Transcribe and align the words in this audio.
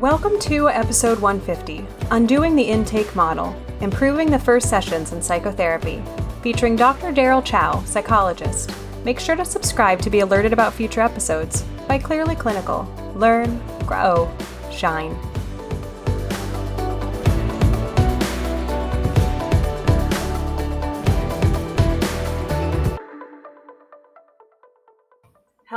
Welcome 0.00 0.40
to 0.40 0.68
episode 0.68 1.20
150 1.20 1.86
Undoing 2.10 2.56
the 2.56 2.64
Intake 2.64 3.14
Model 3.14 3.54
Improving 3.80 4.28
the 4.28 4.38
First 4.38 4.68
Sessions 4.68 5.12
in 5.12 5.22
Psychotherapy, 5.22 6.02
featuring 6.42 6.74
Dr. 6.74 7.12
Daryl 7.12 7.44
Chow, 7.44 7.80
psychologist. 7.84 8.72
Make 9.04 9.20
sure 9.20 9.36
to 9.36 9.44
subscribe 9.44 10.00
to 10.00 10.10
be 10.10 10.18
alerted 10.18 10.52
about 10.52 10.74
future 10.74 11.00
episodes 11.00 11.62
by 11.86 11.98
Clearly 11.98 12.34
Clinical. 12.34 12.92
Learn, 13.14 13.62
grow, 13.86 14.28
shine. 14.72 15.16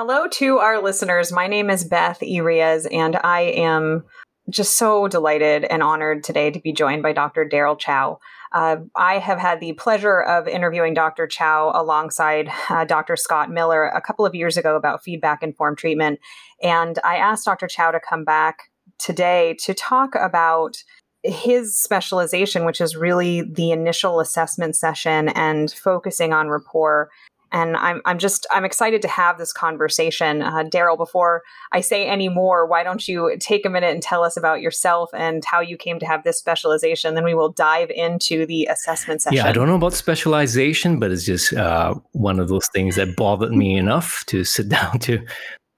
Hello 0.10 0.26
to 0.26 0.60
our 0.60 0.82
listeners. 0.82 1.34
My 1.34 1.48
name 1.48 1.70
is 1.70 1.84
Beth 1.84 2.20
Irias, 2.22 2.88
and 2.94 3.18
I 3.26 3.42
am 3.42 4.06
just 4.50 4.78
so 4.78 5.10
delighted 5.10 5.66
and 5.66 5.84
honored 5.84 6.24
today 6.24 6.50
to 6.50 6.62
be 6.62 6.72
joined 6.72 7.04
by 7.04 7.12
Dr. 7.12 7.44
Daryl 7.44 7.78
Chow. 7.78 8.18
Uh, 8.54 8.78
I 8.96 9.18
have 9.18 9.38
had 9.38 9.60
the 9.60 9.74
pleasure 9.74 10.22
of 10.22 10.48
interviewing 10.48 10.94
Dr. 10.94 11.28
Chow 11.28 11.74
alongside 11.76 12.50
uh, 12.70 12.86
Dr. 12.86 13.18
Scott 13.18 13.52
Miller 13.52 13.84
a 13.88 14.00
couple 14.00 14.26
of 14.26 14.34
years 14.34 14.56
ago 14.56 14.78
about 14.78 15.04
feedback 15.04 15.44
informed 15.44 15.78
treatment. 15.78 16.22
And 16.64 16.98
I 17.04 17.18
asked 17.18 17.44
Dr. 17.44 17.68
Chow 17.68 17.92
to 17.92 18.00
come 18.00 18.24
back 18.24 18.72
today 19.00 19.58
to 19.66 19.74
talk 19.74 20.16
about 20.16 20.78
his 21.22 21.78
specialization, 21.78 22.64
which 22.64 22.80
is 22.80 22.96
really 22.96 23.42
the 23.42 23.72
initial 23.72 24.22
assessment 24.22 24.78
session 24.78 25.28
and 25.28 25.70
focusing 25.70 26.32
on 26.32 26.48
rapport 26.48 27.10
and 27.52 27.78
I'm 27.78 28.02
I'm 28.06 28.18
just 28.18 28.46
I'm 28.52 28.66
excited 28.66 29.02
to 29.04 29.08
have 29.08 29.38
this 29.38 29.54
conversation, 29.54 30.42
uh, 30.42 30.64
Daryl. 30.64 30.98
Before 30.98 31.44
I 31.72 31.81
say 31.81 32.06
any 32.06 32.30
more, 32.30 32.66
why 32.66 32.84
don't 32.84 33.08
you 33.08 33.36
take 33.40 33.66
a 33.66 33.70
minute 33.70 33.94
and 33.94 34.02
tell 34.02 34.23
us 34.23 34.38
about 34.38 34.62
yourself 34.62 35.09
and 35.14 35.44
how 35.45 35.59
you 35.59 35.78
came 35.78 36.00
to 36.00 36.06
have 36.06 36.23
this 36.23 36.38
specialization? 36.38 37.16
Then 37.16 37.23
we 37.23 37.34
will 37.34 37.52
dive 37.52 37.90
into 37.90 38.45
the 38.45 38.66
assessment 38.66 39.22
session. 39.22 39.38
Yeah, 39.38 39.48
I 39.48 39.52
don't 39.52 39.68
know 39.68 39.75
about 39.75 39.94
specialization, 39.94 41.00
but 41.00 41.12
it's 41.12 41.25
just 41.25 41.53
uh, 41.53 41.95
one 42.12 42.40
of 42.40 42.50
those 42.50 42.68
things 42.68 42.95
that 42.95 43.16
bothered 43.16 43.52
me 43.52 43.78
enough 43.78 44.23
to 44.28 44.44
sit 44.44 44.70
down 44.78 45.00
to 45.00 45.25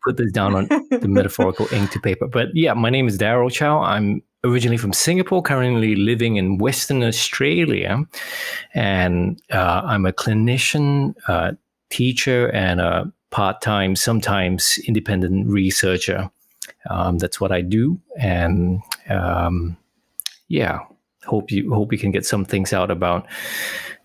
put 0.03 0.17
this 0.17 0.31
down 0.31 0.55
on 0.55 0.67
the 0.89 1.08
metaphorical 1.08 1.67
ink 1.73 1.92
to 1.92 2.00
paper. 2.00 2.28
But 2.28 2.50
yeah, 2.53 2.73
my 2.73 2.89
name 2.89 3.08
is 3.08 3.17
Daryl 3.17 3.52
Chow. 3.52 3.81
I'm 3.81 4.22
originally 4.44 4.78
from 4.78 4.94
Singapore, 4.94 5.41
currently 5.41 5.95
living 5.95 6.38
in 6.38 6.58
Western 6.58 7.03
Australia. 7.03 8.03
And 8.73 9.41
uh, 9.52 9.81
I'm 9.83 10.06
a 10.06 10.14
clinician, 10.14 11.16
uh, 11.28 11.53
teacher, 11.89 12.50
and 12.50 12.80
a 12.80 13.11
part 13.31 13.61
time, 13.61 13.95
sometimes 13.95 14.80
independent 14.88 15.47
researcher. 15.47 16.30
Um, 16.89 17.17
that's 17.17 17.41
what 17.41 17.52
I 17.52 17.61
do. 17.61 18.00
And 18.17 18.81
um, 19.09 19.78
yeah, 20.47 20.80
hope 21.25 21.52
you 21.52 21.73
hope 21.73 21.91
you 21.91 22.00
can 22.00 22.11
get 22.11 22.25
some 22.25 22.45
things 22.45 22.73
out 22.73 22.89
about 22.89 23.28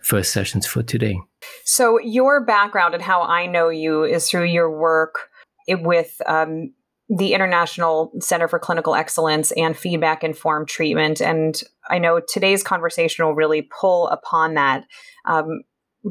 first 0.00 0.32
sessions 0.32 0.66
for 0.66 0.82
today. 0.82 1.18
So 1.64 1.98
your 1.98 2.44
background 2.44 2.94
and 2.94 3.02
how 3.02 3.22
I 3.22 3.46
know 3.46 3.68
you 3.68 4.04
is 4.04 4.28
through 4.28 4.44
your 4.44 4.70
work 4.70 5.30
with 5.68 6.20
um, 6.26 6.72
the 7.08 7.34
International 7.34 8.12
Center 8.20 8.48
for 8.48 8.58
Clinical 8.58 8.94
Excellence 8.94 9.52
and 9.52 9.76
feedback 9.76 10.24
informed 10.24 10.68
treatment. 10.68 11.20
And 11.20 11.60
I 11.88 11.98
know 11.98 12.20
today's 12.20 12.62
conversation 12.62 13.24
will 13.24 13.34
really 13.34 13.62
pull 13.62 14.08
upon 14.08 14.54
that. 14.54 14.86
Um, 15.26 15.62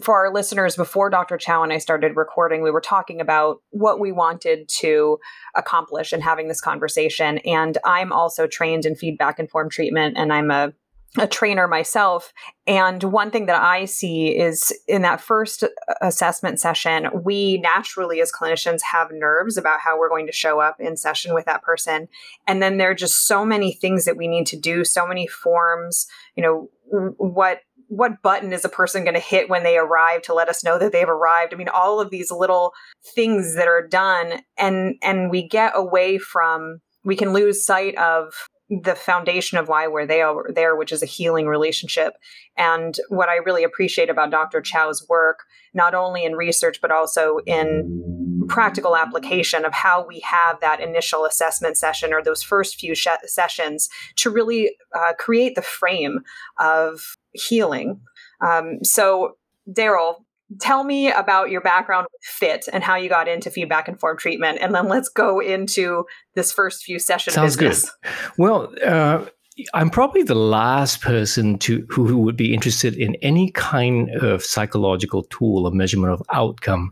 for 0.01 0.15
our 0.15 0.33
listeners, 0.33 0.75
before 0.75 1.11
Dr. 1.11 1.37
Chow 1.37 1.61
and 1.61 1.71
I 1.71 1.77
started 1.77 2.15
recording, 2.15 2.63
we 2.63 2.71
were 2.71 2.81
talking 2.81 3.21
about 3.21 3.57
what 3.69 3.99
we 3.99 4.11
wanted 4.11 4.67
to 4.79 5.19
accomplish 5.55 6.13
in 6.13 6.21
having 6.21 6.47
this 6.47 6.61
conversation. 6.61 7.37
And 7.39 7.77
I'm 7.85 8.11
also 8.11 8.47
trained 8.47 8.85
in 8.85 8.95
feedback 8.95 9.39
informed 9.39 9.71
treatment, 9.71 10.17
and 10.17 10.33
I'm 10.33 10.49
a 10.49 10.73
a 11.17 11.27
trainer 11.27 11.67
myself. 11.67 12.33
And 12.65 13.03
one 13.03 13.29
thing 13.29 13.45
that 13.45 13.61
I 13.61 13.85
see 13.85 14.29
is 14.29 14.73
in 14.87 15.03
that 15.03 15.21
first 15.21 15.63
uh, 15.63 15.67
assessment 16.01 16.59
session, 16.59 17.07
we 17.23 17.59
naturally, 17.59 18.19
as 18.19 18.31
clinicians, 18.31 18.81
have 18.81 19.11
nerves 19.11 19.57
about 19.57 19.79
how 19.79 19.97
we're 19.97 20.09
going 20.09 20.25
to 20.25 20.33
show 20.33 20.59
up 20.59 20.77
in 20.79 20.97
session 20.97 21.33
with 21.33 21.45
that 21.45 21.61
person. 21.61 22.07
And 22.47 22.63
then 22.63 22.77
there 22.77 22.89
are 22.89 22.95
just 22.95 23.27
so 23.27 23.45
many 23.45 23.73
things 23.73 24.05
that 24.05 24.17
we 24.17 24.27
need 24.27 24.47
to 24.47 24.57
do, 24.57 24.83
so 24.83 25.05
many 25.05 25.27
forms, 25.27 26.07
you 26.35 26.43
know, 26.43 26.69
what 27.17 27.61
what 27.89 28.21
button 28.23 28.53
is 28.53 28.65
a 28.65 28.69
person 28.69 29.03
going 29.03 29.13
to 29.13 29.19
hit 29.19 29.49
when 29.49 29.61
they 29.61 29.77
arrive 29.77 30.21
to 30.23 30.33
let 30.33 30.49
us 30.49 30.63
know 30.63 30.79
that 30.79 30.91
they've 30.91 31.09
arrived 31.09 31.53
i 31.53 31.57
mean 31.57 31.69
all 31.69 31.99
of 31.99 32.09
these 32.09 32.31
little 32.31 32.73
things 33.13 33.55
that 33.55 33.67
are 33.67 33.85
done 33.85 34.41
and 34.57 34.95
and 35.03 35.29
we 35.29 35.47
get 35.47 35.71
away 35.75 36.17
from 36.17 36.79
we 37.03 37.15
can 37.15 37.33
lose 37.33 37.65
sight 37.65 37.95
of 37.97 38.47
the 38.69 38.95
foundation 38.95 39.57
of 39.57 39.67
why 39.67 39.87
we're 39.87 40.05
there, 40.05 40.33
there, 40.53 40.75
which 40.75 40.91
is 40.91 41.03
a 41.03 41.07
healing 41.07 41.47
relationship. 41.47 42.13
And 42.57 42.97
what 43.09 43.29
I 43.29 43.35
really 43.35 43.63
appreciate 43.63 44.09
about 44.09 44.31
Dr. 44.31 44.61
Chow's 44.61 45.05
work, 45.09 45.43
not 45.73 45.93
only 45.93 46.23
in 46.23 46.33
research, 46.33 46.79
but 46.81 46.91
also 46.91 47.39
in 47.45 48.45
practical 48.47 48.95
application 48.95 49.65
of 49.65 49.73
how 49.73 50.05
we 50.05 50.19
have 50.21 50.59
that 50.61 50.79
initial 50.79 51.25
assessment 51.25 51.77
session 51.77 52.13
or 52.13 52.21
those 52.21 52.43
first 52.43 52.79
few 52.79 52.95
sh- 52.95 53.07
sessions 53.25 53.89
to 54.15 54.29
really 54.29 54.75
uh, 54.95 55.13
create 55.17 55.55
the 55.55 55.61
frame 55.61 56.19
of 56.59 57.17
healing. 57.33 57.99
Um, 58.41 58.83
so, 58.83 59.37
Daryl, 59.69 60.22
tell 60.59 60.83
me 60.83 61.11
about 61.11 61.49
your 61.49 61.61
background 61.61 62.07
with 62.11 62.21
fit 62.23 62.67
and 62.71 62.83
how 62.83 62.95
you 62.95 63.09
got 63.09 63.27
into 63.27 63.49
feedback 63.49 63.87
informed 63.87 64.19
treatment 64.19 64.57
and 64.61 64.73
then 64.73 64.87
let's 64.87 65.09
go 65.09 65.39
into 65.39 66.05
this 66.35 66.51
first 66.51 66.83
few 66.83 66.99
sessions 66.99 67.35
sounds 67.35 67.55
business. 67.55 67.91
good 68.01 68.11
well 68.37 68.73
uh, 68.85 69.25
i'm 69.73 69.89
probably 69.89 70.23
the 70.23 70.35
last 70.35 71.01
person 71.01 71.57
to 71.57 71.85
who, 71.89 72.05
who 72.05 72.17
would 72.17 72.35
be 72.35 72.53
interested 72.53 72.95
in 72.95 73.15
any 73.21 73.51
kind 73.51 74.09
of 74.15 74.43
psychological 74.43 75.23
tool 75.23 75.65
or 75.65 75.71
measurement 75.71 76.11
of 76.11 76.21
outcome 76.31 76.91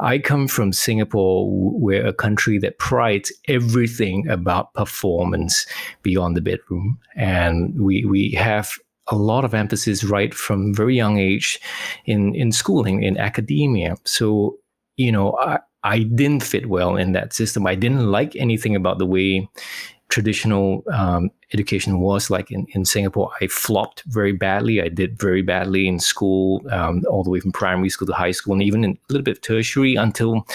i 0.00 0.18
come 0.18 0.48
from 0.48 0.72
singapore 0.72 1.48
where 1.50 2.06
a 2.06 2.12
country 2.12 2.58
that 2.58 2.78
prides 2.78 3.32
everything 3.48 4.28
about 4.28 4.74
performance 4.74 5.66
beyond 6.02 6.36
the 6.36 6.40
bedroom 6.40 6.98
and 7.16 7.80
we 7.80 8.04
we 8.04 8.30
have 8.32 8.72
a 9.10 9.16
lot 9.16 9.44
of 9.44 9.54
emphasis 9.54 10.04
right 10.04 10.34
from 10.34 10.74
very 10.74 10.96
young 10.96 11.18
age 11.18 11.60
in 12.06 12.34
in 12.34 12.52
schooling 12.52 13.02
in 13.02 13.16
academia 13.18 13.96
so 14.04 14.56
you 14.96 15.12
know 15.12 15.36
i 15.40 15.58
i 15.82 15.98
didn't 16.00 16.42
fit 16.42 16.68
well 16.68 16.96
in 16.96 17.12
that 17.12 17.32
system 17.32 17.66
i 17.66 17.74
didn't 17.74 18.10
like 18.10 18.36
anything 18.36 18.76
about 18.76 18.98
the 18.98 19.06
way 19.06 19.48
traditional 20.10 20.82
um, 20.92 21.30
education 21.54 22.00
was 22.00 22.30
like 22.30 22.50
in, 22.50 22.66
in 22.74 22.84
Singapore. 22.84 23.30
I 23.40 23.46
flopped 23.46 24.02
very 24.06 24.32
badly. 24.32 24.82
I 24.82 24.88
did 24.88 25.18
very 25.18 25.40
badly 25.40 25.88
in 25.88 25.98
school, 25.98 26.62
um, 26.70 27.02
all 27.08 27.22
the 27.22 27.30
way 27.30 27.40
from 27.40 27.52
primary 27.52 27.88
school 27.88 28.06
to 28.08 28.12
high 28.12 28.32
school, 28.32 28.52
and 28.52 28.62
even 28.62 28.84
in 28.84 28.90
a 28.90 29.12
little 29.12 29.24
bit 29.24 29.38
of 29.38 29.42
tertiary 29.42 29.94
until 29.94 30.46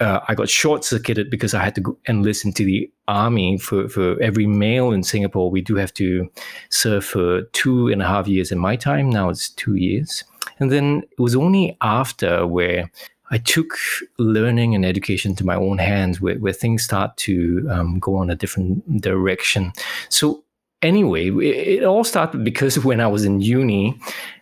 uh, 0.00 0.20
I 0.28 0.34
got 0.34 0.48
short 0.48 0.84
circuited 0.84 1.30
because 1.30 1.54
I 1.54 1.62
had 1.62 1.74
to 1.76 1.80
go 1.80 1.96
enlist 2.08 2.44
into 2.44 2.64
the 2.64 2.90
army. 3.08 3.58
For, 3.58 3.88
for 3.88 4.20
every 4.20 4.46
male 4.46 4.92
in 4.92 5.02
Singapore, 5.02 5.50
we 5.50 5.60
do 5.60 5.76
have 5.76 5.94
to 5.94 6.30
serve 6.70 7.04
for 7.04 7.42
two 7.52 7.88
and 7.88 8.02
a 8.02 8.06
half 8.06 8.26
years 8.26 8.50
in 8.50 8.58
my 8.58 8.76
time. 8.76 9.10
Now 9.10 9.28
it's 9.28 9.48
two 9.50 9.76
years. 9.76 10.24
And 10.58 10.70
then 10.70 11.02
it 11.10 11.20
was 11.20 11.36
only 11.36 11.76
after 11.80 12.46
where 12.46 12.90
I 13.30 13.38
took 13.38 13.74
learning 14.18 14.74
and 14.74 14.84
education 14.84 15.34
to 15.36 15.46
my 15.46 15.56
own 15.56 15.78
hands 15.78 16.20
where, 16.20 16.36
where 16.36 16.52
things 16.52 16.84
start 16.84 17.16
to 17.18 17.66
um, 17.70 17.98
go 17.98 18.16
on 18.16 18.30
a 18.30 18.36
different 18.36 19.00
direction. 19.00 19.72
So, 20.08 20.44
anyway, 20.82 21.30
it, 21.30 21.80
it, 21.80 21.84
all 21.84 22.04
started 22.04 22.44
because 22.44 22.78
when 22.84 23.00
I 23.00 23.06
was 23.06 23.24
in 23.24 23.40
uni, 23.40 23.98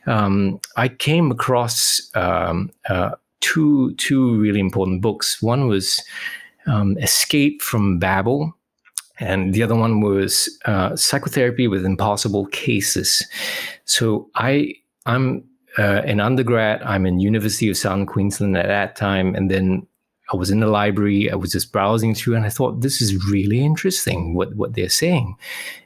um, 0.07 0.61
I 0.77 0.89
came 0.89 1.31
across 1.31 2.11
um, 2.15 2.71
uh, 2.89 3.13
two, 3.43 3.95
two 3.97 4.41
really 4.41 4.61
important 4.61 5.03
books. 5.03 5.43
One 5.43 5.69
was 5.69 6.03
um, 6.67 6.97
Escape 6.99 7.61
from 7.61 7.99
Babel. 7.99 8.57
And 9.19 9.53
the 9.53 9.63
other 9.63 9.77
one 9.77 10.01
was 10.01 10.49
uh, 10.65 10.97
psychotherapy 10.97 11.69
with 11.69 11.85
impossible 11.85 12.47
cases. 12.47 13.25
So 13.85 14.31
I 14.35 14.75
I'm 15.07 15.45
uh, 15.79 16.03
in 16.05 16.19
undergrad, 16.19 16.83
I'm 16.83 17.07
in 17.07 17.21
University 17.21 17.69
of 17.71 17.77
Southern 17.77 18.07
Queensland 18.07 18.57
at 18.57 18.67
that 18.67 18.97
time, 18.97 19.35
and 19.35 19.51
then 19.51 19.87
I 20.33 20.37
was 20.37 20.51
in 20.51 20.61
the 20.61 20.67
library. 20.67 21.31
I 21.31 21.37
was 21.37 21.53
just 21.53 21.73
browsing 21.73 22.15
through, 22.15 22.37
and 22.37 22.45
I 22.45 22.49
thought 22.49 22.81
this 22.81 23.01
is 23.01 23.25
really 23.31 23.65
interesting 23.65 24.35
what 24.35 24.57
what 24.57 24.75
they're 24.75 24.89
saying. 24.89 25.37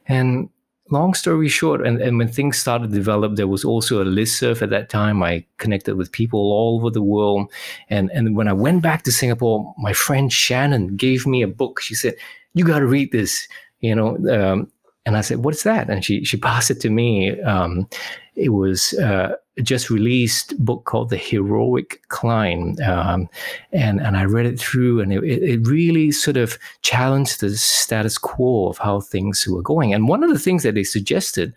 And 0.06 0.48
long 0.90 1.14
story 1.14 1.48
short, 1.48 1.86
and, 1.86 2.00
and 2.00 2.18
when 2.18 2.28
things 2.28 2.58
started 2.58 2.90
to 2.90 2.94
develop, 2.94 3.36
there 3.36 3.48
was 3.48 3.64
also 3.64 4.00
a 4.00 4.04
listserv 4.04 4.62
at 4.62 4.70
that 4.70 4.88
time. 4.88 5.22
I 5.22 5.44
connected 5.58 5.96
with 5.96 6.12
people 6.12 6.40
all 6.40 6.76
over 6.78 6.90
the 6.90 7.02
world, 7.02 7.52
and 7.88 8.10
and 8.12 8.36
when 8.36 8.48
I 8.48 8.52
went 8.52 8.82
back 8.82 9.02
to 9.04 9.12
Singapore, 9.12 9.74
my 9.78 9.92
friend 9.92 10.32
Shannon 10.32 10.96
gave 10.96 11.26
me 11.26 11.42
a 11.42 11.48
book. 11.48 11.80
She 11.80 11.94
said, 11.94 12.14
"You 12.54 12.64
got 12.64 12.80
to 12.80 12.86
read 12.86 13.12
this." 13.12 13.48
You 13.80 13.94
know, 13.94 14.16
um, 14.30 14.72
and 15.06 15.16
I 15.16 15.22
said, 15.22 15.44
"What's 15.44 15.62
that?" 15.62 15.88
And 15.88 16.04
she 16.04 16.24
she 16.24 16.36
passed 16.48 16.70
it 16.70 16.80
to 16.80 16.90
me. 16.90 17.40
Um, 17.40 17.88
it 18.34 18.50
was 18.50 18.92
uh, 18.94 19.36
just 19.62 19.88
released 19.88 20.62
book 20.62 20.84
called 20.84 21.08
The 21.08 21.16
Heroic 21.16 22.02
Client, 22.08 22.80
um, 22.82 23.28
and 23.72 24.00
and 24.00 24.16
I 24.16 24.24
read 24.24 24.44
it 24.44 24.60
through, 24.60 25.00
and 25.00 25.12
it, 25.12 25.24
it 25.24 25.66
really 25.66 26.10
sort 26.10 26.36
of 26.36 26.58
challenged 26.82 27.40
the 27.40 27.56
status 27.56 28.18
quo 28.18 28.68
of 28.68 28.78
how 28.78 29.00
things 29.00 29.46
were 29.46 29.62
going. 29.62 29.94
And 29.94 30.08
one 30.08 30.22
of 30.22 30.30
the 30.30 30.38
things 30.38 30.64
that 30.64 30.74
they 30.74 30.84
suggested 30.84 31.54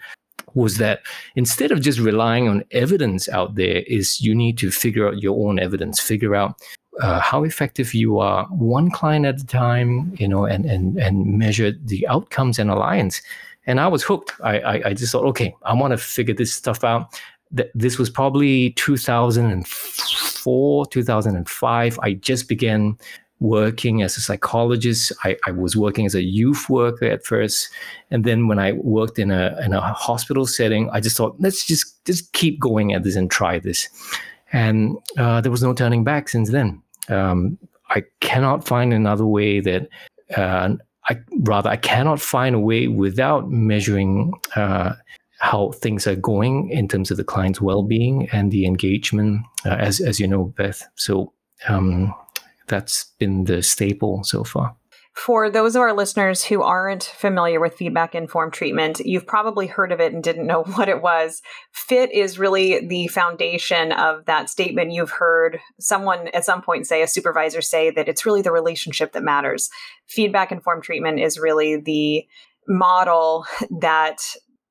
was 0.56 0.78
that 0.78 1.02
instead 1.36 1.72
of 1.72 1.82
just 1.82 2.00
relying 2.00 2.48
on 2.48 2.64
evidence 2.72 3.30
out 3.30 3.56
there, 3.56 3.84
is 3.88 4.22
you 4.22 4.34
need 4.34 4.58
to 4.60 4.72
figure 4.72 5.08
out 5.08 5.22
your 5.22 5.48
own 5.48 5.60
evidence, 5.60 6.00
figure 6.00 6.36
out 6.36 6.56
uh, 7.00 7.20
how 7.20 7.44
effective 7.44 7.94
you 7.94 8.20
are 8.20 8.46
one 8.46 8.90
client 8.92 9.26
at 9.26 9.42
a 9.42 9.46
time, 9.46 10.14
you 10.18 10.28
know, 10.28 10.46
and 10.46 10.66
and 10.66 10.98
and 10.98 11.38
measure 11.38 11.72
the 11.72 12.08
outcomes 12.08 12.60
and 12.60 12.70
alliance. 12.70 13.22
And 13.66 13.80
I 13.80 13.88
was 13.88 14.04
hooked. 14.04 14.34
I 14.44 14.60
I, 14.60 14.90
I 14.90 14.94
just 14.94 15.12
thought, 15.12 15.26
okay, 15.26 15.56
I 15.64 15.74
want 15.74 15.92
to 15.92 15.98
figure 15.98 16.34
this 16.34 16.54
stuff 16.54 16.84
out. 16.84 17.20
This 17.74 17.98
was 17.98 18.12
probably 18.12 18.72
2004, 18.72 20.86
2005. 20.86 22.00
I 22.04 22.14
just 22.14 22.48
began 22.48 22.96
working 23.40 24.04
as 24.04 24.18
a 24.18 24.22
psychologist. 24.22 25.12
I, 25.24 25.36
I 25.48 25.52
was 25.52 25.76
working 25.76 26.06
as 26.06 26.14
a 26.14 26.22
youth 26.22 26.70
worker 26.70 27.06
at 27.06 27.26
first, 27.26 27.70
and 28.12 28.24
then 28.24 28.48
when 28.48 28.60
I 28.60 28.74
worked 28.74 29.18
in 29.18 29.32
a 29.32 29.60
in 29.64 29.74
a 29.74 29.82
hospital 29.82 30.46
setting, 30.46 30.90
I 30.92 31.00
just 31.00 31.18
thought, 31.18 31.36
let's 31.40 31.66
just 31.66 32.06
just 32.06 32.32
keep 32.34 32.60
going 32.60 32.94
at 32.94 33.04
this 33.04 33.16
and 33.16 33.32
try 33.32 33.60
this. 33.60 33.90
And 34.52 34.98
uh, 35.18 35.42
there 35.42 35.52
was 35.52 35.64
no 35.64 35.74
turning 35.74 36.04
back 36.04 36.30
since 36.30 36.50
then. 36.50 36.82
Um, 37.10 37.58
I 37.90 38.04
cannot 38.20 38.68
find 38.68 38.94
another 38.94 39.26
way 39.26 39.60
that, 39.62 39.90
uh, 40.36 40.76
I 41.10 41.18
rather, 41.40 41.70
I 41.70 41.78
cannot 41.78 42.22
find 42.22 42.56
a 42.56 42.60
way 42.60 42.88
without 42.88 43.50
measuring 43.50 44.34
uh, 44.56 44.94
how 45.40 45.72
things 45.72 46.06
are 46.06 46.16
going 46.16 46.70
in 46.70 46.88
terms 46.88 47.12
of 47.12 47.18
the 47.18 47.24
client's 47.24 47.62
well-being 47.62 48.30
and 48.32 48.52
the 48.52 48.66
engagement, 48.66 49.42
uh, 49.66 49.70
as 49.70 50.00
as 50.02 50.20
you 50.20 50.28
know, 50.28 50.54
Beth. 50.58 50.88
So 50.96 51.34
um, 51.68 52.14
that's 52.68 53.06
been 53.18 53.46
the 53.46 53.64
staple 53.64 54.24
so 54.24 54.44
far. 54.44 54.76
For 55.20 55.50
those 55.50 55.76
of 55.76 55.82
our 55.82 55.92
listeners 55.92 56.46
who 56.46 56.64
aren't 56.64 57.04
familiar 57.04 57.60
with 57.60 57.76
feedback 57.76 58.16
informed 58.16 58.54
treatment, 58.54 59.02
you've 59.04 59.28
probably 59.28 59.68
heard 59.68 59.92
of 59.92 60.00
it 60.00 60.14
and 60.14 60.24
didn't 60.24 60.48
know 60.48 60.64
what 60.76 60.88
it 60.88 61.02
was. 61.02 61.42
FIT 61.74 62.14
is 62.14 62.40
really 62.40 62.88
the 62.88 63.08
foundation 63.08 63.92
of 63.92 64.26
that 64.26 64.50
statement 64.50 64.94
you've 64.94 65.12
heard 65.12 65.60
someone 65.78 66.30
at 66.30 66.46
some 66.46 66.62
point 66.62 66.88
say, 66.88 67.02
a 67.02 67.08
supervisor 67.08 67.62
say, 67.62 67.92
that 67.92 68.08
it's 68.08 68.26
really 68.26 68.42
the 68.42 68.52
relationship 68.54 69.12
that 69.12 69.22
matters. 69.22 69.70
Feedback 70.06 70.54
informed 70.54 70.84
treatment 70.84 71.20
is 71.20 71.38
really 71.38 71.76
the 71.76 72.26
model 72.66 73.46
that 73.82 74.22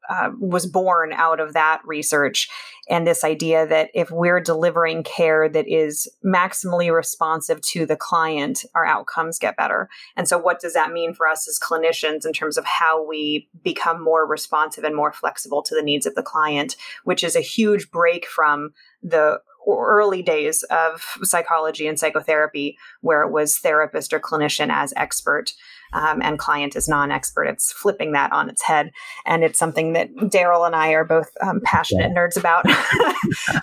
uh, 0.08 0.30
was 0.38 0.66
born 0.66 1.12
out 1.12 1.40
of 1.40 1.52
that 1.52 1.80
research 1.84 2.48
and 2.88 3.06
this 3.06 3.24
idea 3.24 3.66
that 3.66 3.90
if 3.94 4.10
we're 4.10 4.40
delivering 4.40 5.02
care 5.02 5.48
that 5.48 5.68
is 5.68 6.08
maximally 6.24 6.94
responsive 6.94 7.60
to 7.60 7.84
the 7.84 7.96
client, 7.96 8.64
our 8.74 8.86
outcomes 8.86 9.38
get 9.38 9.56
better. 9.56 9.88
And 10.16 10.26
so, 10.26 10.38
what 10.38 10.60
does 10.60 10.74
that 10.74 10.92
mean 10.92 11.14
for 11.14 11.26
us 11.26 11.46
as 11.48 11.58
clinicians 11.58 12.26
in 12.26 12.32
terms 12.32 12.56
of 12.56 12.64
how 12.64 13.04
we 13.06 13.48
become 13.62 14.02
more 14.02 14.26
responsive 14.26 14.84
and 14.84 14.96
more 14.96 15.12
flexible 15.12 15.62
to 15.62 15.74
the 15.74 15.82
needs 15.82 16.06
of 16.06 16.14
the 16.14 16.22
client, 16.22 16.76
which 17.04 17.22
is 17.22 17.36
a 17.36 17.40
huge 17.40 17.90
break 17.90 18.26
from 18.26 18.72
the 19.02 19.40
early 19.68 20.22
days 20.22 20.62
of 20.64 21.18
psychology 21.22 21.86
and 21.86 21.98
psychotherapy, 21.98 22.78
where 23.02 23.22
it 23.22 23.30
was 23.30 23.58
therapist 23.58 24.14
or 24.14 24.20
clinician 24.20 24.70
as 24.70 24.94
expert 24.96 25.52
um, 25.92 26.20
and 26.22 26.38
client 26.38 26.76
is 26.76 26.88
non-expert. 26.88 27.44
It's 27.44 27.72
flipping 27.72 28.12
that 28.12 28.32
on 28.32 28.48
its 28.48 28.62
head, 28.62 28.92
and 29.26 29.44
it's 29.44 29.58
something 29.58 29.92
that 29.94 30.14
Daryl 30.14 30.66
and 30.66 30.74
I 30.74 30.90
are 30.90 31.04
both 31.04 31.30
um, 31.40 31.60
passionate 31.64 32.10
yeah. 32.10 32.14
nerds 32.14 32.36
about. 32.36 32.64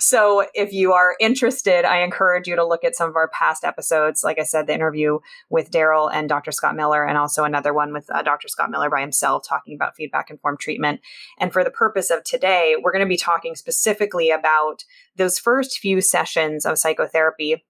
so, 0.02 0.46
if 0.54 0.72
you 0.72 0.92
are 0.92 1.16
interested, 1.20 1.84
I 1.84 2.02
encourage 2.02 2.46
you 2.46 2.56
to 2.56 2.66
look 2.66 2.84
at 2.84 2.96
some 2.96 3.08
of 3.08 3.16
our 3.16 3.28
past 3.28 3.64
episodes. 3.64 4.24
Like 4.24 4.38
I 4.38 4.44
said, 4.44 4.66
the 4.66 4.74
interview 4.74 5.18
with 5.50 5.70
Daryl 5.70 6.10
and 6.12 6.28
Dr. 6.28 6.52
Scott 6.52 6.76
Miller, 6.76 7.04
and 7.04 7.18
also 7.18 7.44
another 7.44 7.72
one 7.72 7.92
with 7.92 8.10
uh, 8.10 8.22
Dr. 8.22 8.48
Scott 8.48 8.70
Miller 8.70 8.90
by 8.90 9.00
himself, 9.00 9.44
talking 9.46 9.74
about 9.74 9.96
feedback 9.96 10.30
informed 10.30 10.60
treatment. 10.60 11.00
And 11.38 11.52
for 11.52 11.64
the 11.64 11.70
purpose 11.70 12.10
of 12.10 12.24
today, 12.24 12.76
we're 12.80 12.92
going 12.92 13.04
to 13.04 13.08
be 13.08 13.16
talking 13.16 13.54
specifically 13.54 14.30
about 14.30 14.84
those 15.16 15.38
first 15.38 15.78
few 15.78 16.00
sessions 16.00 16.66
of 16.66 16.78
psychotherapy 16.78 17.64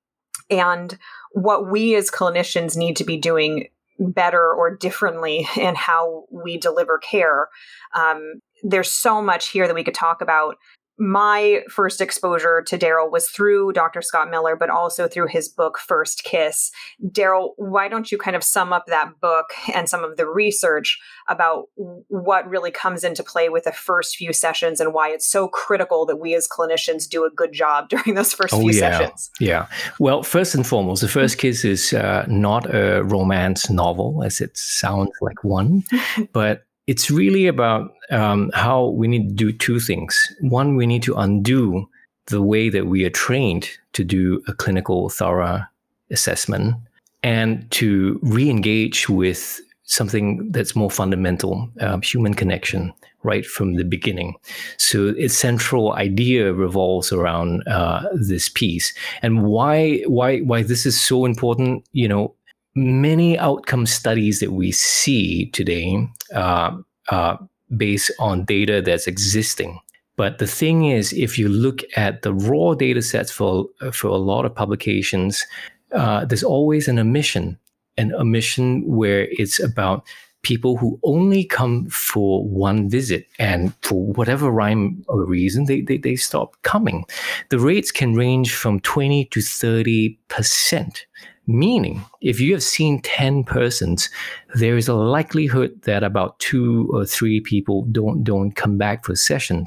and 0.50 0.98
what 1.32 1.70
we 1.70 1.94
as 1.94 2.10
clinicians 2.10 2.76
need 2.76 2.96
to 2.96 3.04
be 3.04 3.16
doing 3.16 3.68
better 3.98 4.52
or 4.52 4.74
differently 4.74 5.46
in 5.56 5.74
how 5.74 6.24
we 6.30 6.58
deliver 6.58 6.98
care. 6.98 7.48
Um, 7.94 8.40
there's 8.62 8.90
so 8.90 9.20
much 9.20 9.48
here 9.48 9.66
that 9.66 9.74
we 9.74 9.84
could 9.84 9.94
talk 9.94 10.20
about 10.20 10.56
my 10.98 11.62
first 11.70 12.00
exposure 12.00 12.62
to 12.62 12.78
Daryl 12.78 13.10
was 13.10 13.28
through 13.28 13.72
Dr. 13.72 14.00
Scott 14.00 14.30
Miller, 14.30 14.56
but 14.56 14.70
also 14.70 15.06
through 15.06 15.26
his 15.28 15.48
book, 15.48 15.78
First 15.78 16.24
Kiss. 16.24 16.70
Daryl, 17.04 17.50
why 17.56 17.88
don't 17.88 18.10
you 18.10 18.16
kind 18.16 18.36
of 18.36 18.42
sum 18.42 18.72
up 18.72 18.86
that 18.86 19.20
book 19.20 19.50
and 19.74 19.88
some 19.88 20.02
of 20.02 20.16
the 20.16 20.26
research 20.26 20.98
about 21.28 21.64
what 22.08 22.48
really 22.48 22.70
comes 22.70 23.04
into 23.04 23.22
play 23.22 23.48
with 23.48 23.64
the 23.64 23.72
first 23.72 24.16
few 24.16 24.32
sessions 24.32 24.80
and 24.80 24.94
why 24.94 25.10
it's 25.10 25.26
so 25.26 25.48
critical 25.48 26.06
that 26.06 26.16
we 26.16 26.34
as 26.34 26.48
clinicians 26.48 27.08
do 27.08 27.24
a 27.24 27.30
good 27.30 27.52
job 27.52 27.88
during 27.90 28.14
those 28.14 28.32
first 28.32 28.54
oh, 28.54 28.60
few 28.60 28.72
yeah. 28.72 28.98
sessions? 28.98 29.30
Yeah. 29.38 29.66
Well, 29.98 30.22
first 30.22 30.54
and 30.54 30.66
foremost, 30.66 31.02
The 31.02 31.08
First 31.08 31.38
Kiss 31.38 31.64
is 31.64 31.92
uh, 31.92 32.24
not 32.28 32.72
a 32.74 33.02
romance 33.02 33.68
novel, 33.68 34.22
as 34.24 34.40
it 34.40 34.56
sounds 34.56 35.10
like 35.20 35.44
one, 35.44 35.84
but 36.32 36.62
it's 36.86 37.10
really 37.10 37.46
about 37.46 37.94
um, 38.10 38.50
how 38.54 38.86
we 38.86 39.08
need 39.08 39.28
to 39.30 39.34
do 39.34 39.52
two 39.52 39.80
things. 39.80 40.18
One, 40.40 40.76
we 40.76 40.86
need 40.86 41.02
to 41.04 41.14
undo 41.14 41.88
the 42.26 42.42
way 42.42 42.68
that 42.68 42.86
we 42.86 43.04
are 43.04 43.10
trained 43.10 43.68
to 43.92 44.04
do 44.04 44.42
a 44.48 44.52
clinical 44.52 45.08
thorough 45.08 45.62
assessment 46.10 46.76
and 47.22 47.68
to 47.72 48.18
re 48.22 48.48
engage 48.48 49.08
with 49.08 49.60
something 49.84 50.50
that's 50.50 50.74
more 50.74 50.90
fundamental 50.90 51.68
um, 51.80 52.02
human 52.02 52.34
connection 52.34 52.92
right 53.22 53.46
from 53.46 53.74
the 53.74 53.84
beginning 53.84 54.34
so 54.76 55.14
its 55.16 55.34
central 55.34 55.92
idea 55.94 56.52
revolves 56.52 57.12
around 57.12 57.62
uh, 57.68 58.02
this 58.14 58.48
piece 58.48 58.92
and 59.22 59.44
why 59.44 59.98
why 60.06 60.40
why 60.40 60.62
this 60.62 60.86
is 60.86 61.00
so 61.00 61.24
important 61.24 61.84
you 61.92 62.08
know 62.08 62.34
many 62.76 63.38
outcome 63.38 63.86
studies 63.86 64.38
that 64.40 64.52
we 64.52 64.70
see 64.70 65.46
today 65.50 66.06
uh, 66.34 66.76
uh, 67.08 67.36
based 67.76 68.12
on 68.20 68.44
data 68.44 68.82
that's 68.82 69.06
existing. 69.06 69.80
But 70.16 70.38
the 70.38 70.46
thing 70.46 70.84
is, 70.84 71.12
if 71.12 71.38
you 71.38 71.48
look 71.48 71.80
at 71.96 72.22
the 72.22 72.32
raw 72.32 72.74
data 72.74 73.02
sets 73.02 73.32
for, 73.32 73.66
for 73.92 74.08
a 74.08 74.16
lot 74.16 74.44
of 74.44 74.54
publications, 74.54 75.44
uh, 75.92 76.24
there's 76.24 76.44
always 76.44 76.86
an 76.86 76.98
omission, 76.98 77.58
an 77.96 78.14
omission 78.14 78.86
where 78.86 79.26
it's 79.30 79.58
about 79.58 80.06
people 80.42 80.76
who 80.76 80.98
only 81.02 81.44
come 81.44 81.86
for 81.86 82.46
one 82.46 82.88
visit 82.88 83.26
and 83.38 83.74
for 83.82 84.06
whatever 84.12 84.50
rhyme 84.50 85.02
or 85.08 85.24
reason 85.24 85.64
they, 85.64 85.80
they, 85.80 85.96
they 85.96 86.14
stop 86.14 86.54
coming 86.62 87.04
the 87.48 87.58
rates 87.58 87.90
can 87.90 88.14
range 88.14 88.54
from 88.54 88.78
20 88.80 89.24
to 89.24 89.40
30 89.40 90.16
percent 90.28 91.04
Meaning, 91.46 92.04
if 92.20 92.40
you 92.40 92.52
have 92.52 92.62
seen 92.62 93.00
10 93.02 93.44
persons, 93.44 94.10
there 94.54 94.76
is 94.76 94.88
a 94.88 94.94
likelihood 94.94 95.80
that 95.82 96.02
about 96.02 96.38
two 96.40 96.90
or 96.92 97.04
three 97.04 97.40
people 97.40 97.82
don't, 97.92 98.24
don't 98.24 98.52
come 98.52 98.78
back 98.78 99.04
for 99.04 99.14
session. 99.14 99.64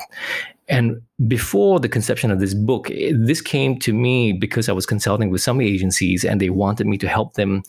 And 0.67 1.01
before 1.27 1.79
the 1.79 1.89
conception 1.89 2.31
of 2.31 2.39
this 2.39 2.53
book, 2.53 2.91
this 3.11 3.41
came 3.41 3.79
to 3.79 3.93
me 3.93 4.33
because 4.33 4.69
I 4.69 4.73
was 4.73 4.85
consulting 4.85 5.31
with 5.31 5.41
some 5.41 5.61
agencies 5.61 6.23
and 6.23 6.39
they 6.39 6.51
wanted 6.51 6.85
me 6.85 6.97
to 6.99 7.07
help 7.07 7.33
them 7.33 7.63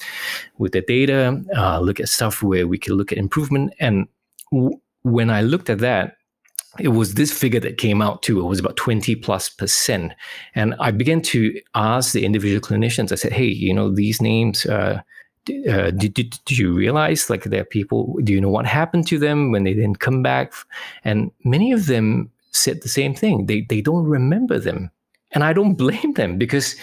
with 0.59 0.73
the 0.73 0.83
data, 0.83 1.43
uh, 1.57 1.81
look 1.81 1.99
at 1.99 2.09
stuff 2.09 2.43
where 2.43 2.67
we 2.67 2.79
could 2.79 2.93
look 2.93 3.11
at 3.11 3.17
improvement. 3.17 3.73
And 3.81 4.07
w- 4.53 4.79
when 5.03 5.31
I 5.31 5.41
looked 5.41 5.71
at 5.71 5.79
that, 5.79 6.17
it 6.79 6.89
was 6.89 7.15
this 7.15 7.33
figure 7.33 7.61
that 7.61 7.79
came 7.79 8.01
out 8.01 8.23
too. 8.23 8.41
It 8.41 8.49
was 8.49 8.61
about 8.61 8.77
20 8.77 9.17
plus 9.17 9.49
percent. 9.49 10.13
And 10.55 10.75
I 10.79 10.91
began 10.91 11.21
to 11.23 11.61
ask 11.75 12.13
the 12.13 12.25
individual 12.25 12.61
clinicians, 12.61 13.11
I 13.11 13.17
said, 13.17 13.33
hey, 13.33 13.47
you 13.47 13.75
know, 13.75 13.93
these 13.93 14.23
names, 14.23 14.67
uh, 14.67 15.01
uh, 15.69 15.91
did, 15.91 16.15
did, 16.15 16.39
did, 16.45 16.59
you 16.59 16.73
realize 16.73 17.29
like 17.29 17.45
there 17.45 17.63
are 17.63 17.65
people, 17.65 18.17
do 18.23 18.33
you 18.33 18.41
know 18.41 18.51
what 18.51 18.67
happened 18.67 19.07
to 19.09 19.19
them 19.19 19.51
when 19.51 19.65
they 19.65 19.75
didn't 19.75 19.99
come 19.99 20.23
back? 20.23 20.53
And 21.03 21.33
many 21.45 21.73
of 21.73 21.87
them 21.87 22.31
said 22.53 22.83
the 22.83 22.89
same 22.89 23.15
thing. 23.15 23.47
They, 23.47 23.63
they 23.63 23.81
don't 23.81 24.05
remember 24.05 24.59
them. 24.59 24.91
And 25.33 25.43
I 25.43 25.53
don't 25.53 25.75
blame 25.85 26.13
them 26.15 26.39
because 26.39 26.77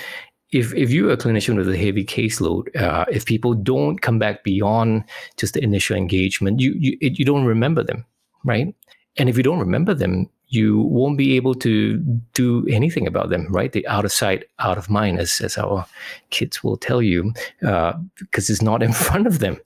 if, 0.52 0.74
if 0.74 0.90
you're 0.90 1.12
a 1.12 1.18
clinician 1.18 1.56
with 1.56 1.70
a 1.70 1.78
heavy 1.78 2.04
caseload, 2.04 2.76
uh, 2.76 3.06
if 3.10 3.26
people 3.26 3.54
don't 3.54 4.02
come 4.02 4.20
back 4.20 4.44
beyond 4.44 5.04
just 5.38 5.54
the 5.54 5.64
initial 5.64 5.96
engagement, 5.96 6.60
you, 6.60 6.74
you, 6.78 6.98
you 7.00 7.24
don't 7.24 7.46
remember 7.46 7.84
them, 7.84 8.06
right? 8.44 8.74
And 9.18 9.30
if 9.30 9.38
you 9.38 9.44
don't 9.44 9.60
remember 9.60 9.94
them, 9.94 10.30
you 10.50 10.80
won't 10.80 11.18
be 11.18 11.36
able 11.36 11.56
to 11.56 11.98
do 12.34 12.66
anything 12.70 13.06
about 13.06 13.30
them, 13.30 13.48
right? 13.52 13.72
The 13.72 13.86
out 13.88 14.06
of 14.06 14.12
sight, 14.12 14.46
out 14.60 14.78
of 14.78 14.90
mind, 14.90 15.20
as, 15.20 15.42
as 15.42 15.58
our 15.58 15.86
kids 16.30 16.64
will 16.64 16.78
tell 16.78 17.02
you, 17.02 17.34
uh, 17.66 17.94
because 18.18 18.50
it's 18.50 18.62
not 18.62 18.82
in 18.82 18.94
front 19.08 19.28
of 19.28 19.40
them. 19.40 19.58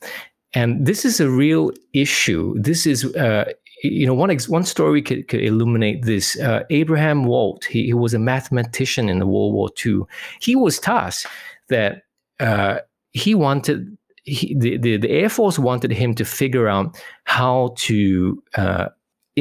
And 0.53 0.85
this 0.85 1.05
is 1.05 1.19
a 1.19 1.29
real 1.29 1.71
issue. 1.93 2.55
This 2.59 2.85
is, 2.85 3.05
uh, 3.15 3.51
you 3.83 4.05
know, 4.05 4.13
one 4.13 4.31
ex- 4.31 4.49
one 4.49 4.63
story 4.63 5.01
could, 5.01 5.27
could 5.27 5.41
illuminate 5.41 6.03
this. 6.03 6.37
Uh, 6.39 6.63
Abraham 6.69 7.23
Wald, 7.23 7.63
he, 7.65 7.85
he, 7.85 7.93
was 7.93 8.13
a 8.13 8.19
mathematician 8.19 9.07
in 9.07 9.19
the 9.19 9.27
World 9.27 9.53
War 9.53 9.69
II. 9.85 10.01
He 10.41 10.55
was 10.55 10.77
tasked 10.77 11.27
that 11.69 12.03
uh, 12.39 12.79
he 13.11 13.33
wanted 13.33 13.97
he, 14.23 14.55
the, 14.55 14.77
the, 14.77 14.97
the 14.97 15.09
Air 15.09 15.29
Force 15.29 15.57
wanted 15.57 15.91
him 15.91 16.13
to 16.15 16.25
figure 16.25 16.67
out 16.67 17.01
how 17.23 17.73
to 17.77 18.43
uh, 18.55 18.89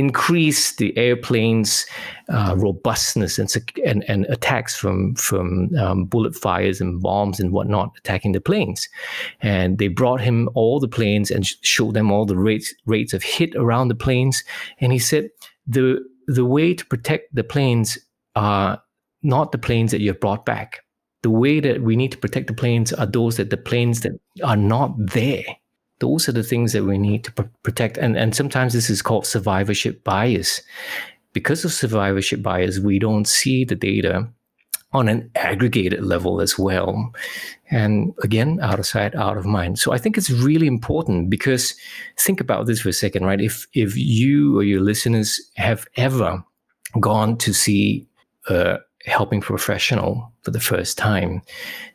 increase 0.00 0.76
the 0.76 0.96
airplane's 0.96 1.86
uh, 2.28 2.54
robustness 2.56 3.38
and, 3.38 3.54
and, 3.84 4.02
and 4.08 4.24
attacks 4.26 4.74
from 4.74 5.14
from 5.14 5.70
um, 5.76 6.06
bullet 6.06 6.34
fires 6.34 6.80
and 6.80 7.00
bombs 7.00 7.38
and 7.38 7.52
whatnot 7.52 7.92
attacking 7.98 8.32
the 8.32 8.40
planes. 8.40 8.88
And 9.42 9.78
they 9.78 9.88
brought 9.88 10.20
him 10.20 10.48
all 10.54 10.80
the 10.80 10.88
planes 10.88 11.30
and 11.30 11.46
showed 11.46 11.94
them 11.94 12.10
all 12.10 12.24
the 12.24 12.36
rates 12.36 12.74
rates 12.86 13.12
of 13.12 13.22
hit 13.22 13.54
around 13.54 13.88
the 13.88 13.94
planes. 13.94 14.42
And 14.80 14.92
he 14.92 14.98
said 14.98 15.28
the 15.66 16.00
the 16.26 16.46
way 16.46 16.74
to 16.74 16.86
protect 16.86 17.34
the 17.34 17.44
planes 17.44 17.98
are 18.34 18.82
not 19.22 19.52
the 19.52 19.58
planes 19.58 19.90
that 19.90 20.00
you've 20.00 20.20
brought 20.20 20.46
back. 20.46 20.80
The 21.22 21.30
way 21.30 21.60
that 21.60 21.82
we 21.82 21.96
need 21.96 22.12
to 22.12 22.18
protect 22.18 22.46
the 22.46 22.54
planes 22.54 22.94
are 22.94 23.06
those 23.06 23.36
that 23.36 23.50
the 23.50 23.58
planes 23.58 24.00
that 24.00 24.12
are 24.42 24.56
not 24.56 24.92
there 24.96 25.44
those 26.00 26.28
are 26.28 26.32
the 26.32 26.42
things 26.42 26.72
that 26.72 26.84
we 26.84 26.98
need 26.98 27.24
to 27.24 27.32
pr- 27.32 27.42
protect. 27.62 27.96
And, 27.96 28.16
and 28.16 28.34
sometimes 28.34 28.72
this 28.72 28.90
is 28.90 29.02
called 29.02 29.26
survivorship 29.26 30.02
bias. 30.02 30.60
Because 31.32 31.64
of 31.64 31.72
survivorship 31.72 32.42
bias, 32.42 32.80
we 32.80 32.98
don't 32.98 33.28
see 33.28 33.64
the 33.64 33.76
data 33.76 34.28
on 34.92 35.08
an 35.08 35.30
aggregated 35.36 36.04
level 36.04 36.40
as 36.40 36.58
well. 36.58 37.12
And 37.70 38.12
again, 38.22 38.58
out 38.60 38.80
of 38.80 38.86
sight, 38.86 39.14
out 39.14 39.36
of 39.36 39.46
mind. 39.46 39.78
So 39.78 39.92
I 39.92 39.98
think 39.98 40.18
it's 40.18 40.30
really 40.30 40.66
important 40.66 41.30
because 41.30 41.76
think 42.18 42.40
about 42.40 42.66
this 42.66 42.80
for 42.80 42.88
a 42.88 42.92
second, 42.92 43.24
right? 43.24 43.40
If 43.40 43.68
if 43.72 43.96
you 43.96 44.58
or 44.58 44.64
your 44.64 44.80
listeners 44.80 45.40
have 45.54 45.86
ever 45.96 46.42
gone 46.98 47.36
to 47.38 47.52
see 47.52 48.08
a 48.48 48.78
helping 49.04 49.40
professional 49.40 50.32
for 50.42 50.50
the 50.50 50.58
first 50.58 50.98
time, 50.98 51.42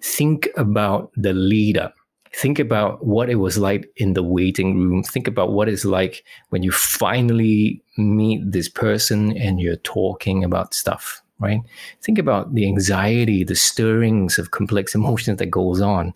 think 0.02 0.48
about 0.56 1.12
the 1.18 1.34
lead 1.34 1.78
up 1.78 1.96
think 2.36 2.60
about 2.60 3.06
what 3.06 3.30
it 3.30 3.36
was 3.36 3.58
like 3.58 3.90
in 3.96 4.14
the 4.14 4.24
waiting 4.24 4.78
room. 4.78 5.04
Think 5.04 5.28
about 5.28 5.54
what 5.54 5.70
it's 5.70 5.86
like 5.86 6.24
when 6.50 6.64
you 6.64 6.72
finally 6.72 7.82
meet 7.98 8.42
this 8.52 8.68
person 8.68 9.36
and 9.38 9.60
you're 9.60 9.78
talking 9.78 10.44
about 10.44 10.74
stuff 10.74 11.22
right? 11.40 11.60
Think 12.02 12.18
about 12.18 12.54
the 12.56 12.66
anxiety, 12.66 13.44
the 13.44 13.56
stirrings 13.56 14.40
of 14.40 14.52
complex 14.52 14.96
emotions 15.00 15.38
that 15.40 15.48
goes 15.48 15.82
on. 15.82 16.14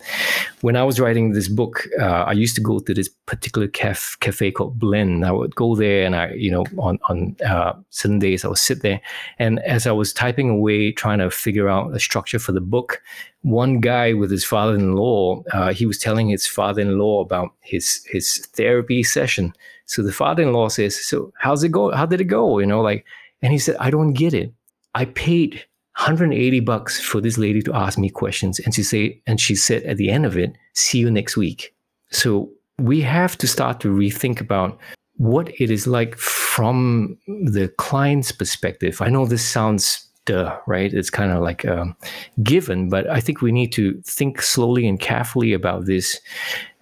When 0.62 0.76
I 0.76 0.82
was 0.82 0.98
writing 0.98 1.32
this 1.32 1.48
book, 1.48 1.86
uh, 1.98 2.24
I 2.24 2.32
used 2.32 2.54
to 2.56 2.60
go 2.60 2.78
to 2.80 2.94
this 2.94 3.08
particular 3.26 3.68
caf- 3.68 4.16
cafe 4.20 4.50
called 4.50 4.78
Blend. 4.78 5.24
I 5.24 5.32
would 5.32 5.54
go 5.54 5.74
there, 5.74 6.06
and 6.06 6.16
I, 6.16 6.32
you 6.32 6.50
know, 6.50 6.64
on 6.78 6.98
on 7.08 7.36
uh, 7.46 7.74
Sundays 7.90 8.44
I 8.44 8.48
would 8.48 8.58
sit 8.58 8.82
there, 8.82 9.00
and 9.38 9.58
as 9.60 9.86
I 9.86 9.92
was 9.92 10.12
typing 10.12 10.48
away, 10.48 10.92
trying 10.92 11.18
to 11.18 11.30
figure 11.30 11.68
out 11.68 11.94
a 11.94 12.00
structure 12.00 12.38
for 12.38 12.52
the 12.52 12.60
book, 12.60 13.02
one 13.42 13.80
guy 13.80 14.12
with 14.12 14.30
his 14.30 14.44
father-in-law, 14.44 15.42
uh, 15.52 15.72
he 15.72 15.86
was 15.86 15.98
telling 15.98 16.28
his 16.28 16.46
father-in-law 16.46 17.20
about 17.20 17.52
his 17.60 18.04
his 18.10 18.46
therapy 18.54 19.02
session. 19.02 19.52
So 19.86 20.02
the 20.02 20.12
father-in-law 20.12 20.68
says, 20.68 21.04
"So 21.04 21.32
how's 21.38 21.62
it 21.64 21.70
go? 21.70 21.90
How 21.90 22.06
did 22.06 22.20
it 22.20 22.24
go?" 22.24 22.58
You 22.58 22.66
know, 22.66 22.80
like, 22.80 23.04
and 23.42 23.52
he 23.52 23.58
said, 23.58 23.76
"I 23.80 23.90
don't 23.90 24.12
get 24.12 24.34
it." 24.34 24.52
I 24.94 25.04
paid 25.06 25.54
180 25.96 26.60
bucks 26.60 27.00
for 27.00 27.20
this 27.20 27.38
lady 27.38 27.62
to 27.62 27.74
ask 27.74 27.98
me 27.98 28.08
questions 28.08 28.58
and 28.60 28.74
she 28.74 28.82
say 28.82 29.20
and 29.26 29.40
she 29.40 29.54
said 29.54 29.82
at 29.84 29.96
the 29.96 30.10
end 30.10 30.24
of 30.24 30.36
it 30.36 30.56
see 30.74 30.98
you 30.98 31.10
next 31.10 31.36
week. 31.36 31.74
So 32.10 32.50
we 32.78 33.00
have 33.02 33.36
to 33.38 33.46
start 33.46 33.80
to 33.80 33.88
rethink 33.88 34.40
about 34.40 34.78
what 35.16 35.48
it 35.60 35.70
is 35.70 35.86
like 35.86 36.16
from 36.16 37.18
the 37.26 37.68
client's 37.76 38.32
perspective. 38.32 39.02
I 39.02 39.10
know 39.10 39.26
this 39.26 39.44
sounds 39.44 40.06
duh 40.26 40.56
right? 40.66 40.92
It's 40.92 41.10
kind 41.10 41.32
of 41.32 41.42
like 41.42 41.64
a 41.64 41.94
given 42.42 42.88
but 42.88 43.08
i 43.08 43.20
think 43.20 43.40
we 43.40 43.52
need 43.52 43.72
to 43.72 44.00
think 44.02 44.42
slowly 44.42 44.86
and 44.86 45.00
carefully 45.00 45.52
about 45.52 45.86
this 45.86 46.20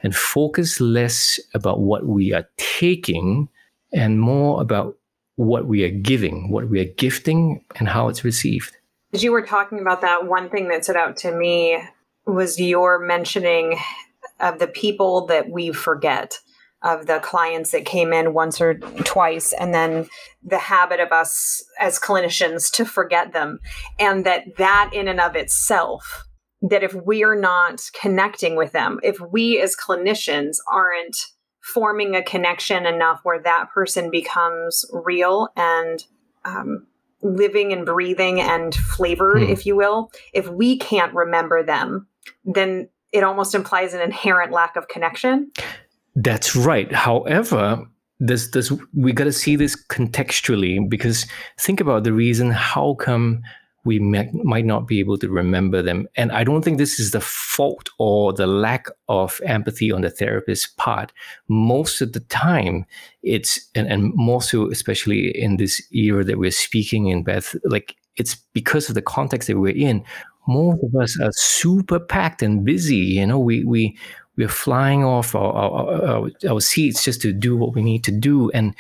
and 0.03 0.15
focus 0.15 0.81
less 0.81 1.41
about 1.55 1.81
what 1.81 2.07
we 2.07 2.33
are 2.33 2.49
taking 2.57 3.49
and 3.93 4.21
more 4.21 4.61
about 4.61 4.98
what 5.39 5.67
we 5.67 5.85
are 5.85 5.91
giving, 5.91 6.51
what 6.51 6.69
we 6.69 6.81
are 6.81 6.93
gifting, 6.97 7.65
and 7.77 7.89
how 7.89 8.09
it's 8.09 8.25
received. 8.25 8.77
As 9.15 9.23
you 9.23 9.31
were 9.31 9.47
talking 9.47 9.79
about 9.79 10.01
that, 10.01 10.27
one 10.27 10.51
thing 10.51 10.67
that 10.69 10.83
stood 10.83 10.97
out 10.97 11.17
to 11.19 11.31
me 11.31 11.81
was 12.27 12.59
your 12.59 12.99
mentioning 12.99 13.79
of 14.41 14.59
the 14.59 14.67
people 14.67 15.27
that 15.27 15.49
we 15.49 15.73
forget, 15.73 16.41
of 16.83 17.07
the 17.07 17.21
clients 17.21 17.71
that 17.71 17.85
came 17.85 18.13
in 18.13 18.35
once 18.35 18.61
or 18.61 18.81
twice, 19.05 19.53
and 19.53 19.73
then 19.73 20.09
the 20.43 20.59
habit 20.59 20.99
of 20.99 21.13
us 21.13 21.65
as 21.79 22.01
clinicians 22.01 22.69
to 22.73 22.85
forget 22.85 23.33
them. 23.33 23.61
And 24.01 24.27
that 24.27 24.57
that 24.57 24.91
in 24.93 25.07
and 25.07 25.21
of 25.21 25.37
itself, 25.37 26.25
that 26.63 26.83
if 26.83 26.95
we 26.95 27.23
are 27.23 27.37
not 27.37 27.81
connecting 28.01 28.57
with 28.57 28.73
them, 28.73 28.99
if 29.05 29.21
we 29.21 29.61
as 29.61 29.77
clinicians 29.77 30.57
aren't 30.71 31.17
forming 31.75 32.17
a 32.17 32.23
connection 32.23 32.87
enough 32.87 33.21
where 33.23 33.41
that 33.43 33.71
person 33.73 34.11
becomes 34.11 34.85
real 34.93 35.49
and 35.57 36.05
um, 36.45 36.87
living 37.23 37.73
and 37.73 37.85
breathing 37.85 38.41
and 38.41 38.75
flavored, 38.75 39.39
mm. 39.39 39.51
if 39.51 39.67
you 39.67 39.77
will, 39.77 40.11
if 40.33 40.49
we 40.49 40.79
can't 40.79 41.15
remember 41.15 41.63
them, 41.63 42.07
then 42.45 42.89
it 43.13 43.23
almost 43.23 43.55
implies 43.55 43.95
an 43.95 44.01
inherent 44.01 44.53
lack 44.53 44.77
of 44.77 44.89
connection. 44.89 45.51
That's 46.15 46.57
right. 46.57 46.93
However, 46.93 47.87
this 48.21 48.51
this 48.51 48.73
we 48.95 49.13
got 49.13 49.25
to 49.25 49.33
see 49.33 49.55
this 49.55 49.77
contextually 49.87 50.89
because 50.89 51.27
think 51.59 51.81
about 51.81 52.03
the 52.03 52.13
reason 52.13 52.51
how 52.51 52.95
come 52.95 53.43
we 53.89 53.99
might 53.99 54.67
not 54.67 54.87
be 54.87 55.01
able 55.01 55.17
to 55.17 55.31
remember 55.31 55.81
them. 55.81 56.07
And 56.15 56.31
I 56.31 56.45
don't 56.45 56.63
think 56.63 56.77
this 56.77 57.01
is 57.01 57.13
the 57.13 57.23
fault 57.23 57.89
or 57.99 58.35
the 58.35 58.47
lack 58.47 58.87
of 59.09 59.41
empathy 59.47 59.91
on 59.91 60.03
the 60.03 60.11
therapist's 60.11 60.67
part. 60.77 61.11
Most 61.49 62.03
of 62.03 62.13
the 62.13 62.21
time, 62.21 62.85
it's, 63.23 63.59
and, 63.75 63.89
and 63.89 64.13
more 64.15 64.43
so, 64.43 64.71
especially 64.71 65.31
in 65.31 65.57
this 65.57 65.83
era 65.91 66.23
that 66.23 66.39
we're 66.39 66.51
speaking 66.51 67.07
in, 67.07 67.25
Beth, 67.25 67.57
like 67.65 67.97
it's 68.19 68.37
because 68.53 68.91
of 68.91 68.95
the 68.95 69.01
context 69.03 69.49
that 69.49 69.59
we're 69.59 69.75
in. 69.75 70.05
Most 70.47 70.85
of 70.85 70.95
us 71.01 71.19
are 71.21 71.33
super 71.33 71.99
packed 71.99 72.43
and 72.43 72.67
busy. 72.67 72.97
You 72.97 73.27
know, 73.27 73.39
we, 73.39 73.65
we, 73.65 73.97
we're 74.39 74.49
flying 74.49 75.05
off 75.05 75.35
our, 75.35 75.53
our, 75.53 76.05
our, 76.07 76.31
our, 76.49 76.61
seats 76.61 77.05
just 77.05 77.21
to 77.21 77.33
do 77.33 77.57
what 77.57 77.75
we 77.75 77.83
need 77.83 78.05
to 78.05 78.13
do. 78.13 78.51
And 78.53 78.73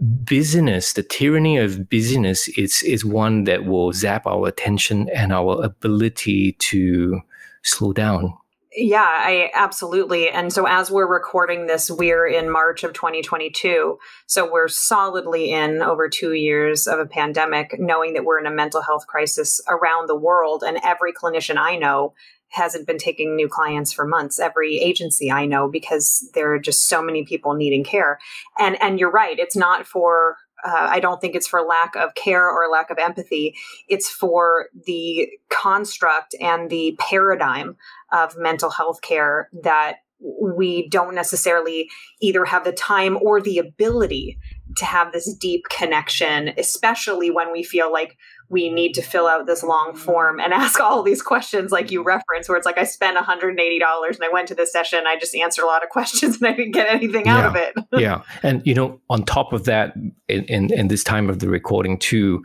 busyness, 0.00 0.92
the 0.92 1.02
tyranny 1.02 1.58
of 1.58 1.90
busyness, 1.90 2.46
is, 2.56 2.84
is 2.84 3.04
one 3.04 3.42
that 3.44 3.64
will 3.64 3.92
zap 3.92 4.24
our 4.24 4.46
attention 4.46 5.08
and 5.10 5.32
our 5.32 5.64
ability 5.64 6.52
to 6.52 7.20
slow 7.62 7.92
down. 7.92 8.38
Yeah, 8.70 9.02
I 9.02 9.50
absolutely. 9.54 10.28
And 10.28 10.52
so 10.52 10.66
as 10.66 10.88
we're 10.88 11.08
recording 11.08 11.66
this, 11.66 11.90
we're 11.90 12.28
in 12.28 12.48
March 12.48 12.84
of 12.84 12.92
2022. 12.92 13.98
So 14.26 14.52
we're 14.52 14.68
solidly 14.68 15.50
in 15.50 15.82
over 15.82 16.08
two 16.08 16.34
years 16.34 16.86
of 16.86 17.00
a 17.00 17.06
pandemic, 17.06 17.80
knowing 17.80 18.12
that 18.12 18.24
we're 18.24 18.38
in 18.38 18.46
a 18.46 18.52
mental 18.52 18.82
health 18.82 19.08
crisis 19.08 19.60
around 19.68 20.08
the 20.08 20.14
world. 20.14 20.62
And 20.64 20.78
every 20.84 21.12
clinician 21.12 21.56
I 21.56 21.76
know 21.76 22.14
hasn't 22.50 22.86
been 22.86 22.98
taking 22.98 23.36
new 23.36 23.48
clients 23.48 23.92
for 23.92 24.06
months 24.06 24.38
every 24.38 24.78
agency 24.78 25.30
i 25.30 25.44
know 25.44 25.68
because 25.68 26.28
there 26.34 26.52
are 26.52 26.58
just 26.58 26.88
so 26.88 27.02
many 27.02 27.24
people 27.24 27.54
needing 27.54 27.84
care. 27.84 28.18
And 28.58 28.80
and 28.82 28.98
you're 28.98 29.10
right 29.10 29.38
it's 29.38 29.56
not 29.56 29.86
for 29.86 30.36
uh, 30.64 30.88
i 30.90 31.00
don't 31.00 31.20
think 31.20 31.34
it's 31.34 31.46
for 31.46 31.62
lack 31.62 31.94
of 31.96 32.14
care 32.14 32.48
or 32.48 32.68
lack 32.68 32.90
of 32.90 32.98
empathy. 32.98 33.54
It's 33.88 34.08
for 34.10 34.66
the 34.86 35.28
construct 35.50 36.34
and 36.40 36.70
the 36.70 36.96
paradigm 36.98 37.76
of 38.12 38.36
mental 38.36 38.70
health 38.70 39.00
care 39.02 39.48
that 39.62 39.98
we 40.20 40.88
don't 40.88 41.14
necessarily 41.14 41.88
either 42.20 42.44
have 42.44 42.64
the 42.64 42.72
time 42.72 43.16
or 43.22 43.40
the 43.40 43.58
ability 43.58 44.36
to 44.76 44.84
have 44.84 45.12
this 45.12 45.32
deep 45.34 45.64
connection 45.70 46.52
especially 46.58 47.30
when 47.30 47.52
we 47.52 47.62
feel 47.62 47.92
like 47.92 48.16
we 48.50 48.70
need 48.70 48.94
to 48.94 49.02
fill 49.02 49.26
out 49.26 49.46
this 49.46 49.62
long 49.62 49.94
form 49.94 50.40
and 50.40 50.52
ask 50.64 50.80
all 50.80 51.02
these 51.02 51.22
questions 51.22 51.70
like 51.70 51.90
you 51.90 52.02
reference 52.02 52.48
where 52.48 52.56
it's 52.56 52.66
like 52.66 52.78
i 52.78 52.84
spent 52.84 53.16
$180 53.16 53.50
and 53.50 54.24
i 54.24 54.28
went 54.32 54.48
to 54.48 54.54
this 54.54 54.72
session 54.72 55.00
i 55.06 55.16
just 55.18 55.34
answered 55.34 55.64
a 55.64 55.66
lot 55.66 55.82
of 55.82 55.88
questions 55.90 56.36
and 56.36 56.46
i 56.46 56.52
didn't 56.52 56.72
get 56.72 56.92
anything 56.92 57.26
yeah, 57.26 57.38
out 57.38 57.46
of 57.46 57.56
it. 57.56 57.74
Yeah. 57.98 58.22
And 58.42 58.64
you 58.66 58.74
know 58.74 59.00
on 59.10 59.24
top 59.24 59.52
of 59.52 59.64
that 59.64 59.94
in, 60.28 60.44
in, 60.44 60.72
in 60.72 60.88
this 60.88 61.02
time 61.02 61.28
of 61.28 61.40
the 61.40 61.48
recording 61.48 61.98
too 61.98 62.42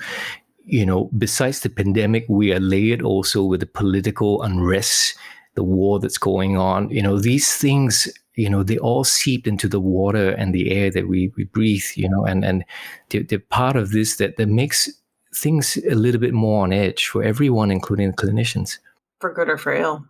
you 0.65 0.85
know 0.85 1.09
besides 1.17 1.59
the 1.59 1.69
pandemic 1.69 2.25
we 2.27 2.53
are 2.53 2.59
layered 2.59 3.01
also 3.01 3.43
with 3.43 3.59
the 3.59 3.65
political 3.65 4.41
unrest 4.41 5.15
the 5.55 5.63
war 5.63 5.99
that's 5.99 6.17
going 6.17 6.57
on. 6.57 6.89
You 6.89 7.01
know 7.01 7.19
these 7.19 7.55
things 7.55 8.11
you 8.35 8.49
know 8.49 8.63
they 8.63 8.77
all 8.77 9.03
seep 9.03 9.47
into 9.47 9.67
the 9.67 9.79
water 9.79 10.31
and 10.31 10.53
the 10.53 10.71
air 10.71 10.89
that 10.91 11.07
we, 11.07 11.31
we 11.37 11.43
breathe 11.43 11.85
you 11.95 12.09
know 12.09 12.25
and 12.25 12.43
and 12.43 12.65
they're, 13.09 13.23
they're 13.23 13.39
part 13.39 13.75
of 13.75 13.91
this 13.91 14.17
that 14.17 14.37
that 14.37 14.49
makes 14.49 14.89
things 15.33 15.77
a 15.89 15.95
little 15.95 16.21
bit 16.21 16.33
more 16.33 16.63
on 16.63 16.73
edge 16.73 17.07
for 17.07 17.23
everyone, 17.23 17.71
including 17.71 18.13
clinicians. 18.13 18.79
For 19.19 19.33
good 19.33 19.49
or 19.49 19.57
for 19.57 19.73
ill. 19.73 20.05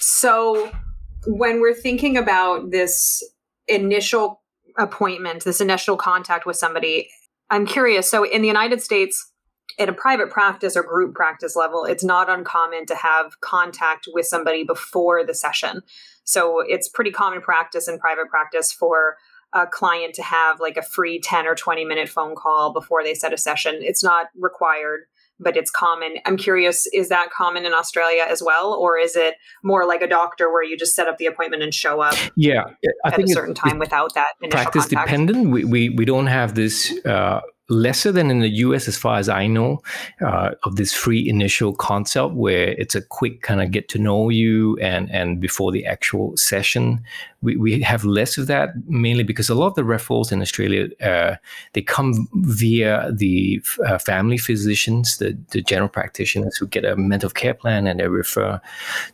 so 0.00 0.70
when 1.26 1.60
we're 1.60 1.74
thinking 1.74 2.16
about 2.16 2.70
this 2.70 3.22
initial 3.68 4.42
appointment, 4.78 5.44
this 5.44 5.60
initial 5.60 5.96
contact 5.96 6.46
with 6.46 6.56
somebody, 6.56 7.08
I'm 7.50 7.66
curious. 7.66 8.10
So 8.10 8.24
in 8.24 8.42
the 8.42 8.48
United 8.48 8.82
States, 8.82 9.30
at 9.78 9.88
a 9.88 9.92
private 9.92 10.30
practice 10.30 10.76
or 10.76 10.82
group 10.82 11.14
practice 11.14 11.56
level, 11.56 11.84
it's 11.84 12.04
not 12.04 12.30
uncommon 12.30 12.86
to 12.86 12.94
have 12.94 13.40
contact 13.40 14.08
with 14.12 14.26
somebody 14.26 14.62
before 14.62 15.24
the 15.24 15.34
session. 15.34 15.82
So 16.24 16.60
it's 16.60 16.88
pretty 16.88 17.10
common 17.10 17.40
practice 17.40 17.88
in 17.88 17.98
private 17.98 18.28
practice 18.28 18.72
for 18.72 19.16
a 19.54 19.66
client 19.66 20.14
to 20.14 20.22
have 20.22 20.60
like 20.60 20.76
a 20.76 20.82
free 20.82 21.20
10 21.20 21.46
or 21.46 21.54
20 21.54 21.84
minute 21.84 22.08
phone 22.08 22.34
call 22.34 22.72
before 22.72 23.02
they 23.02 23.14
set 23.14 23.32
a 23.32 23.38
session. 23.38 23.78
It's 23.80 24.02
not 24.02 24.26
required 24.36 25.02
but 25.40 25.56
it's 25.56 25.70
common. 25.70 26.16
I'm 26.26 26.36
curious, 26.36 26.86
is 26.92 27.08
that 27.08 27.30
common 27.30 27.66
in 27.66 27.72
Australia 27.72 28.24
as 28.28 28.42
well, 28.42 28.72
or 28.72 28.98
is 28.98 29.16
it 29.16 29.34
more 29.62 29.86
like 29.86 30.02
a 30.02 30.06
doctor 30.06 30.50
where 30.50 30.62
you 30.62 30.76
just 30.76 30.94
set 30.94 31.08
up 31.08 31.18
the 31.18 31.26
appointment 31.26 31.62
and 31.62 31.74
show 31.74 32.00
up? 32.00 32.14
Yeah, 32.36 32.64
I 33.04 33.08
at 33.08 33.16
think 33.16 33.28
a 33.28 33.32
certain 33.32 33.54
time 33.54 33.78
without 33.78 34.14
that 34.14 34.34
practice 34.50 34.86
contact? 34.86 35.08
dependent. 35.08 35.50
We, 35.50 35.64
we 35.64 35.88
we 35.90 36.04
don't 36.04 36.26
have 36.26 36.54
this 36.54 36.92
uh, 37.04 37.40
lesser 37.68 38.12
than 38.12 38.30
in 38.30 38.40
the 38.40 38.48
US, 38.48 38.88
as 38.88 38.96
far 38.96 39.18
as 39.18 39.28
I 39.28 39.46
know, 39.46 39.80
uh, 40.20 40.50
of 40.64 40.76
this 40.76 40.92
free 40.92 41.26
initial 41.26 41.74
concept 41.74 42.34
where 42.34 42.68
it's 42.68 42.94
a 42.94 43.02
quick 43.02 43.40
kind 43.42 43.62
of 43.62 43.70
get 43.70 43.88
to 43.90 43.98
know 43.98 44.28
you 44.28 44.76
and 44.78 45.10
and 45.10 45.40
before 45.40 45.72
the 45.72 45.86
actual 45.86 46.36
session. 46.36 47.02
We, 47.42 47.56
we 47.56 47.82
have 47.82 48.04
less 48.04 48.38
of 48.38 48.46
that 48.46 48.70
mainly 48.86 49.22
because 49.22 49.50
a 49.50 49.54
lot 49.54 49.66
of 49.68 49.74
the 49.74 49.82
referrals 49.82 50.32
in 50.32 50.40
Australia 50.40 50.88
uh, 51.02 51.36
they 51.74 51.82
come 51.82 52.26
via 52.32 53.10
the 53.12 53.62
uh, 53.86 53.98
family 53.98 54.38
physicians, 54.38 55.18
the, 55.18 55.36
the 55.50 55.60
general 55.60 55.90
practitioners 55.90 56.56
who 56.56 56.66
get 56.66 56.84
a 56.84 56.96
mental 56.96 57.30
care 57.30 57.54
plan 57.54 57.86
and 57.86 58.00
they 58.00 58.08
refer 58.08 58.60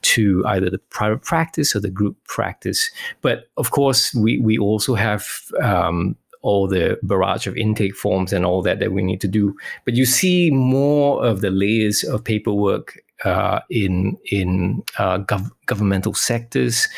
to 0.03 0.45
either 0.47 0.71
the 0.71 0.79
private 0.91 1.23
practice 1.23 1.75
or 1.75 1.81
the 1.81 1.91
group 1.91 2.17
practice. 2.27 2.91
But 3.21 3.49
of 3.57 3.71
course, 3.71 4.15
we 4.15 4.39
we 4.39 4.59
also 4.59 4.95
have 4.95 5.27
um, 5.63 6.17
all 6.43 6.67
the 6.67 6.99
barrage 7.03 7.47
of 7.47 7.57
intake 7.57 7.95
forms 7.95 8.33
and 8.33 8.47
all 8.47 8.63
that 8.63 8.79
that 8.81 8.93
we 8.93 9.03
need 9.03 9.21
to 9.21 9.29
do. 9.29 9.55
But 9.85 9.95
you 9.95 10.07
see 10.07 10.51
more 10.51 11.25
of 11.25 11.41
the 11.41 11.51
layers 11.51 12.03
of 12.05 12.25
paperwork 12.25 12.99
uh, 13.25 13.61
in 13.69 14.17
in 14.31 14.83
uh, 14.99 15.19
gov- 15.19 15.51
governmental 15.67 16.15
sectors, 16.15 16.89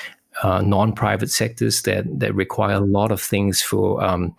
uh, 0.42 0.62
non-private 0.62 1.30
sectors 1.30 1.82
that 1.82 2.04
that 2.20 2.34
require 2.34 2.76
a 2.76 2.80
lot 2.80 3.11
of 3.11 3.20
things 3.20 3.61
for 3.61 4.02
um, 4.02 4.34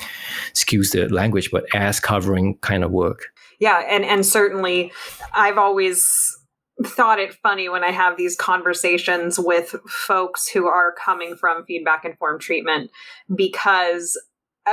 excuse 0.49 0.91
the 0.91 1.09
language, 1.09 1.51
but 1.51 1.65
ass 1.75 1.99
covering 1.99 2.57
kind 2.59 2.83
of 2.83 2.91
work. 2.91 3.27
Yeah, 3.59 3.79
and 3.79 4.05
and 4.05 4.25
certainly, 4.25 4.91
I've 5.33 5.57
always 5.57 6.37
thought 6.83 7.19
it 7.19 7.33
funny 7.35 7.69
when 7.69 7.83
I 7.83 7.91
have 7.91 8.17
these 8.17 8.35
conversations 8.35 9.39
with 9.39 9.75
folks 9.87 10.47
who 10.47 10.67
are 10.67 10.93
coming 10.93 11.35
from 11.35 11.65
feedback 11.65 12.03
informed 12.03 12.41
treatment 12.41 12.89
because 13.33 14.19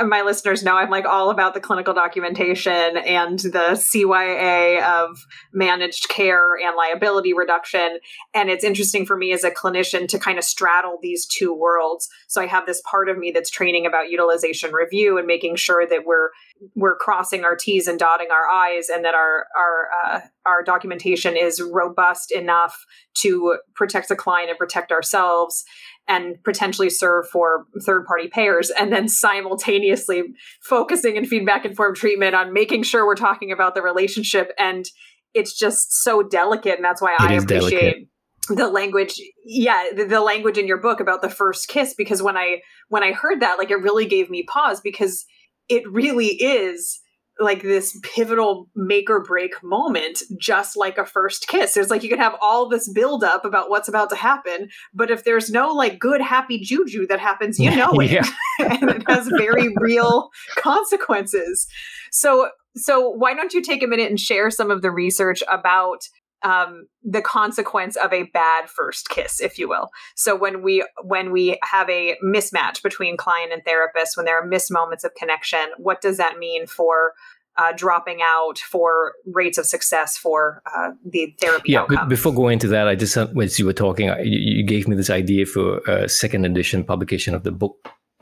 my 0.05 0.21
listeners 0.21 0.63
know 0.63 0.75
I'm 0.75 0.89
like 0.89 1.05
all 1.05 1.29
about 1.29 1.53
the 1.53 1.59
clinical 1.59 1.93
documentation 1.93 2.97
and 2.97 3.37
the 3.39 3.73
CYA 3.73 4.81
of 4.81 5.25
managed 5.51 6.07
care 6.07 6.55
and 6.55 6.75
liability 6.77 7.33
reduction. 7.33 7.99
And 8.33 8.49
it's 8.49 8.63
interesting 8.63 9.05
for 9.05 9.17
me 9.17 9.33
as 9.33 9.43
a 9.43 9.51
clinician 9.51 10.07
to 10.07 10.19
kind 10.19 10.37
of 10.37 10.45
straddle 10.45 10.97
these 11.01 11.25
two 11.25 11.53
worlds. 11.53 12.09
So 12.27 12.41
I 12.41 12.47
have 12.47 12.65
this 12.65 12.81
part 12.89 13.09
of 13.09 13.17
me 13.17 13.31
that's 13.31 13.49
training 13.49 13.85
about 13.85 14.09
utilization 14.09 14.71
review 14.71 15.17
and 15.17 15.27
making 15.27 15.57
sure 15.57 15.85
that 15.85 16.05
we're 16.05 16.29
we're 16.75 16.95
crossing 16.95 17.43
our 17.43 17.55
T's 17.55 17.87
and 17.87 17.99
dotting 17.99 18.27
our 18.31 18.47
I's 18.47 18.87
and 18.87 19.03
that 19.03 19.15
our 19.15 19.47
our 19.57 19.89
uh, 20.05 20.19
our 20.45 20.63
documentation 20.63 21.37
is 21.37 21.61
robust 21.61 22.31
enough 22.31 22.85
to 23.15 23.57
protect 23.75 24.09
the 24.09 24.15
client 24.15 24.49
and 24.49 24.57
protect 24.57 24.91
ourselves 24.91 25.63
and 26.07 26.43
potentially 26.43 26.89
serve 26.89 27.27
for 27.29 27.65
third 27.85 28.05
party 28.05 28.27
payers 28.27 28.69
and 28.71 28.91
then 28.91 29.07
simultaneously 29.07 30.23
focusing 30.61 31.15
in 31.15 31.25
feedback 31.25 31.65
informed 31.65 31.95
treatment 31.95 32.35
on 32.35 32.53
making 32.53 32.83
sure 32.83 33.05
we're 33.05 33.15
talking 33.15 33.51
about 33.51 33.75
the 33.75 33.81
relationship 33.81 34.51
and 34.57 34.85
it's 35.33 35.57
just 35.57 36.03
so 36.03 36.23
delicate 36.23 36.75
and 36.75 36.83
that's 36.83 37.01
why 37.01 37.13
it 37.13 37.21
i 37.21 37.33
appreciate 37.33 37.81
delicate. 37.81 38.07
the 38.49 38.67
language 38.67 39.21
yeah 39.45 39.85
the, 39.95 40.05
the 40.05 40.21
language 40.21 40.57
in 40.57 40.67
your 40.67 40.79
book 40.79 40.99
about 40.99 41.21
the 41.21 41.29
first 41.29 41.67
kiss 41.67 41.93
because 41.93 42.21
when 42.21 42.35
i 42.35 42.61
when 42.89 43.03
i 43.03 43.11
heard 43.11 43.39
that 43.39 43.57
like 43.57 43.71
it 43.71 43.81
really 43.81 44.05
gave 44.05 44.29
me 44.29 44.43
pause 44.43 44.81
because 44.81 45.25
it 45.69 45.83
really 45.89 46.27
is 46.27 46.99
like 47.39 47.61
this 47.61 47.97
pivotal 48.03 48.69
make 48.75 49.09
or 49.09 49.23
break 49.23 49.51
moment, 49.63 50.19
just 50.39 50.77
like 50.77 50.97
a 50.97 51.05
first 51.05 51.47
kiss. 51.47 51.73
There's 51.73 51.89
like 51.89 52.03
you 52.03 52.09
can 52.09 52.19
have 52.19 52.35
all 52.41 52.69
this 52.69 52.89
build 52.91 53.23
up 53.23 53.45
about 53.45 53.69
what's 53.69 53.87
about 53.87 54.09
to 54.09 54.15
happen, 54.15 54.69
but 54.93 55.09
if 55.09 55.23
there's 55.23 55.49
no 55.49 55.71
like 55.71 55.99
good 55.99 56.21
happy 56.21 56.59
juju 56.59 57.07
that 57.07 57.19
happens, 57.19 57.59
you 57.59 57.75
know 57.75 57.91
it, 57.99 58.11
yeah. 58.11 58.29
and 58.59 58.89
it 58.89 59.03
has 59.07 59.27
very 59.37 59.73
real 59.79 60.29
consequences. 60.57 61.67
So, 62.11 62.49
so 62.75 63.09
why 63.09 63.33
don't 63.33 63.53
you 63.53 63.61
take 63.61 63.83
a 63.83 63.87
minute 63.87 64.09
and 64.09 64.19
share 64.19 64.49
some 64.51 64.71
of 64.71 64.81
the 64.81 64.91
research 64.91 65.43
about 65.51 66.01
um, 66.43 66.87
the 67.03 67.21
consequence 67.21 67.95
of 67.95 68.11
a 68.13 68.23
bad 68.23 68.69
first 68.69 69.09
kiss, 69.09 69.41
if 69.41 69.57
you 69.57 69.69
will. 69.69 69.89
So 70.15 70.35
when 70.35 70.61
we 70.63 70.85
when 71.03 71.31
we 71.31 71.57
have 71.63 71.89
a 71.89 72.17
mismatch 72.23 72.81
between 72.83 73.17
client 73.17 73.51
and 73.53 73.63
therapist, 73.63 74.17
when 74.17 74.25
there 74.25 74.41
are 74.41 74.45
missed 74.45 74.71
moments 74.71 75.03
of 75.03 75.13
connection, 75.15 75.65
what 75.77 76.01
does 76.01 76.17
that 76.17 76.37
mean 76.37 76.67
for 76.67 77.13
uh, 77.57 77.73
dropping 77.75 78.19
out, 78.23 78.59
for 78.59 79.13
rates 79.25 79.57
of 79.57 79.65
success 79.65 80.17
for 80.17 80.61
uh, 80.75 80.91
the 81.05 81.35
therapy 81.39 81.73
yeah, 81.73 81.81
outcome? 81.81 82.07
Before 82.07 82.33
going 82.33 82.53
into 82.53 82.67
that, 82.69 82.87
I 82.87 82.95
just 82.95 83.15
as 83.17 83.59
you 83.59 83.65
were 83.65 83.73
talking, 83.73 84.07
you, 84.07 84.39
you 84.57 84.63
gave 84.63 84.87
me 84.87 84.95
this 84.95 85.09
idea 85.09 85.45
for 85.45 85.79
a 85.79 86.09
second 86.09 86.45
edition 86.45 86.83
publication 86.83 87.35
of 87.35 87.43
the 87.43 87.51
book 87.51 87.75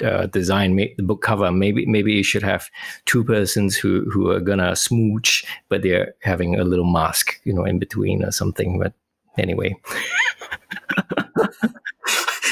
uh, 0.04 0.28
design 0.28 0.76
the 0.76 1.04
book 1.04 1.22
cover 1.22 1.52
maybe 1.52 1.86
maybe 1.86 2.14
you 2.14 2.24
should 2.24 2.44
have 2.44 2.70
two 3.06 3.24
persons 3.24 3.76
who 3.76 4.10
who 4.12 4.30
are 4.30 4.40
gonna 4.40 4.76
smooch 4.76 5.44
but 5.70 5.82
they're 5.82 6.14
having 6.22 6.60
a 6.60 6.64
little 6.64 6.86
mask 6.86 7.40
you 7.44 7.54
know 7.54 7.66
in 7.66 7.80
between 7.80 8.24
or 8.24 8.32
something 8.32 8.80
but 8.80 8.94
anyway 9.38 9.76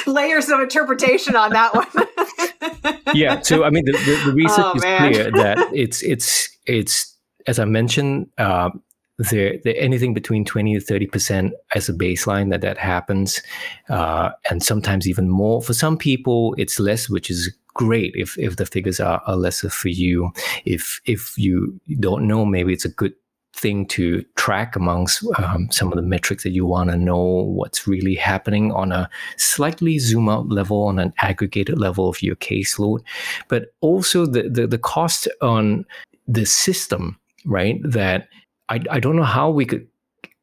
layers 0.08 0.50
of 0.50 0.60
interpretation 0.60 1.36
on 1.36 1.52
that 1.52 1.76
one 1.76 2.98
yeah 3.14 3.40
so 3.42 3.64
i 3.64 3.70
mean 3.70 3.86
the, 3.86 3.92
the, 3.92 4.24
the 4.26 4.34
research 4.34 4.66
oh, 4.66 4.74
is 4.76 4.84
man. 4.84 5.12
clear 5.12 5.32
that 5.32 5.58
it's 5.74 6.02
it's 6.04 6.50
it's 6.66 7.16
as 7.46 7.60
i 7.60 7.66
mentioned 7.66 8.28
uh, 8.38 8.70
there, 9.18 9.58
there 9.64 9.76
anything 9.78 10.14
between 10.14 10.46
20 10.46 10.76
to 10.76 10.82
30 10.82 11.08
percent 11.08 11.54
as 11.74 11.90
a 11.90 11.94
baseline 11.94 12.50
that 12.52 12.62
that 12.62 12.78
happens 12.78 13.42
uh, 13.90 14.30
and 14.50 14.62
sometimes 14.62 15.08
even 15.08 15.30
more. 15.30 15.62
For 15.62 15.74
some 15.74 15.98
people 15.98 16.56
it's 16.58 16.80
less 16.80 17.10
which 17.10 17.30
is 17.30 17.54
great 17.74 18.14
if 18.16 18.38
if 18.38 18.56
the 18.58 18.66
figures 18.66 19.00
are, 19.00 19.22
are 19.26 19.36
lesser 19.36 19.70
for 19.70 19.90
you. 19.90 20.32
If 20.66 21.02
if 21.06 21.38
you 21.38 21.80
don't 22.00 22.28
know 22.28 22.46
maybe 22.46 22.74
it's 22.74 22.86
a 22.86 22.90
good 22.90 23.14
thing 23.56 23.88
to 23.88 24.24
track 24.36 24.76
amongst 24.76 25.26
um, 25.40 25.68
some 25.72 25.88
of 25.92 25.96
the 25.96 26.04
metrics 26.04 26.44
that 26.44 26.52
you 26.52 26.64
want 26.64 26.92
to 26.92 26.98
know 26.98 27.18
what's 27.18 27.88
really 27.88 28.14
happening 28.14 28.72
on 28.72 28.92
a 28.92 29.10
slightly 29.38 29.98
zoom 29.98 30.30
out 30.30 30.48
level 30.50 30.84
on 30.84 31.00
an 31.00 31.12
aggregated 31.22 31.80
level 31.80 32.08
of 32.08 32.22
your 32.22 32.36
caseload. 32.36 33.00
But 33.48 33.74
also 33.82 34.28
the 34.28 34.44
the, 34.48 34.68
the 34.68 34.78
cost 34.78 35.28
on 35.42 35.86
the 36.28 36.46
system 36.46 37.18
right 37.46 37.80
that 37.84 38.28
I, 38.70 38.82
I 38.90 39.00
don't 39.00 39.16
know 39.16 39.24
how 39.24 39.50
we 39.50 39.66
could 39.66 39.88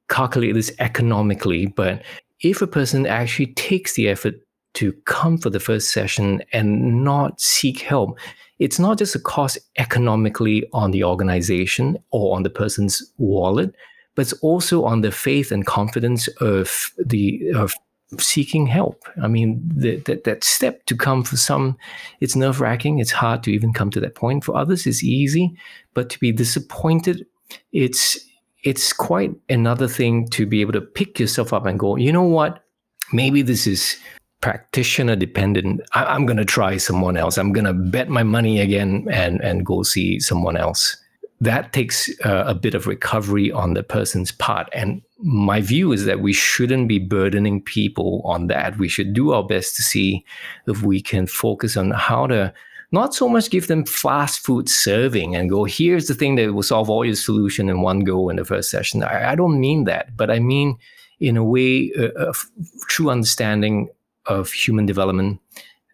calculate 0.08 0.54
this 0.54 0.72
economically, 0.78 1.66
but 1.66 2.02
if 2.40 2.62
a 2.62 2.66
person 2.66 3.06
actually 3.06 3.48
takes 3.54 3.94
the 3.94 4.08
effort 4.08 4.34
to 4.74 4.92
come 5.04 5.38
for 5.38 5.50
the 5.50 5.60
first 5.60 5.92
session 5.92 6.42
and 6.52 7.04
not 7.04 7.40
seek 7.40 7.80
help, 7.80 8.18
it's 8.58 8.78
not 8.78 8.98
just 8.98 9.14
a 9.14 9.20
cost 9.20 9.58
economically 9.78 10.68
on 10.72 10.90
the 10.90 11.04
organization 11.04 11.98
or 12.10 12.37
on 12.37 12.42
the 12.42 12.50
person's 12.50 13.02
wallet, 13.18 13.74
but 14.14 14.22
it's 14.22 14.32
also 14.34 14.84
on 14.84 15.00
the 15.00 15.10
faith 15.10 15.50
and 15.50 15.66
confidence 15.66 16.28
of 16.40 16.92
the 16.98 17.50
of 17.54 17.74
seeking 18.18 18.66
help. 18.66 19.02
I 19.20 19.26
mean, 19.26 19.60
the, 19.74 19.96
that 20.06 20.24
that 20.24 20.44
step 20.44 20.84
to 20.87 20.96
come 20.96 21.24
for 21.24 21.37
some, 21.37 21.76
it's 22.20 22.37
nerve 22.37 22.60
wracking. 22.60 23.00
It's 23.00 23.10
hard 23.10 23.42
to 23.44 23.52
even 23.52 23.72
come 23.72 23.90
to 23.90 24.00
that 24.00 24.14
point. 24.14 24.44
For 24.44 24.56
others, 24.56 24.87
it's 24.87 25.02
easy, 25.02 25.56
but 25.94 26.10
to 26.10 26.20
be 26.20 26.30
disappointed 26.30 27.26
it's 27.72 28.18
it's 28.62 28.92
quite 28.92 29.33
another 29.48 29.87
thing 29.87 30.26
to 30.28 30.46
be 30.46 30.61
able 30.62 30.72
to 30.72 30.80
pick 30.80 31.20
yourself 31.20 31.52
up 31.52 31.66
and 31.66 31.78
go, 31.78 31.96
you 31.96 32.11
know 32.11 32.22
what? 32.22 32.64
Maybe 33.12 33.42
this 33.42 33.66
is 33.66 33.96
practitioner 34.40 35.16
dependent. 35.16 35.83
I, 35.92 36.14
am 36.14 36.26
going 36.26 36.38
to 36.38 36.44
try 36.44 36.78
someone 36.78 37.16
else. 37.16 37.38
I'm 37.38 37.52
going 37.52 37.66
to 37.66 37.72
bet 37.72 38.09
my 38.09 38.22
money 38.22 38.61
again 38.61 39.07
and 39.11 39.40
and 39.42 39.64
go 39.64 39.83
see 39.83 40.18
someone 40.20 40.57
else. 40.57 40.96
That 41.40 41.72
takes 41.72 42.11
uh, 42.24 42.44
a 42.46 42.54
bit 42.54 42.74
of 42.74 42.87
recovery 42.87 43.52
on 43.52 43.74
the 43.74 43.83
person's 43.83 44.33
part. 44.33 44.68
And 44.72 45.02
my 45.18 45.61
view 45.61 45.92
is 45.92 46.04
that 46.07 46.20
we 46.20 46.33
shouldn't 46.33 46.88
be 46.88 46.98
burdening 46.98 47.61
people 47.62 48.22
on 48.24 48.46
that. 48.46 48.78
We 48.78 48.88
should 48.88 49.12
do 49.12 49.33
our 49.33 49.44
best 49.44 49.76
to 49.76 49.83
see 49.83 50.24
if 50.66 50.83
we 50.83 51.02
can 51.02 51.26
focus 51.26 51.76
on 51.76 51.90
how 51.90 52.26
to 52.28 52.52
not 52.94 53.14
so 53.14 53.28
much 53.28 53.50
give 53.50 53.66
them 53.66 53.85
fast 53.85 54.40
food 54.40 54.68
serving 54.68 55.37
and 55.37 55.50
go, 55.50 55.64
here's 55.64 56.07
the 56.07 56.14
thing 56.14 56.37
that 56.37 56.54
will 56.54 56.62
solve 56.62 56.88
all 56.88 57.04
your 57.04 57.16
solution 57.16 57.68
in 57.68 57.83
one 57.83 58.00
go 58.00 58.30
in 58.30 58.37
the 58.37 58.44
first 58.44 58.70
session. 58.70 59.02
I, 59.02 59.33
I 59.33 59.35
don't 59.35 59.61
mean 59.61 59.85
that, 59.85 60.16
but 60.16 60.30
I 60.30 60.38
mean 60.38 60.78
in 61.20 61.37
a 61.37 61.44
way, 61.44 61.92
uh, 61.98 62.30
a 62.30 62.35
true 62.88 63.11
understanding 63.11 63.88
of 64.26 64.50
human 64.50 64.87
development 64.87 65.40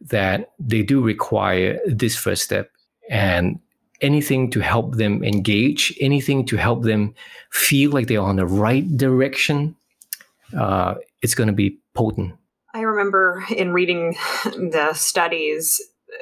that 0.00 0.52
they 0.58 0.82
do 0.82 1.02
require 1.02 1.78
this 1.86 2.16
first 2.16 2.42
step 2.42 2.70
and 3.10 3.58
anything 4.00 4.50
to 4.50 4.60
help 4.60 4.96
them 4.96 5.22
engage, 5.22 5.96
anything 6.00 6.46
to 6.46 6.56
help 6.56 6.84
them 6.84 7.14
feel 7.50 7.90
like 7.90 8.06
they're 8.06 8.20
on 8.20 8.36
the 8.36 8.46
right 8.46 8.96
direction, 8.96 9.76
uh, 10.56 10.94
it's 11.22 11.34
going 11.34 11.48
to 11.48 11.52
be 11.54 11.78
potent. 11.94 12.32
I 12.72 12.80
remember 12.80 13.44
in 13.54 13.72
reading 13.72 14.16
the 14.44 14.92
studies 14.94 15.80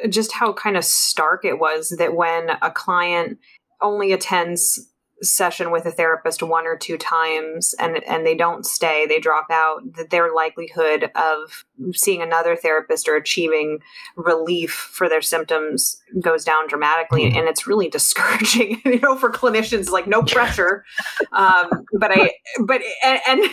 just 0.08 0.32
how 0.32 0.52
kind 0.52 0.76
of 0.76 0.84
stark 0.84 1.44
it 1.44 1.58
was 1.58 1.90
that 1.98 2.14
when 2.14 2.50
a 2.62 2.70
client 2.70 3.38
only 3.80 4.12
attends 4.12 4.87
session 5.22 5.70
with 5.70 5.84
a 5.84 5.90
therapist 5.90 6.42
one 6.42 6.66
or 6.66 6.76
two 6.76 6.96
times 6.96 7.74
and 7.78 8.02
and 8.04 8.24
they 8.26 8.34
don't 8.34 8.64
stay. 8.64 9.06
They 9.06 9.18
drop 9.18 9.46
out. 9.50 9.82
Their 10.10 10.32
likelihood 10.32 11.10
of 11.14 11.64
seeing 11.94 12.22
another 12.22 12.56
therapist 12.56 13.08
or 13.08 13.16
achieving 13.16 13.80
relief 14.16 14.70
for 14.70 15.08
their 15.08 15.22
symptoms 15.22 16.00
goes 16.20 16.44
down 16.44 16.68
dramatically 16.68 17.24
mm. 17.24 17.36
and 17.36 17.48
it's 17.48 17.66
really 17.66 17.88
discouraging 17.98 18.80
you 18.84 19.00
know 19.00 19.16
for 19.16 19.30
clinicians 19.30 19.90
like 19.90 20.06
no 20.06 20.22
pressure. 20.22 20.84
Um, 21.32 21.84
but 21.98 22.10
i 22.12 22.32
but 22.60 22.80
and, 23.04 23.20
and 23.26 23.50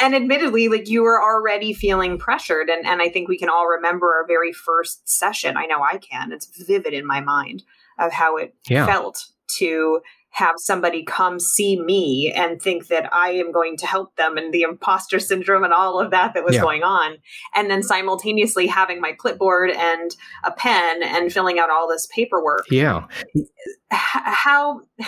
and 0.00 0.14
admittedly 0.14 0.68
like 0.68 0.88
you 0.88 1.02
were 1.02 1.20
already 1.20 1.72
feeling 1.72 2.18
pressured 2.18 2.68
and 2.68 2.86
and 2.86 3.02
i 3.02 3.08
think 3.08 3.28
we 3.28 3.38
can 3.38 3.48
all 3.48 3.66
remember 3.66 4.06
our 4.14 4.26
very 4.26 4.52
first 4.52 5.08
session. 5.08 5.56
I 5.56 5.66
know 5.66 5.82
i 5.82 5.98
can. 5.98 6.32
It's 6.32 6.46
vivid 6.64 6.94
in 6.94 7.06
my 7.06 7.20
mind 7.20 7.64
of 7.98 8.12
how 8.12 8.36
it 8.36 8.54
yeah. 8.68 8.86
felt 8.86 9.26
to 9.48 10.00
have 10.38 10.54
somebody 10.58 11.02
come 11.02 11.40
see 11.40 11.80
me 11.80 12.32
and 12.32 12.62
think 12.62 12.86
that 12.86 13.12
I 13.12 13.30
am 13.30 13.50
going 13.50 13.76
to 13.78 13.86
help 13.86 14.14
them 14.14 14.36
and 14.36 14.54
the 14.54 14.62
imposter 14.62 15.18
syndrome 15.18 15.64
and 15.64 15.72
all 15.72 15.98
of 15.98 16.12
that 16.12 16.34
that 16.34 16.44
was 16.44 16.54
yeah. 16.54 16.60
going 16.60 16.84
on. 16.84 17.16
And 17.56 17.68
then 17.68 17.82
simultaneously 17.82 18.68
having 18.68 19.00
my 19.00 19.12
clipboard 19.12 19.70
and 19.70 20.14
a 20.44 20.52
pen 20.52 21.02
and 21.02 21.32
filling 21.32 21.58
out 21.58 21.70
all 21.70 21.88
this 21.88 22.06
paperwork. 22.14 22.64
Yeah. 22.70 23.06
How 23.90 24.80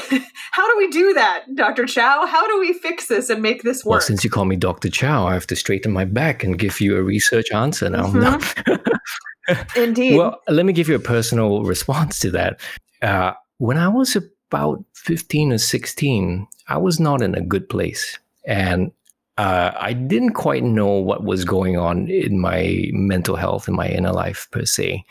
how 0.51 0.69
do 0.69 0.79
we 0.79 0.89
do 0.89 1.15
that, 1.15 1.45
Dr. 1.55 1.87
Chow? 1.87 2.27
How 2.27 2.49
do 2.49 2.59
we 2.59 2.73
fix 2.73 3.07
this 3.07 3.31
and 3.31 3.41
make 3.41 3.63
this 3.63 3.85
work? 3.85 3.99
Well, 3.99 4.01
since 4.01 4.25
you 4.25 4.31
call 4.31 4.47
me 4.47 4.57
Dr. 4.57 4.91
Chow, 4.91 5.27
I 5.27 5.35
have 5.35 5.47
to 5.49 5.57
straighten 5.57 5.93
my 5.93 6.05
back 6.05 6.43
and 6.43 6.59
give 6.59 6.81
you 6.81 6.97
a 6.97 7.03
research 7.03 7.53
answer 7.53 7.89
now. 7.89 8.09
Mm-hmm. 8.09 9.81
Indeed. 9.81 10.17
Well, 10.17 10.41
let 10.49 10.67
me 10.67 10.73
give 10.73 10.89
you 10.89 10.97
a 10.97 11.01
personal 11.01 11.63
response 11.63 12.19
to 12.21 12.31
that. 12.33 12.61
Uh, 13.01 13.33
when 13.59 13.77
I 13.77 13.89
was 13.89 14.17
a 14.17 14.23
about 14.51 14.85
15 14.95 15.53
or 15.53 15.59
16, 15.59 16.47
I 16.69 16.77
was 16.77 16.99
not 16.99 17.23
in 17.23 17.35
a 17.35 17.41
good 17.41 17.69
place. 17.69 18.19
And 18.45 18.91
uh, 19.39 19.71
I 19.79 19.93
didn't 19.93 20.33
quite 20.33 20.65
know 20.65 20.89
what 20.89 21.25
was 21.25 21.45
going 21.45 21.79
on 21.79 22.09
in 22.09 22.41
my 22.41 22.91
mental 22.93 23.37
health, 23.37 23.69
in 23.69 23.75
my 23.75 23.89
inner 23.89 24.13
life 24.13 24.49
per 24.51 24.65
se. 24.65 25.05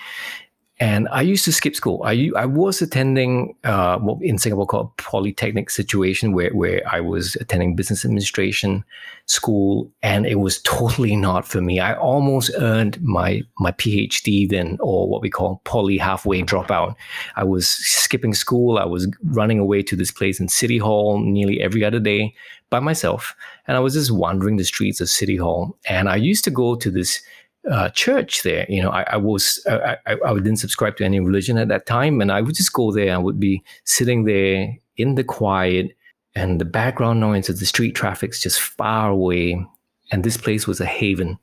And 0.82 1.10
I 1.12 1.22
used 1.22 1.44
to 1.44 1.52
skip 1.52 1.76
school. 1.76 2.02
I, 2.06 2.32
I 2.38 2.46
was 2.46 2.82
attending 2.82 3.54
uh, 3.66 4.00
what 4.00 4.22
in 4.22 4.38
Singapore 4.38 4.66
called 4.66 4.96
polytechnic 4.96 5.70
situation, 5.70 6.32
where, 6.32 6.52
where 6.52 6.82
I 6.90 7.02
was 7.02 7.36
attending 7.36 7.76
business 7.76 8.06
administration 8.06 8.86
school, 9.26 9.92
and 10.02 10.26
it 10.26 10.36
was 10.36 10.62
totally 10.64 11.18
not 11.18 11.46
for 11.46 11.60
me. 11.60 11.82
I 11.82 11.96
almost 11.96 12.52
earned 12.58 13.02
my 13.02 13.42
my 13.60 13.74
PhD 13.74 14.50
then, 14.50 14.78
or 14.80 15.10
what 15.10 15.22
we 15.22 15.30
call 15.30 15.62
poly 15.66 15.98
halfway 15.98 16.44
dropout. 16.44 16.96
I 17.36 17.44
was 17.44 17.68
skipping 17.68 18.34
school. 18.34 18.78
I 18.78 18.86
was 18.86 19.06
running 19.24 19.60
away 19.60 19.84
to 19.84 19.98
this 19.98 20.12
place 20.12 20.40
in 20.40 20.48
City 20.48 20.78
Hall 20.78 21.20
nearly 21.20 21.60
every 21.60 21.84
other 21.84 22.00
day 22.00 22.34
by 22.70 22.80
myself, 22.80 23.36
and 23.68 23.76
I 23.76 23.82
was 23.82 23.96
just 23.96 24.12
wandering 24.12 24.56
the 24.56 24.64
streets 24.64 25.02
of 25.02 25.10
City 25.10 25.36
Hall. 25.36 25.78
And 25.90 26.08
I 26.08 26.16
used 26.16 26.46
to 26.46 26.52
go 26.52 26.76
to 26.76 26.90
this 26.90 27.22
uh, 27.70 27.90
church 27.90 28.44
there. 28.44 28.66
You 28.70 28.82
know, 28.82 28.90
I, 28.90 29.04
I 29.04 29.18
was 29.18 29.64
I, 29.70 29.98
I, 30.06 30.16
I, 30.26 30.34
didn't 30.36 30.58
subscribe 30.58 30.98
to 30.98 31.06
any 31.06 31.20
religion 31.20 31.58
at 31.58 31.68
that 31.70 31.86
time, 31.86 32.22
and 32.22 32.32
I 32.32 32.42
would 32.42 32.56
just 32.56 32.74
go 32.74 32.92
there. 32.92 33.14
I 33.14 33.18
would 33.18 33.40
be 33.40 33.64
sitting 33.84 34.26
there 34.26 34.76
in 34.98 35.16
the 35.16 35.24
quiet, 35.24 35.96
and 36.36 36.60
the 36.60 36.66
background 36.66 37.20
noise 37.20 37.50
of 37.50 37.60
the 37.60 37.66
street 37.66 37.96
traffic's 37.96 38.42
just 38.42 38.60
far 38.60 39.10
away, 39.10 39.66
and 40.12 40.24
this 40.24 40.38
place 40.38 40.68
was 40.68 40.80
a 40.80 40.86
haven. 40.86 41.38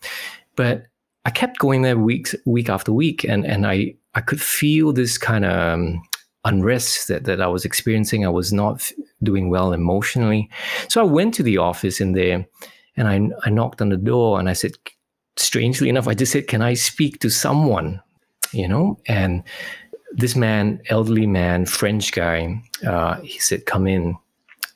But 0.57 0.87
I 1.24 1.31
kept 1.31 1.59
going 1.59 1.83
there 1.83 1.98
weeks, 1.98 2.35
week 2.46 2.68
after 2.68 2.92
week, 2.92 3.24
and 3.24 3.44
and 3.44 3.66
I 3.66 3.94
I 4.14 4.20
could 4.20 4.40
feel 4.40 4.92
this 4.92 5.18
kind 5.18 5.44
of 5.44 5.74
um, 5.74 6.02
unrest 6.44 7.09
that 7.09 7.24
that 7.24 7.42
I 7.42 7.46
was 7.46 7.64
experiencing. 7.64 8.24
I 8.24 8.31
was 8.31 8.52
not 8.52 8.90
doing 9.22 9.50
well 9.50 9.72
emotionally, 9.72 10.48
so 10.88 11.00
I 11.00 11.05
went 11.05 11.35
to 11.35 11.42
the 11.42 11.59
office 11.59 12.00
in 12.00 12.12
there, 12.12 12.46
and 12.96 13.07
I 13.07 13.46
I 13.46 13.50
knocked 13.50 13.83
on 13.83 13.90
the 13.90 13.96
door, 13.98 14.38
and 14.38 14.48
I 14.48 14.55
said 14.55 14.72
strangely 15.37 15.88
enough, 15.88 16.09
I 16.09 16.14
just 16.14 16.33
said, 16.33 16.49
Can 16.49 16.62
I 16.62 16.75
speak 16.75 17.20
to 17.20 17.31
someone? 17.31 18.01
You 18.53 18.68
know, 18.68 18.99
and 19.07 19.42
this 20.12 20.37
man, 20.37 20.81
elderly 20.88 21.27
man, 21.27 21.66
French 21.66 22.12
guy, 22.12 22.62
uh, 22.87 23.20
he 23.20 23.38
said, 23.38 23.66
Come 23.66 23.87
in. 23.87 24.16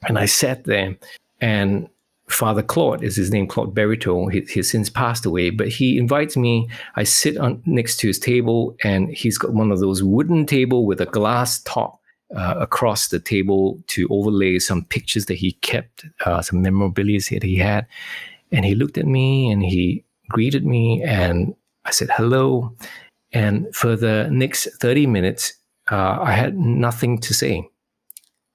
And 0.09 0.19
I 0.19 0.25
sat 0.27 0.65
there, 0.65 0.97
and 1.41 1.89
Father 2.31 2.63
Claude 2.63 3.03
is 3.03 3.17
his 3.17 3.31
name, 3.31 3.47
Claude 3.47 3.75
Berito. 3.75 4.33
He, 4.33 4.41
he's 4.41 4.71
since 4.71 4.89
passed 4.89 5.27
away, 5.27 5.51
but 5.51 5.69
he 5.69 5.99
invites 5.99 6.37
me. 6.37 6.69
I 6.97 7.05
sit 7.05 7.37
on 7.37 7.63
next 7.67 7.99
to 7.99 8.07
his 8.07 8.19
table, 8.19 8.77
and 8.83 9.11
he's 9.11 9.37
got 9.37 9.53
one 9.53 9.71
of 9.71 9.81
those 9.81 10.03
wooden 10.03 10.47
table 10.47 10.87
with 10.87 11.01
a 11.01 11.07
glass 11.07 11.61
top 11.63 12.01
uh, 12.35 12.55
across 12.59 13.09
the 13.09 13.19
table 13.19 13.83
to 13.89 14.07
overlay 14.11 14.59
some 14.59 14.85
pictures 14.85 15.27
that 15.27 15.35
he 15.35 15.53
kept, 15.53 16.07
uh, 16.25 16.41
some 16.41 16.63
memorabilia 16.63 17.21
that 17.31 17.43
he 17.43 17.57
had. 17.57 17.87
And 18.53 18.65
he 18.65 18.75
looked 18.75 18.99
at 18.99 19.07
me, 19.07 19.51
and 19.51 19.63
he 19.63 20.05
greeted 20.31 20.65
me 20.65 21.03
and 21.03 21.55
I 21.85 21.91
said 21.91 22.11
hello. 22.17 22.75
And 23.33 23.67
for 23.75 23.97
the 23.97 24.29
next 24.31 24.69
30 24.81 25.07
minutes, 25.07 25.53
uh, 25.91 26.19
I 26.21 26.33
had 26.33 26.57
nothing 26.57 27.19
to 27.19 27.35
say. 27.35 27.69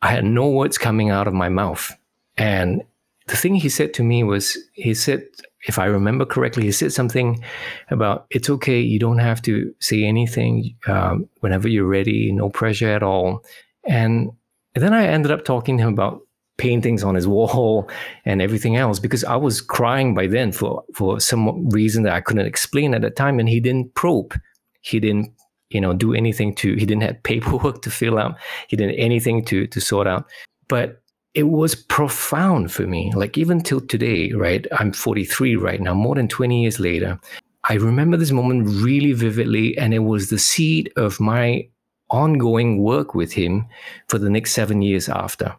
I 0.02 0.08
had 0.08 0.26
no 0.26 0.50
words 0.50 0.78
coming 0.78 1.10
out 1.10 1.28
of 1.28 1.34
my 1.34 1.50
mouth. 1.50 1.92
And 2.38 2.84
the 3.28 3.38
thing 3.38 3.56
he 3.56 3.70
said 3.70 3.94
to 3.96 4.04
me 4.04 4.24
was, 4.24 4.58
he 4.74 4.94
said, 4.94 5.24
if 5.68 5.80
I 5.80 5.86
remember 5.86 6.26
correctly, 6.26 6.64
he 6.64 6.72
said 6.72 6.94
something 6.94 7.44
about 7.90 8.28
it's 8.30 8.50
okay, 8.50 8.80
you 8.80 9.00
don't 9.00 9.18
have 9.18 9.42
to 9.44 9.74
say 9.80 10.04
anything 10.04 10.76
um, 10.88 11.28
whenever 11.40 11.68
you're 11.68 11.88
ready, 11.88 12.32
no 12.32 12.50
pressure 12.50 12.90
at 12.90 13.02
all. 13.02 13.44
And, 13.88 14.32
and 14.76 14.84
then 14.84 14.94
I 14.94 15.08
ended 15.08 15.32
up 15.32 15.44
talking 15.44 15.78
to 15.78 15.84
him 15.84 15.94
about 15.94 16.22
paintings 16.58 17.04
on 17.04 17.16
his 17.16 17.28
wall 17.36 17.90
and 18.26 18.42
everything 18.42 18.76
else 18.76 19.00
because 19.00 19.24
I 19.24 19.36
was 19.36 19.62
crying 19.62 20.14
by 20.14 20.28
then 20.28 20.52
for 20.52 20.84
for 20.94 21.20
some 21.20 21.70
reason 21.70 22.04
that 22.04 22.14
I 22.14 22.22
couldn't 22.22 22.46
explain 22.46 22.94
at 22.94 23.02
the 23.02 23.10
time 23.10 23.40
and 23.40 23.50
he 23.50 23.60
didn't 23.60 23.94
probe. 23.96 24.40
He 24.82 25.00
didn't 25.00 25.32
you 25.70 25.82
know 25.82 25.94
do 25.94 26.14
anything 26.14 26.54
to 26.56 26.76
he 26.76 26.86
didn't 26.86 27.04
have 27.04 27.24
paperwork 27.32 27.82
to 27.84 27.92
fill 27.92 28.18
out. 28.18 28.36
He 28.68 28.78
didn't 28.78 28.96
anything 28.96 29.44
to 29.46 29.68
to 29.68 29.82
sort 29.82 30.08
out. 30.08 30.26
But 30.68 31.02
it 31.34 31.44
was 31.44 31.76
profound 31.76 32.72
for 32.72 32.88
me. 32.88 33.12
Like 33.14 33.38
even 33.38 33.62
till 33.62 33.82
today 33.82 34.32
right? 34.32 34.66
I'm 34.80 34.94
43 34.94 35.58
right 35.58 35.82
now 35.82 35.94
more 35.94 36.16
than 36.16 36.28
20 36.28 36.62
years 36.62 36.80
later. 36.80 37.20
I 37.68 37.74
remember 37.74 38.16
this 38.16 38.32
moment 38.32 38.68
really 38.68 39.12
vividly 39.12 39.78
and 39.78 39.94
it 39.94 40.00
was 40.00 40.30
the 40.30 40.38
seed 40.38 40.94
of 40.96 41.20
my 41.20 41.68
ongoing 42.12 42.84
work 42.84 43.16
with 43.16 43.34
him 43.34 43.66
for 44.08 44.20
the 44.20 44.30
next 44.30 44.54
7 44.54 44.84
years 44.84 45.10
after 45.10 45.56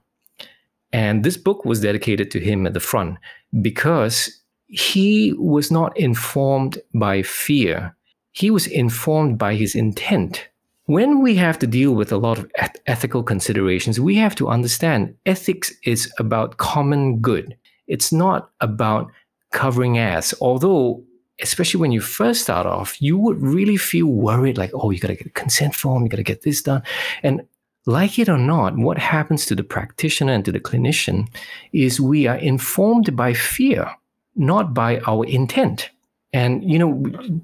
and 0.93 1.25
this 1.25 1.37
book 1.37 1.65
was 1.65 1.81
dedicated 1.81 2.31
to 2.31 2.41
him 2.41 2.67
at 2.67 2.75
the 2.75 2.81
front 2.81 3.19
because 3.61 4.43
he 4.69 5.33
was 5.39 5.71
not 5.71 5.97
informed 5.97 6.79
by 6.95 7.23
fear. 7.23 7.97
He 8.33 8.51
was 8.51 8.67
informed 8.67 9.39
by 9.39 9.55
his 9.55 9.75
intent. 9.75 10.49
When 10.87 11.21
we 11.21 11.35
have 11.37 11.59
to 11.61 11.67
deal 11.67 11.93
with 11.95 12.13
a 12.13 12.17
lot 12.17 12.39
of 12.39 12.51
eth- 12.59 12.77
ethical 12.87 13.23
considerations, 13.23 13.99
we 13.99 14.15
have 14.17 14.35
to 14.37 14.49
understand 14.49 15.15
ethics 15.27 15.73
is 15.85 16.13
about 16.19 16.59
common 16.59 17.19
good. 17.19 17.57
It's 17.89 18.13
not 18.13 18.51
about 18.61 19.11
covering 19.53 19.99
ass. 19.99 20.35
Although, 20.41 21.03
especially 21.41 21.81
when 21.81 21.93
you 21.93 22.01
first 22.01 22.43
start 22.43 22.67
off, 22.67 23.01
you 23.03 23.19
would 23.19 23.41
really 23.41 23.77
feel 23.77 24.07
worried 24.07 24.59
like, 24.59 24.71
oh, 24.75 24.91
you 24.91 25.01
got 25.01 25.09
to 25.09 25.17
get 25.17 25.27
a 25.27 25.31
consent 25.31 25.75
form, 25.75 26.05
you 26.05 26.09
got 26.09 26.19
to 26.19 26.23
get 26.23 26.43
this 26.43 26.63
done. 26.63 26.83
And 27.23 27.43
like 27.87 28.19
it 28.19 28.29
or 28.29 28.39
not, 28.39 28.77
what 28.77 28.99
happens 28.99 29.47
to 29.47 29.55
the 29.55 29.63
practitioner 29.63 30.33
and 30.33 30.45
to 30.45 30.53
the 30.53 30.61
clinician 30.61 31.29
is 31.73 32.01
we 32.01 32.27
are 32.27 32.37
informed 32.37 33.17
by 33.17 33.33
fear, 33.33 33.89
not 34.35 34.75
by 34.75 34.99
our 35.07 35.25
intent. 35.25 35.91
And, 36.33 36.69
you 36.69 36.79
know, 36.79 37.03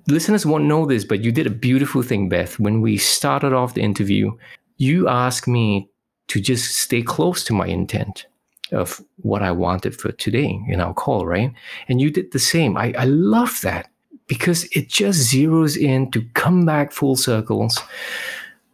listeners 0.09 0.45
won't 0.45 0.65
know 0.65 0.85
this, 0.85 1.05
but 1.05 1.25
you 1.25 1.33
did 1.33 1.47
a 1.47 1.51
beautiful 1.51 2.03
thing, 2.03 2.29
Beth. 2.29 2.59
When 2.59 2.81
we 2.81 2.99
started 2.99 3.53
off 3.53 3.75
the 3.75 3.83
interview, 3.83 4.37
you 4.77 5.09
asked 5.09 5.47
me 5.47 5.89
to 6.29 6.41
just 6.41 6.77
stay 6.77 7.03
close 7.03 7.45
to 7.45 7.55
my 7.55 7.67
intent 7.67 8.27
of 8.73 9.01
what 9.19 9.43
I 9.43 9.53
wanted 9.53 9.95
for 9.95 10.13
today 10.13 10.61
in 10.67 10.81
our 10.81 10.93
call, 10.95 11.25
right? 11.25 11.53
And 11.89 12.01
you 12.01 12.11
did 12.11 12.33
the 12.33 12.39
same. 12.39 12.77
I, 12.77 12.93
I 12.99 13.05
love 13.05 13.61
that 13.63 13.91
because 14.27 14.65
it 14.73 14.89
just 14.89 15.33
zeroes 15.33 15.77
in 15.77 16.11
to 16.11 16.23
come 16.35 16.65
back 16.65 16.91
full 16.91 17.17
circles. 17.17 17.79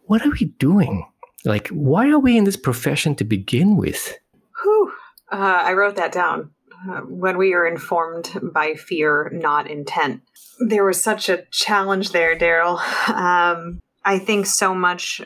What 0.05 0.25
are 0.25 0.31
we 0.31 0.45
doing? 0.57 1.05
Like, 1.45 1.67
why 1.69 2.09
are 2.09 2.19
we 2.19 2.37
in 2.37 2.43
this 2.43 2.57
profession 2.57 3.15
to 3.15 3.23
begin 3.23 3.75
with? 3.77 4.17
Whew. 4.61 4.91
Uh, 5.31 5.61
I 5.63 5.73
wrote 5.73 5.95
that 5.95 6.11
down. 6.11 6.51
uh, 6.89 7.01
when 7.01 7.37
we 7.37 7.53
are 7.53 7.67
informed 7.67 8.31
by 8.53 8.73
fear, 8.75 9.29
not 9.33 9.69
intent. 9.69 10.21
There 10.59 10.85
was 10.85 11.01
such 11.01 11.29
a 11.29 11.45
challenge 11.51 12.11
there, 12.11 12.37
Daryl. 12.37 12.79
Um, 13.09 13.79
I 14.05 14.17
think 14.19 14.45
so 14.45 14.73
much, 14.73 15.21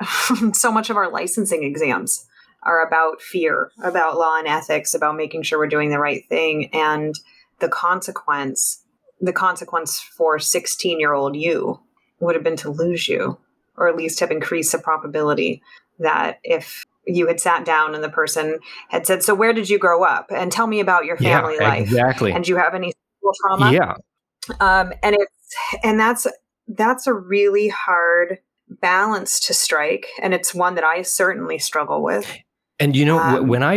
uh, 0.00 0.50
so 0.52 0.72
much 0.72 0.90
of 0.90 0.96
our 0.96 1.10
licensing 1.10 1.64
exams 1.64 2.26
are 2.62 2.86
about 2.86 3.20
fear, 3.20 3.70
about 3.82 4.16
law 4.16 4.38
and 4.38 4.46
ethics, 4.48 4.94
about 4.94 5.16
making 5.16 5.42
sure 5.42 5.58
we're 5.58 5.66
doing 5.66 5.90
the 5.90 5.98
right 5.98 6.26
thing, 6.28 6.70
and 6.72 7.14
the 7.60 7.68
consequence. 7.68 8.80
The 9.20 9.32
consequence 9.32 10.00
for 10.00 10.38
16 10.38 10.98
year 10.98 11.12
old 11.12 11.36
you 11.36 11.80
would 12.20 12.34
have 12.34 12.44
been 12.44 12.56
to 12.56 12.70
lose 12.70 13.08
you, 13.08 13.38
or 13.76 13.88
at 13.88 13.96
least 13.96 14.20
have 14.20 14.30
increased 14.30 14.72
the 14.72 14.78
probability 14.78 15.62
that 15.98 16.38
if 16.42 16.84
you 17.06 17.26
had 17.26 17.40
sat 17.40 17.64
down 17.64 17.94
and 17.94 18.02
the 18.02 18.08
person 18.08 18.58
had 18.88 19.06
said, 19.06 19.22
"So 19.22 19.34
where 19.34 19.52
did 19.52 19.68
you 19.68 19.78
grow 19.78 20.04
up?" 20.04 20.26
and 20.30 20.50
tell 20.50 20.66
me 20.66 20.80
about 20.80 21.04
your 21.04 21.16
family 21.16 21.56
yeah, 21.60 21.68
life. 21.68 21.82
Exactly. 21.82 22.32
And 22.32 22.44
do 22.44 22.50
you 22.50 22.56
have 22.56 22.74
any 22.74 22.92
trauma? 23.42 23.72
Yeah. 23.72 23.94
Um, 24.60 24.92
and 25.02 25.16
it's 25.18 25.56
and 25.82 25.98
that's 25.98 26.26
that's 26.68 27.06
a 27.06 27.12
really 27.12 27.68
hard 27.68 28.38
balance 28.68 29.40
to 29.40 29.54
strike, 29.54 30.06
and 30.22 30.34
it's 30.34 30.54
one 30.54 30.74
that 30.74 30.84
I 30.84 31.02
certainly 31.02 31.58
struggle 31.58 32.02
with. 32.02 32.30
And 32.80 32.96
you 32.96 33.04
know, 33.04 33.18
um, 33.18 33.46
when 33.46 33.62
I, 33.62 33.74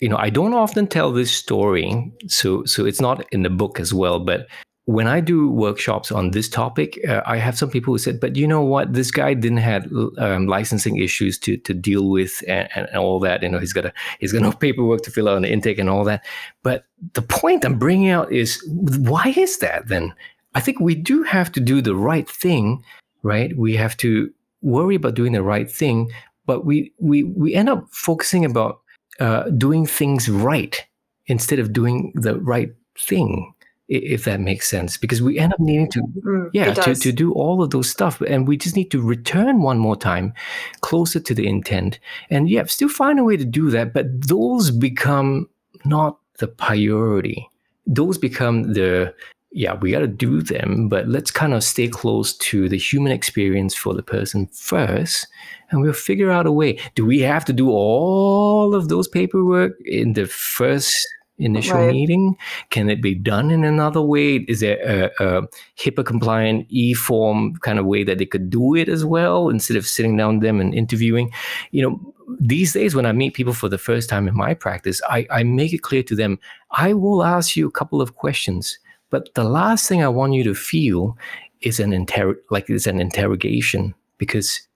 you 0.00 0.08
know, 0.08 0.16
I 0.16 0.30
don't 0.30 0.54
often 0.54 0.86
tell 0.86 1.12
this 1.12 1.30
story, 1.30 2.12
so 2.28 2.64
so 2.64 2.86
it's 2.86 3.00
not 3.00 3.26
in 3.32 3.42
the 3.42 3.50
book 3.50 3.78
as 3.78 3.92
well. 3.92 4.20
But 4.20 4.46
when 4.88 5.06
I 5.06 5.20
do 5.20 5.50
workshops 5.50 6.10
on 6.10 6.30
this 6.30 6.48
topic, 6.48 6.98
uh, 7.06 7.20
I 7.26 7.36
have 7.36 7.58
some 7.58 7.68
people 7.68 7.92
who 7.92 7.98
said, 7.98 8.20
"But 8.20 8.36
you 8.36 8.48
know 8.48 8.62
what? 8.62 8.94
This 8.94 9.10
guy 9.10 9.34
didn't 9.34 9.58
have 9.58 9.86
um, 10.16 10.46
licensing 10.46 10.96
issues 10.96 11.38
to 11.40 11.58
to 11.58 11.74
deal 11.74 12.08
with 12.08 12.42
and, 12.48 12.70
and, 12.74 12.88
all 12.96 13.20
that. 13.20 13.42
You 13.42 13.50
know, 13.50 13.58
he's 13.58 13.74
got 13.74 13.84
a 13.84 13.92
he's 14.18 14.32
got 14.32 14.40
no 14.40 14.52
paperwork 14.64 15.02
to 15.02 15.10
fill 15.10 15.28
out 15.28 15.36
an 15.36 15.44
intake 15.44 15.78
and 15.78 15.90
all 15.90 16.04
that." 16.04 16.24
But 16.62 16.86
the 17.12 17.20
point 17.20 17.66
I'm 17.66 17.78
bringing 17.78 18.08
out 18.08 18.32
is, 18.32 18.64
why 18.66 19.34
is 19.36 19.58
that 19.58 19.88
then? 19.88 20.14
I 20.54 20.60
think 20.60 20.80
we 20.80 20.94
do 20.94 21.22
have 21.22 21.52
to 21.52 21.60
do 21.60 21.82
the 21.82 21.94
right 21.94 22.26
thing, 22.26 22.82
right? 23.22 23.54
We 23.58 23.76
have 23.76 23.94
to 23.98 24.32
worry 24.62 24.94
about 24.94 25.16
doing 25.16 25.32
the 25.32 25.42
right 25.42 25.70
thing, 25.70 26.10
but 26.46 26.64
we 26.64 26.94
we 26.98 27.24
we 27.24 27.54
end 27.54 27.68
up 27.68 27.86
focusing 27.90 28.42
about 28.42 28.80
uh, 29.20 29.50
doing 29.50 29.84
things 29.84 30.30
right 30.30 30.82
instead 31.26 31.58
of 31.58 31.74
doing 31.74 32.10
the 32.14 32.40
right 32.40 32.72
thing 32.98 33.52
if 33.88 34.24
that 34.24 34.38
makes 34.38 34.68
sense 34.68 34.98
because 34.98 35.22
we 35.22 35.38
end 35.38 35.52
up 35.52 35.60
needing 35.60 35.90
to 35.90 36.02
mm, 36.02 36.50
yeah 36.52 36.74
to, 36.74 36.94
to 36.94 37.10
do 37.10 37.32
all 37.32 37.62
of 37.62 37.70
those 37.70 37.88
stuff 37.88 38.20
and 38.20 38.46
we 38.46 38.56
just 38.56 38.76
need 38.76 38.90
to 38.90 39.00
return 39.00 39.62
one 39.62 39.78
more 39.78 39.96
time 39.96 40.34
closer 40.82 41.18
to 41.18 41.34
the 41.34 41.46
intent 41.46 41.98
and 42.28 42.50
yeah 42.50 42.64
still 42.64 42.88
find 42.88 43.18
a 43.18 43.24
way 43.24 43.36
to 43.36 43.46
do 43.46 43.70
that 43.70 43.94
but 43.94 44.06
those 44.28 44.70
become 44.70 45.48
not 45.84 46.18
the 46.38 46.48
priority. 46.48 47.48
Those 47.86 48.18
become 48.18 48.74
the 48.74 49.14
yeah 49.50 49.74
we 49.74 49.92
got 49.92 50.00
to 50.00 50.06
do 50.06 50.42
them 50.42 50.90
but 50.90 51.08
let's 51.08 51.30
kind 51.30 51.54
of 51.54 51.64
stay 51.64 51.88
close 51.88 52.36
to 52.36 52.68
the 52.68 52.76
human 52.76 53.12
experience 53.12 53.74
for 53.74 53.94
the 53.94 54.02
person 54.02 54.46
first 54.48 55.26
and 55.70 55.80
we'll 55.80 55.92
figure 55.92 56.30
out 56.30 56.46
a 56.46 56.52
way. 56.52 56.78
Do 56.94 57.06
we 57.06 57.20
have 57.20 57.44
to 57.46 57.52
do 57.52 57.70
all 57.70 58.74
of 58.74 58.88
those 58.88 59.08
paperwork 59.08 59.80
in 59.84 60.12
the 60.12 60.26
first 60.26 60.94
initial 61.38 61.78
right. 61.78 61.92
meeting? 61.92 62.36
Can 62.70 62.90
it 62.90 63.00
be 63.02 63.14
done 63.14 63.50
in 63.50 63.64
another 63.64 64.02
way? 64.02 64.36
Is 64.48 64.60
there 64.60 64.78
a, 65.20 65.24
a 65.24 65.48
HIPAA 65.78 66.04
compliant 66.04 66.66
e 66.68 66.94
form 66.94 67.56
kind 67.56 67.78
of 67.78 67.86
way 67.86 68.04
that 68.04 68.18
they 68.18 68.26
could 68.26 68.50
do 68.50 68.74
it 68.74 68.88
as 68.88 69.04
well 69.04 69.48
instead 69.48 69.76
of 69.76 69.86
sitting 69.86 70.16
down 70.16 70.40
them 70.40 70.60
and 70.60 70.74
interviewing? 70.74 71.30
You 71.70 71.82
know, 71.82 72.14
these 72.40 72.72
days 72.72 72.94
when 72.94 73.06
I 73.06 73.12
meet 73.12 73.34
people 73.34 73.54
for 73.54 73.68
the 73.68 73.78
first 73.78 74.08
time 74.08 74.28
in 74.28 74.36
my 74.36 74.54
practice, 74.54 75.00
I, 75.08 75.26
I 75.30 75.42
make 75.42 75.72
it 75.72 75.82
clear 75.82 76.02
to 76.04 76.14
them 76.14 76.38
I 76.72 76.92
will 76.92 77.22
ask 77.22 77.56
you 77.56 77.66
a 77.66 77.72
couple 77.72 78.00
of 78.00 78.16
questions, 78.16 78.78
but 79.10 79.34
the 79.34 79.44
last 79.44 79.88
thing 79.88 80.02
I 80.02 80.08
want 80.08 80.34
you 80.34 80.44
to 80.44 80.54
feel 80.54 81.16
is 81.60 81.80
an 81.80 81.92
inter 81.92 82.36
like 82.50 82.70
it's 82.70 82.86
an 82.86 83.00
interrogation 83.00 83.94
because 84.18 84.67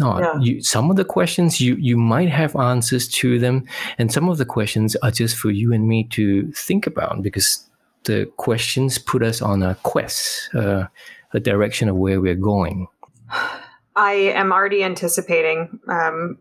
not. 0.00 0.20
Yeah. 0.20 0.40
You, 0.40 0.62
some 0.62 0.90
of 0.90 0.96
the 0.96 1.04
questions 1.04 1.60
you 1.60 1.76
you 1.76 1.96
might 1.96 2.28
have 2.28 2.56
answers 2.56 3.06
to 3.08 3.38
them, 3.38 3.66
and 3.98 4.12
some 4.12 4.28
of 4.28 4.38
the 4.38 4.44
questions 4.44 4.96
are 4.96 5.10
just 5.10 5.36
for 5.36 5.50
you 5.50 5.72
and 5.72 5.86
me 5.86 6.04
to 6.10 6.50
think 6.52 6.86
about 6.86 7.22
because 7.22 7.64
the 8.04 8.26
questions 8.36 8.98
put 8.98 9.22
us 9.22 9.42
on 9.42 9.62
a 9.62 9.74
quest, 9.82 10.50
uh, 10.54 10.86
a 11.32 11.40
direction 11.40 11.88
of 11.88 11.96
where 11.96 12.20
we're 12.20 12.34
going. 12.34 12.88
I 13.96 14.12
am 14.12 14.52
already 14.52 14.82
anticipating 14.84 15.80
um, 15.88 16.38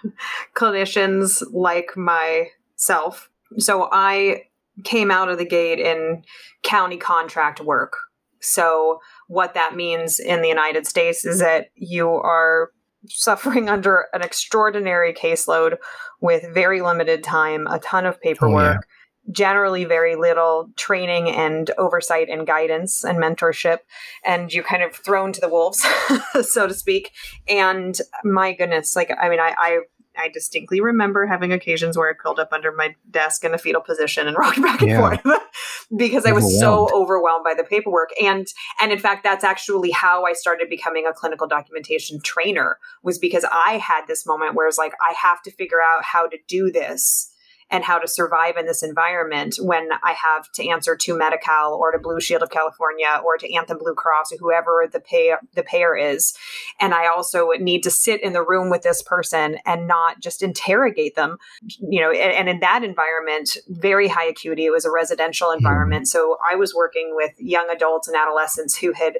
clinicians 0.54 1.42
like 1.52 1.96
myself. 1.96 3.30
So 3.56 3.88
I 3.90 4.42
came 4.84 5.10
out 5.10 5.28
of 5.28 5.38
the 5.38 5.44
gate 5.44 5.78
in 5.78 6.22
county 6.62 6.96
contract 6.96 7.60
work. 7.60 7.96
So, 8.40 9.00
what 9.26 9.54
that 9.54 9.74
means 9.74 10.20
in 10.20 10.42
the 10.42 10.48
United 10.48 10.86
States 10.86 11.24
is 11.24 11.40
that 11.40 11.68
you 11.74 12.08
are 12.08 12.70
suffering 13.06 13.68
under 13.68 14.06
an 14.12 14.22
extraordinary 14.22 15.12
caseload 15.12 15.76
with 16.20 16.44
very 16.52 16.80
limited 16.80 17.22
time, 17.22 17.66
a 17.66 17.78
ton 17.78 18.06
of 18.06 18.20
paperwork, 18.20 18.78
oh, 18.78 18.80
yeah. 18.80 19.32
generally 19.32 19.84
very 19.84 20.16
little 20.16 20.70
training 20.76 21.30
and 21.30 21.70
oversight 21.78 22.28
and 22.28 22.46
guidance 22.46 23.04
and 23.04 23.18
mentorship. 23.18 23.78
And 24.24 24.52
you're 24.52 24.64
kind 24.64 24.82
of 24.82 24.94
thrown 24.94 25.32
to 25.32 25.40
the 25.40 25.48
wolves, 25.48 25.86
so 26.42 26.66
to 26.66 26.74
speak. 26.74 27.12
And 27.48 27.98
my 28.24 28.52
goodness, 28.52 28.96
like, 28.96 29.10
I 29.20 29.28
mean, 29.28 29.40
I, 29.40 29.54
I 29.56 29.78
I 30.18 30.28
distinctly 30.28 30.80
remember 30.80 31.26
having 31.26 31.52
occasions 31.52 31.96
where 31.96 32.10
I 32.10 32.12
curled 32.12 32.40
up 32.40 32.52
under 32.52 32.72
my 32.72 32.94
desk 33.10 33.44
in 33.44 33.54
a 33.54 33.58
fetal 33.58 33.80
position 33.80 34.26
and 34.26 34.36
rocked 34.38 34.60
back 34.60 34.80
and 34.82 34.90
yeah. 34.90 34.98
forth 34.98 35.20
because 35.96 36.26
I 36.26 36.32
was 36.32 36.58
so 36.58 36.88
overwhelmed 36.92 37.44
by 37.44 37.54
the 37.54 37.64
paperwork. 37.64 38.10
And 38.20 38.46
and 38.80 38.92
in 38.92 38.98
fact, 38.98 39.24
that's 39.24 39.44
actually 39.44 39.90
how 39.90 40.24
I 40.24 40.32
started 40.32 40.68
becoming 40.68 41.06
a 41.06 41.12
clinical 41.12 41.46
documentation 41.46 42.20
trainer 42.20 42.78
was 43.02 43.18
because 43.18 43.44
I 43.50 43.78
had 43.78 44.02
this 44.06 44.26
moment 44.26 44.54
where 44.54 44.66
it's 44.66 44.78
like, 44.78 44.92
I 45.06 45.14
have 45.14 45.42
to 45.42 45.50
figure 45.50 45.80
out 45.80 46.04
how 46.04 46.26
to 46.26 46.36
do 46.48 46.70
this 46.70 47.30
and 47.70 47.84
how 47.84 47.98
to 47.98 48.08
survive 48.08 48.56
in 48.56 48.66
this 48.66 48.82
environment 48.82 49.56
when 49.60 49.90
I 50.02 50.12
have 50.12 50.50
to 50.52 50.68
answer 50.68 50.96
to 50.96 51.16
Medi-Cal 51.16 51.74
or 51.74 51.92
to 51.92 51.98
Blue 51.98 52.20
Shield 52.20 52.42
of 52.42 52.50
California 52.50 53.20
or 53.24 53.36
to 53.36 53.54
Anthem 53.54 53.78
Blue 53.78 53.94
Cross 53.94 54.32
or 54.32 54.38
whoever 54.38 54.88
the 54.90 55.00
pay 55.00 55.34
the 55.54 55.62
payer 55.62 55.96
is. 55.96 56.34
And 56.80 56.94
I 56.94 57.08
also 57.08 57.50
need 57.58 57.82
to 57.82 57.90
sit 57.90 58.22
in 58.22 58.32
the 58.32 58.42
room 58.42 58.70
with 58.70 58.82
this 58.82 59.02
person 59.02 59.58
and 59.66 59.86
not 59.86 60.20
just 60.20 60.42
interrogate 60.42 61.14
them. 61.14 61.36
You 61.78 62.00
know, 62.00 62.10
and, 62.10 62.32
and 62.32 62.48
in 62.48 62.60
that 62.60 62.84
environment, 62.84 63.56
very 63.68 64.08
high 64.08 64.26
acuity. 64.26 64.64
It 64.64 64.70
was 64.70 64.84
a 64.84 64.90
residential 64.90 65.50
hmm. 65.50 65.58
environment. 65.58 66.04
Mm. 66.04 66.08
So 66.08 66.38
I 66.50 66.56
was 66.56 66.74
working 66.74 67.12
with 67.14 67.32
young 67.38 67.68
adults 67.70 68.08
and 68.08 68.16
adolescents 68.16 68.76
who 68.76 68.92
had 68.92 69.18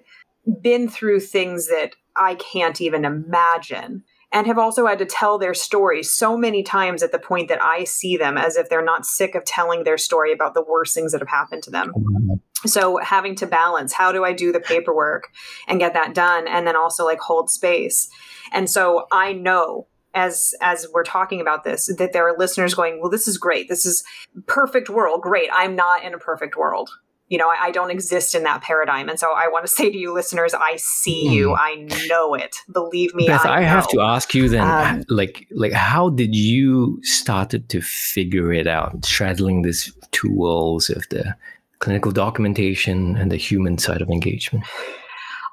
been 0.61 0.89
through 0.89 1.21
things 1.21 1.69
that 1.69 1.93
I 2.17 2.35
can't 2.35 2.81
even 2.81 3.05
imagine 3.05 4.05
and 4.33 4.47
have 4.47 4.59
also 4.59 4.87
had 4.87 4.99
to 4.99 5.07
tell 5.07 5.39
their 5.39 5.55
story 5.55 6.03
so 6.03 6.37
many 6.37 6.63
times 6.63 7.03
at 7.03 7.13
the 7.13 7.19
point 7.19 7.49
that 7.49 7.63
I 7.63 7.85
see 7.85 8.17
them 8.17 8.37
as 8.37 8.57
if 8.57 8.69
they're 8.69 8.85
not 8.85 9.07
sick 9.07 9.35
of 9.35 9.45
telling 9.45 9.85
their 9.85 9.99
story 9.99 10.33
about 10.33 10.55
the 10.55 10.63
worst 10.63 10.95
things 10.95 11.13
that 11.13 11.21
have 11.21 11.29
happened 11.29 11.63
to 11.65 11.71
them. 11.71 11.93
So 12.67 12.99
having 12.99 13.37
to 13.37 13.47
balance 13.47 13.93
how 13.93 14.13
do 14.13 14.25
I 14.25 14.33
do 14.33 14.53
the 14.53 14.61
paperwork 14.61 15.29
and 15.67 15.81
get 15.81 15.95
that 15.95 16.15
done 16.15 16.47
and 16.47 16.67
then 16.67 16.77
also 16.77 17.05
like 17.05 17.21
hold 17.21 17.51
space. 17.51 18.11
And 18.53 18.69
so 18.69 19.07
I 19.13 19.33
know 19.33 19.87
as 20.15 20.55
as 20.61 20.87
we're 20.93 21.05
talking 21.05 21.41
about 21.41 21.65
this 21.65 21.87
that 21.99 22.13
there 22.13 22.27
are 22.29 22.37
listeners 22.37 22.75
going, 22.75 23.01
"Well, 23.01 23.11
this 23.11 23.29
is 23.29 23.39
great. 23.39 23.69
This 23.69 23.87
is 23.87 24.03
perfect 24.47 24.91
world. 24.91 25.23
Great. 25.23 25.51
I'm 25.53 25.77
not 25.77 26.03
in 26.03 26.15
a 26.15 26.19
perfect 26.19 26.57
world." 26.57 26.91
You 27.29 27.37
know, 27.37 27.49
I, 27.49 27.67
I, 27.67 27.71
don't 27.71 27.91
exist 27.91 28.35
in 28.35 28.43
that 28.45 28.63
paradigm. 28.63 29.09
And 29.09 29.19
so 29.19 29.33
I 29.35 29.49
want 29.49 29.67
to 29.67 29.71
say 29.79 29.91
to 29.91 29.97
you 29.97 30.13
listeners, 30.15 30.55
I 30.55 30.77
see 30.77 31.29
you. 31.29 31.55
I 31.55 31.87
know 32.09 32.35
it. 32.35 32.57
Believe 32.73 33.15
me. 33.15 33.27
Beth, 33.27 33.45
I, 33.45 33.59
I 33.59 33.63
have 33.63 33.89
to 33.89 34.01
ask 34.01 34.35
you 34.35 34.49
then, 34.49 34.67
um, 34.69 35.05
like, 35.09 35.47
like 35.51 35.73
how 35.73 36.11
did 36.11 36.35
you 36.35 36.99
started 37.03 37.69
to 37.71 37.81
figure 37.81 38.53
it 38.53 38.67
out, 38.67 39.05
straddling 39.05 39.63
these 39.63 39.93
two 40.11 40.33
worlds 40.33 40.91
of 40.91 41.09
the 41.11 41.37
clinical 41.79 42.11
documentation 42.11 43.17
and 43.17 43.31
the 43.31 43.37
human 43.37 43.79
side 43.79 44.03
of 44.03 44.09
engagement? 44.11 44.65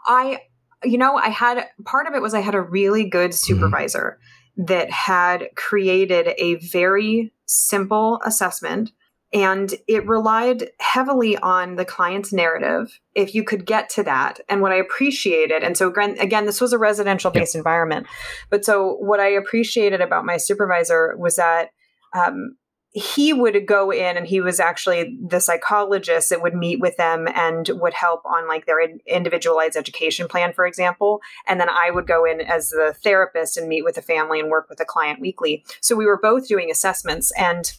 I, 0.08 0.42
you 0.84 0.98
know, 0.98 1.16
I 1.16 1.30
had 1.30 1.68
part 1.84 2.08
of 2.08 2.14
it 2.14 2.22
was 2.22 2.34
I 2.34 2.42
had 2.42 2.56
a 2.56 2.62
really 2.62 3.10
good 3.10 3.32
mm-hmm. 3.32 3.54
supervisor 3.54 4.20
mm. 4.58 4.68
that 4.68 4.90
had 4.92 5.50
created 5.56 6.30
a 6.38 6.56
very 6.56 7.34
simple 7.46 8.22
assessment 8.24 8.92
and 9.34 9.74
it 9.88 10.08
relied 10.08 10.70
heavily 10.80 11.38
on 11.38 11.76
the 11.76 11.86
client's 11.86 12.32
narrative 12.32 13.00
if 13.16 13.34
you 13.34 13.44
could 13.44 13.66
get 13.66 13.90
to 13.90 14.04
that. 14.04 14.40
And 14.50 14.62
what 14.62 14.72
i 14.72 14.76
appreciated 14.76 15.64
and 15.64 15.78
so 15.78 15.92
again 15.92 16.46
this 16.46 16.62
was 16.62 16.74
a 16.74 16.78
residential 16.78 17.32
based 17.32 17.56
yep. 17.56 17.60
environment 17.60 18.08
but 18.50 18.66
so 18.66 18.96
what 19.00 19.20
i 19.20 19.28
appreciated 19.28 20.02
about 20.02 20.26
my 20.26 20.38
supervisor 20.38 21.16
was 21.18 21.36
that 21.36 21.70
um, 22.14 22.56
he 22.96 23.34
would 23.34 23.68
go 23.68 23.92
in 23.92 24.16
and 24.16 24.26
he 24.26 24.40
was 24.40 24.62
actually 24.62 25.18
the 25.22 25.42
psychologist 25.42 26.30
that 26.30 26.42
would 26.42 26.56
meet 26.56 26.80
with 26.80 26.96
them 26.96 27.28
and 27.28 27.70
would 27.74 27.94
help 27.94 28.26
on 28.26 28.48
like 28.48 28.66
their 28.66 28.80
individualized 29.06 29.76
education 29.76 30.30
plan 30.30 30.54
for 30.54 30.66
example. 30.66 31.20
And 31.46 31.60
then 31.60 31.68
i 31.70 31.92
would 31.92 32.08
go 32.08 32.24
in 32.24 32.40
as 32.40 32.70
the 32.70 32.96
therapist 33.04 33.58
and 33.58 33.68
meet 33.68 33.84
with 33.84 33.96
the 33.96 34.02
family 34.02 34.40
and 34.40 34.50
work 34.50 34.70
with 34.70 34.78
the 34.78 34.86
client 34.86 35.20
weekly. 35.20 35.66
So 35.82 35.96
we 35.96 36.06
were 36.06 36.20
both 36.20 36.48
doing 36.48 36.72
assessments 36.72 37.34
and 37.38 37.70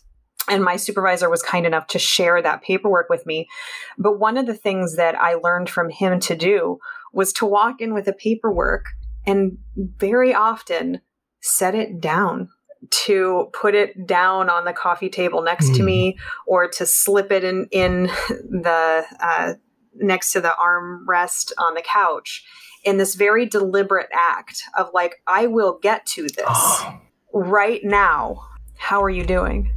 and 0.49 0.63
my 0.63 0.77
supervisor 0.77 1.29
was 1.29 1.43
kind 1.43 1.67
enough 1.67 1.87
to 1.89 1.99
share 1.99 2.41
that 2.41 2.63
paperwork 2.63 3.09
with 3.09 3.27
me. 3.27 3.49
But 3.99 4.19
one 4.19 4.37
of 4.37 4.47
the 4.47 4.55
things 4.55 4.97
that 4.97 5.15
I 5.17 5.35
learned 5.35 5.69
from 5.69 5.91
him 5.91 6.21
to 6.21 6.37
do 6.37 6.79
was 7.13 7.33
to 7.35 7.47
walk 7.47 7.81
in 7.81 7.95
with 7.95 8.05
the 8.05 8.13
paperwork 8.13 8.87
and 9.27 9.59
very 9.77 10.35
often 10.35 11.01
set 11.41 11.75
it 11.75 12.01
down 12.01 12.49
to 12.91 13.49
put 13.53 13.75
it 13.75 14.07
down 14.07 14.49
on 14.49 14.65
the 14.65 14.73
coffee 14.73 15.09
table 15.09 15.43
next 15.43 15.71
mm. 15.71 15.77
to 15.77 15.83
me 15.83 16.13
mm. 16.13 16.19
or 16.47 16.69
to 16.69 16.87
slip 16.87 17.33
it 17.33 17.43
in 17.43 17.67
in 17.73 18.05
the 18.29 19.05
uh, 19.21 19.55
next 19.95 20.33
to 20.33 20.41
the 20.41 20.55
armrest 20.61 21.53
on 21.59 21.75
the 21.75 21.83
couch 21.83 22.45
in 22.85 22.99
this 22.99 23.15
very 23.15 23.47
deliberate 23.47 24.09
act 24.13 24.63
of 24.77 24.91
like 24.93 25.17
i 25.27 25.47
will 25.47 25.79
get 25.83 26.05
to 26.07 26.23
this 26.23 26.45
oh. 26.47 27.01
right 27.33 27.81
now 27.83 28.47
how 28.77 29.03
are 29.03 29.11
you 29.11 29.25
doing 29.25 29.73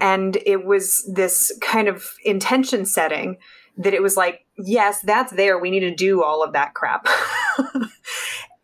and 0.00 0.38
it 0.46 0.64
was 0.64 1.08
this 1.12 1.52
kind 1.60 1.88
of 1.88 2.14
intention 2.24 2.84
setting 2.86 3.36
that 3.76 3.94
it 3.94 4.02
was 4.02 4.16
like 4.16 4.44
yes 4.56 5.00
that's 5.02 5.32
there. 5.32 5.58
We 5.58 5.70
need 5.70 5.80
to 5.80 5.94
do 5.94 6.22
all 6.22 6.42
of 6.42 6.52
that 6.52 6.74
crap. 6.74 7.06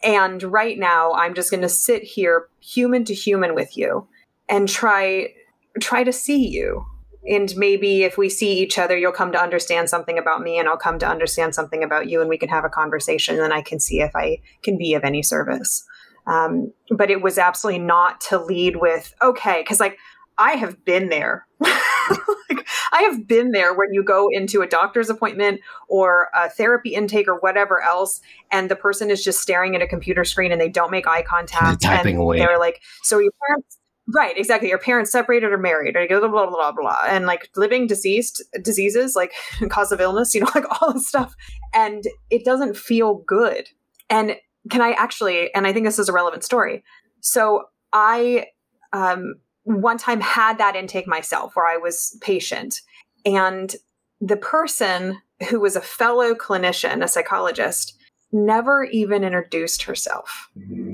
And 0.07 0.43
right 0.45 0.79
now 0.79 1.13
i'm 1.15 1.35
just 1.35 1.51
going 1.51 1.63
to 1.63 1.69
sit 1.69 2.03
here 2.03 2.49
human 2.61 3.05
to 3.07 3.15
human 3.15 3.55
with 3.55 3.77
you 3.77 4.07
and 4.49 4.69
try 4.69 5.35
try 5.81 6.05
to 6.05 6.13
see 6.13 6.49
you. 6.49 6.87
And 7.29 7.53
maybe 7.57 8.05
if 8.05 8.17
we 8.17 8.29
see 8.29 8.61
each 8.61 8.79
other 8.79 8.97
you'll 8.97 9.13
come 9.13 9.33
to 9.33 9.43
understand 9.43 9.91
something 9.91 10.17
about 10.17 10.43
me 10.43 10.59
and 10.59 10.69
i'll 10.69 10.77
come 10.77 10.99
to 11.01 11.09
understand 11.09 11.55
something 11.55 11.83
about 11.83 12.09
you 12.09 12.21
and 12.21 12.31
we 12.31 12.39
can 12.39 12.49
have 12.49 12.65
a 12.65 12.69
conversation 12.69 13.41
and 13.41 13.53
i 13.53 13.63
can 13.63 13.81
see 13.81 14.01
if 14.01 14.15
i 14.15 14.39
can 14.63 14.79
be 14.79 14.95
of 14.95 15.03
any 15.05 15.23
service. 15.23 15.85
Um, 16.29 16.73
but 16.91 17.09
it 17.09 17.23
was 17.23 17.39
absolutely 17.39 17.81
not 17.81 18.21
to 18.23 18.39
lead 18.39 18.77
with 18.77 19.15
okay 19.23 19.63
because 19.63 19.81
like 19.81 19.99
I 20.39 20.53
have 20.53 20.85
been 20.85 21.09
there. 21.09 21.47
like, 21.61 22.67
I 22.93 23.03
have 23.03 23.27
been 23.27 23.53
there 23.53 23.75
when 23.75 23.93
you 23.93 24.03
go 24.03 24.29
into 24.31 24.63
a 24.63 24.67
doctor's 24.67 25.09
appointment 25.09 25.61
or 25.89 26.29
a 26.35 26.51
therapy 26.51 26.95
intake 26.95 27.29
or 27.29 27.39
whatever 27.41 27.81
else, 27.81 28.21
and 28.51 28.71
the 28.71 28.77
person 28.77 29.11
is 29.11 29.25
just 29.25 29.41
staring 29.41 29.75
at 29.75 29.83
a 29.83 29.87
computer 29.87 30.25
screen 30.25 30.53
and 30.53 30.61
they 30.61 30.69
don't 30.69 30.91
make 30.91 31.07
eye 31.07 31.23
contact. 31.23 31.81
They're 31.81 31.97
typing 31.97 32.17
and 32.17 32.23
away. 32.23 32.39
They're 32.39 32.59
like, 32.59 32.83
so 33.03 33.19
your 33.19 33.33
parents, 33.47 33.79
right? 34.15 34.37
Exactly. 34.37 34.69
Your 34.69 34.79
parents 34.79 35.11
separated 35.11 35.53
or 35.53 35.59
married, 35.59 35.97
or 35.97 36.07
blah 36.07 36.21
blah 36.21 36.29
blah 36.29 36.47
blah 36.51 36.73
blah, 36.73 37.03
and 37.07 37.27
like 37.27 37.49
living 37.57 37.87
deceased 37.87 38.43
diseases, 38.63 39.17
like 39.17 39.33
cause 39.69 39.93
of 39.93 40.01
illness, 40.01 40.35
you 40.35 40.43
know, 40.43 40.51
like 40.55 40.83
all 40.83 40.93
this 40.93 41.09
stuff, 41.09 41.35
and 41.75 42.05
it 42.31 42.45
doesn't 42.45 42.77
feel 42.77 43.23
good. 43.27 43.69
And 44.11 44.37
can 44.71 44.83
I 44.83 44.93
actually? 44.93 45.53
And 45.55 45.67
I 45.67 45.73
think 45.73 45.87
this 45.87 45.99
is 45.99 46.09
a 46.09 46.13
relevant 46.13 46.45
story. 46.45 46.85
So 47.21 47.65
I 47.93 48.47
um, 48.93 49.35
one 49.67 49.99
time 49.99 50.21
had 50.21 50.59
that 50.59 50.77
intake 50.77 51.09
myself 51.09 51.57
where 51.57 51.67
I 51.67 51.77
was 51.77 52.17
patient. 52.21 52.83
And 53.25 53.75
the 54.21 54.37
person 54.37 55.19
who 55.51 55.61
was 55.61 55.75
a 55.75 55.81
fellow 55.81 56.35
clinician, 56.35 57.03
a 57.03 57.09
psychologist, 57.09 57.95
never 58.33 58.85
even 58.85 59.25
introduced 59.25 59.83
herself 59.83 60.51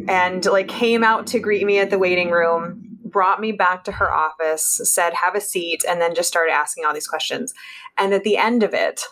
and 0.07 0.45
like 0.47 0.69
came 0.69 1.03
out 1.03 1.27
to 1.27 1.41
greet 1.41 1.65
me 1.65 1.79
at 1.79 1.91
the 1.91 1.99
waiting 1.99 2.31
room 2.31 2.99
brought 3.05 3.41
me 3.41 3.53
back 3.53 3.85
to 3.85 3.93
her 3.93 4.13
office 4.13 4.81
said 4.85 5.15
have 5.15 5.35
a 5.35 5.41
seat 5.41 5.83
and 5.89 6.01
then 6.01 6.15
just 6.15 6.29
started 6.29 6.53
asking 6.53 6.85
all 6.85 6.93
these 6.93 7.09
questions. 7.09 7.55
And 7.97 8.13
at 8.13 8.23
the 8.23 8.37
end 8.37 8.63
of 8.63 8.75
it 8.75 9.03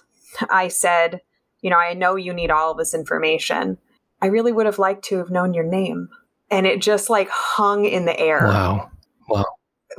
i 0.50 0.68
said 0.68 1.22
you 1.62 1.70
know 1.70 1.78
i 1.78 1.94
know 1.94 2.14
you 2.14 2.32
need 2.32 2.50
all 2.50 2.72
of 2.72 2.78
this 2.78 2.94
information. 2.94 3.78
I 4.20 4.26
really 4.26 4.52
would 4.52 4.66
have 4.66 4.78
liked 4.78 5.04
to 5.06 5.16
have 5.16 5.30
known 5.30 5.54
your 5.54 5.64
name. 5.64 6.10
And 6.50 6.66
it 6.66 6.82
just 6.82 7.08
like 7.08 7.30
hung 7.30 7.86
in 7.86 8.04
the 8.04 8.20
air. 8.20 8.44
Wow 8.44 8.90
Wow. 9.30 9.46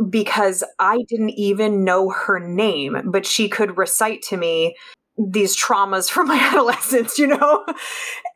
Because 0.10 0.64
I 0.80 1.00
didn't 1.08 1.32
even 1.32 1.84
know 1.84 2.10
her 2.10 2.40
name, 2.40 3.02
but 3.06 3.26
she 3.26 3.50
could 3.50 3.78
recite 3.78 4.22
to 4.24 4.38
me 4.38 4.76
these 5.18 5.56
traumas 5.56 6.10
from 6.10 6.28
my 6.28 6.38
adolescence, 6.52 7.18
you 7.18 7.28
know? 7.28 7.66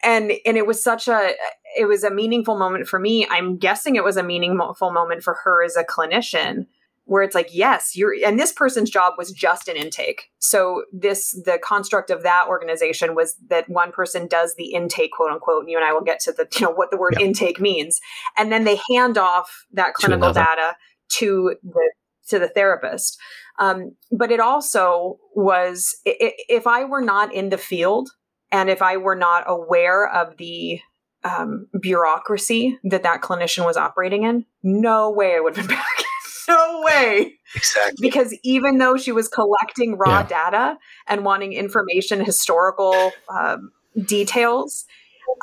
and 0.04 0.34
and 0.46 0.58
it 0.58 0.68
was 0.68 0.84
such 0.84 1.08
a 1.08 1.32
it 1.78 1.86
was 1.86 2.04
a 2.04 2.12
meaningful 2.12 2.58
moment 2.58 2.88
for 2.88 3.00
me. 3.00 3.28
I'm 3.30 3.58
guessing 3.58 3.96
it 3.96 4.04
was 4.04 4.18
a 4.18 4.24
meaningful 4.24 4.92
moment 4.92 5.24
for 5.24 5.36
her 5.44 5.64
as 5.64 5.76
a 5.76 5.84
clinician 5.84 6.68
where 7.06 7.24
it's 7.24 7.36
like 7.36 7.50
yes 7.54 7.96
you're 7.96 8.14
and 8.26 8.40
this 8.40 8.52
person's 8.52 8.90
job 8.90 9.14
was 9.18 9.32
just 9.32 9.68
an 9.68 9.76
intake. 9.76 10.30
So 10.40 10.84
this 10.92 11.32
the 11.46 11.60
construct 11.64 12.10
of 12.10 12.24
that 12.24 12.48
organization 12.48 13.16
was 13.16 13.36
that 13.50 13.70
one 13.70 13.92
person 13.92 14.28
does 14.28 14.56
the 14.58 14.74
intake 14.74 15.12
quote 15.12 15.32
unquote 15.32 15.62
and 15.62 15.70
you 15.70 15.78
and 15.78 15.86
i 15.86 15.94
will 15.94 16.04
get 16.04 16.20
to 16.22 16.32
the 16.32 16.48
you 16.56 16.66
know 16.66 16.72
what 16.72 16.92
the 16.92 16.98
word 16.98 17.18
intake 17.20 17.60
means. 17.60 18.00
And 18.38 18.52
then 18.52 18.64
they 18.64 18.80
hand 18.92 19.18
off 19.18 19.66
that 19.72 19.94
clinical 19.94 20.30
to 20.30 20.34
data 20.34 20.76
to 21.14 21.56
the 21.64 21.92
to 22.28 22.40
the 22.40 22.48
therapist. 22.48 23.20
Um, 23.60 23.96
but 24.12 24.32
it 24.32 24.40
also 24.40 25.18
was 25.36 25.96
if 26.06 26.68
i 26.68 26.84
were 26.84 27.02
not 27.02 27.34
in 27.34 27.50
the 27.50 27.58
field 27.58 28.10
and 28.52 28.70
if 28.70 28.82
i 28.82 28.98
were 28.98 29.16
not 29.16 29.44
aware 29.48 30.10
of 30.10 30.38
the 30.38 30.80
um, 31.24 31.68
bureaucracy 31.82 32.78
that 32.84 33.04
that 33.04 33.22
clinician 33.22 33.66
was 33.66 33.78
operating 33.78 34.24
in 34.24 34.46
no 34.62 35.10
way 35.10 35.36
i 35.36 35.40
would 35.40 35.56
have 35.56 35.68
been 35.68 35.78
back 35.78 36.05
no 36.50 36.84
way. 36.86 37.34
Exactly. 37.56 37.96
Because 38.00 38.38
even 38.44 38.78
though 38.78 38.98
she 38.98 39.12
was 39.12 39.28
collecting 39.28 39.98
raw 39.98 40.20
yeah. 40.20 40.28
data 40.28 40.78
and 41.08 41.26
wanting 41.26 41.54
information, 41.54 42.24
historical 42.24 43.12
um, 43.30 43.72
details, 44.06 44.86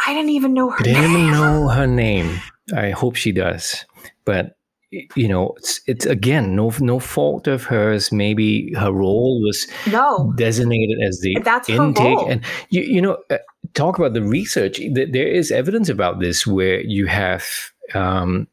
I 0.06 0.14
didn't 0.14 0.30
even 0.30 0.54
know 0.54 0.70
her 0.70 0.78
I 0.80 0.82
didn't 0.82 1.02
name. 1.02 1.10
even 1.12 1.30
know 1.32 1.68
her 1.68 1.86
name. 1.86 2.40
I 2.74 2.90
hope 2.90 3.16
she 3.16 3.32
does. 3.32 3.84
But 4.24 4.56
you 5.16 5.26
know, 5.26 5.54
it's, 5.56 5.80
it's 5.86 6.06
again 6.06 6.54
no 6.54 6.72
no 6.80 6.98
fault 6.98 7.46
of 7.46 7.64
hers. 7.64 8.12
Maybe 8.12 8.72
her 8.74 8.92
role 8.92 9.40
was 9.42 9.66
no 9.90 10.32
designated 10.36 10.98
as 11.06 11.20
the 11.20 11.38
That's 11.42 11.68
intake, 11.68 12.18
and 12.28 12.44
you 12.68 12.82
you 12.82 13.00
know, 13.00 13.16
uh, 13.30 13.38
talk 13.74 13.98
about 13.98 14.12
the 14.12 14.22
research. 14.22 14.80
There 14.92 15.28
is 15.28 15.50
evidence 15.50 15.88
about 15.88 16.20
this 16.20 16.46
where 16.46 16.80
you 16.82 17.06
have 17.06 17.46
um, 17.94 18.48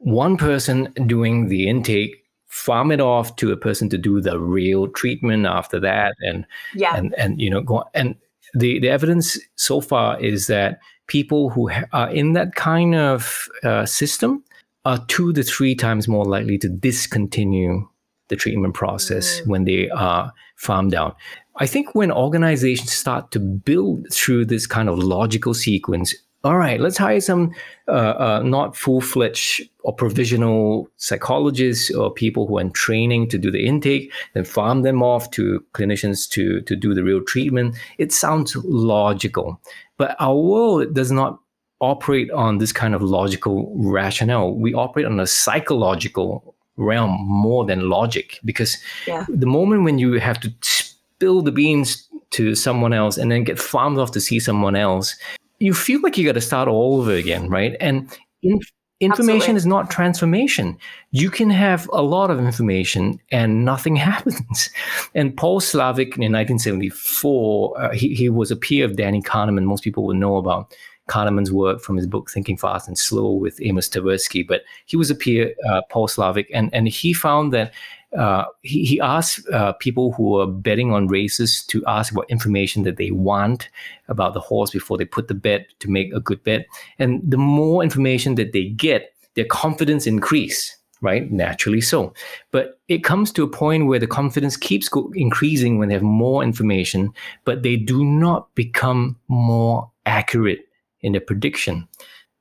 one 0.00 0.36
person 0.36 0.92
doing 1.06 1.48
the 1.48 1.68
intake 1.68 2.24
farm 2.48 2.90
it 2.90 3.00
off 3.00 3.36
to 3.36 3.52
a 3.52 3.56
person 3.56 3.88
to 3.88 3.96
do 3.96 4.20
the 4.20 4.38
real 4.38 4.88
treatment 4.88 5.46
after 5.46 5.78
that 5.78 6.14
and 6.20 6.44
yeah 6.74 6.96
and 6.96 7.14
and 7.14 7.40
you 7.40 7.48
know 7.48 7.60
go 7.60 7.78
on. 7.78 7.84
and 7.94 8.16
the 8.54 8.80
the 8.80 8.88
evidence 8.88 9.38
so 9.54 9.80
far 9.80 10.18
is 10.20 10.48
that 10.48 10.80
people 11.06 11.50
who 11.50 11.70
are 11.92 12.10
in 12.10 12.32
that 12.32 12.54
kind 12.54 12.94
of 12.94 13.48
uh, 13.62 13.86
system 13.86 14.42
are 14.84 15.04
two 15.06 15.32
to 15.32 15.42
three 15.42 15.74
times 15.74 16.08
more 16.08 16.24
likely 16.24 16.56
to 16.56 16.68
discontinue 16.68 17.86
the 18.28 18.36
treatment 18.36 18.74
process 18.74 19.40
mm. 19.40 19.46
when 19.48 19.64
they 19.64 19.90
are 19.90 20.32
farmed 20.56 20.94
out. 20.94 21.16
I 21.56 21.66
think 21.66 21.94
when 21.94 22.10
organizations 22.10 22.92
start 22.92 23.32
to 23.32 23.40
build 23.40 24.06
through 24.12 24.46
this 24.46 24.66
kind 24.66 24.88
of 24.88 24.98
logical 24.98 25.52
sequence, 25.52 26.14
all 26.42 26.56
right, 26.56 26.80
let's 26.80 26.96
hire 26.96 27.20
some 27.20 27.54
uh, 27.86 27.90
uh, 27.90 28.42
not 28.44 28.74
full 28.74 29.00
fledged 29.00 29.68
or 29.80 29.94
provisional 29.94 30.88
psychologists 30.96 31.90
or 31.90 32.10
people 32.12 32.46
who 32.46 32.58
are 32.58 32.62
in 32.62 32.70
training 32.70 33.28
to 33.28 33.38
do 33.38 33.50
the 33.50 33.66
intake, 33.66 34.10
then 34.32 34.44
farm 34.44 34.82
them 34.82 35.02
off 35.02 35.30
to 35.32 35.62
clinicians 35.74 36.28
to, 36.30 36.62
to 36.62 36.74
do 36.74 36.94
the 36.94 37.04
real 37.04 37.22
treatment. 37.22 37.76
It 37.98 38.12
sounds 38.12 38.56
logical, 38.56 39.60
but 39.98 40.16
our 40.18 40.36
world 40.36 40.94
does 40.94 41.12
not 41.12 41.38
operate 41.80 42.30
on 42.30 42.58
this 42.58 42.72
kind 42.72 42.94
of 42.94 43.02
logical 43.02 43.72
rationale. 43.76 44.54
We 44.54 44.72
operate 44.72 45.06
on 45.06 45.20
a 45.20 45.26
psychological 45.26 46.54
realm 46.76 47.18
more 47.20 47.66
than 47.66 47.90
logic 47.90 48.38
because 48.44 48.78
yeah. 49.06 49.26
the 49.28 49.46
moment 49.46 49.84
when 49.84 49.98
you 49.98 50.14
have 50.14 50.40
to 50.40 50.52
spill 50.62 51.42
the 51.42 51.52
beans 51.52 52.08
to 52.30 52.54
someone 52.54 52.92
else 52.92 53.18
and 53.18 53.30
then 53.30 53.44
get 53.44 53.58
farmed 53.58 53.98
off 53.98 54.12
to 54.12 54.20
see 54.20 54.40
someone 54.40 54.76
else, 54.76 55.16
you 55.60 55.74
feel 55.74 56.00
like 56.00 56.18
you 56.18 56.24
got 56.24 56.32
to 56.32 56.40
start 56.40 56.68
all 56.68 56.98
over 56.98 57.12
again, 57.12 57.48
right? 57.48 57.76
And 57.80 58.10
in, 58.42 58.58
information 59.00 59.56
Absolutely. 59.56 59.56
is 59.56 59.66
not 59.66 59.90
transformation. 59.90 60.76
You 61.10 61.30
can 61.30 61.50
have 61.50 61.88
a 61.92 62.02
lot 62.02 62.30
of 62.30 62.38
information 62.40 63.20
and 63.30 63.64
nothing 63.64 63.96
happens. 64.10 64.70
And 65.14 65.36
Paul 65.36 65.60
Slovic 65.60 66.16
in 66.16 66.32
1974, 66.32 67.80
uh, 67.80 67.92
he, 67.92 68.14
he 68.14 68.28
was 68.28 68.50
a 68.50 68.56
peer 68.56 68.84
of 68.84 68.96
Danny 68.96 69.22
Kahneman. 69.22 69.64
Most 69.64 69.84
people 69.84 70.04
would 70.06 70.16
know 70.16 70.36
about 70.36 70.74
Kahneman's 71.08 71.52
work 71.52 71.80
from 71.80 71.96
his 71.96 72.06
book 72.06 72.30
Thinking 72.30 72.56
Fast 72.56 72.88
and 72.88 72.96
Slow 72.96 73.32
with 73.32 73.60
Amos 73.62 73.88
Tversky. 73.88 74.46
But 74.46 74.62
he 74.86 74.96
was 74.96 75.10
a 75.10 75.14
peer, 75.14 75.54
uh, 75.68 75.82
Paul 75.90 76.08
Slovic, 76.08 76.46
and, 76.54 76.72
and 76.72 76.88
he 76.88 77.12
found 77.12 77.52
that 77.52 77.72
uh, 78.16 78.44
he, 78.62 78.84
he 78.84 79.00
asked 79.00 79.48
uh, 79.50 79.72
people 79.74 80.12
who 80.12 80.36
are 80.36 80.46
betting 80.46 80.92
on 80.92 81.06
races 81.06 81.64
to 81.66 81.84
ask 81.86 82.14
what 82.14 82.28
information 82.28 82.82
that 82.82 82.96
they 82.96 83.10
want 83.10 83.68
about 84.08 84.34
the 84.34 84.40
horse 84.40 84.70
before 84.70 84.98
they 84.98 85.04
put 85.04 85.28
the 85.28 85.34
bet 85.34 85.66
to 85.78 85.90
make 85.90 86.12
a 86.12 86.20
good 86.20 86.42
bet. 86.42 86.66
And 86.98 87.22
the 87.24 87.38
more 87.38 87.82
information 87.82 88.34
that 88.34 88.52
they 88.52 88.70
get, 88.70 89.14
their 89.34 89.44
confidence 89.44 90.06
increase, 90.06 90.76
right? 91.02 91.30
Naturally 91.30 91.80
so. 91.80 92.12
But 92.50 92.80
it 92.88 93.04
comes 93.04 93.30
to 93.32 93.44
a 93.44 93.48
point 93.48 93.86
where 93.86 94.00
the 94.00 94.08
confidence 94.08 94.56
keeps 94.56 94.88
go- 94.88 95.12
increasing 95.14 95.78
when 95.78 95.88
they 95.88 95.94
have 95.94 96.02
more 96.02 96.42
information, 96.42 97.12
but 97.44 97.62
they 97.62 97.76
do 97.76 98.04
not 98.04 98.52
become 98.56 99.16
more 99.28 99.90
accurate 100.04 100.60
in 101.02 101.12
their 101.12 101.20
prediction. 101.20 101.86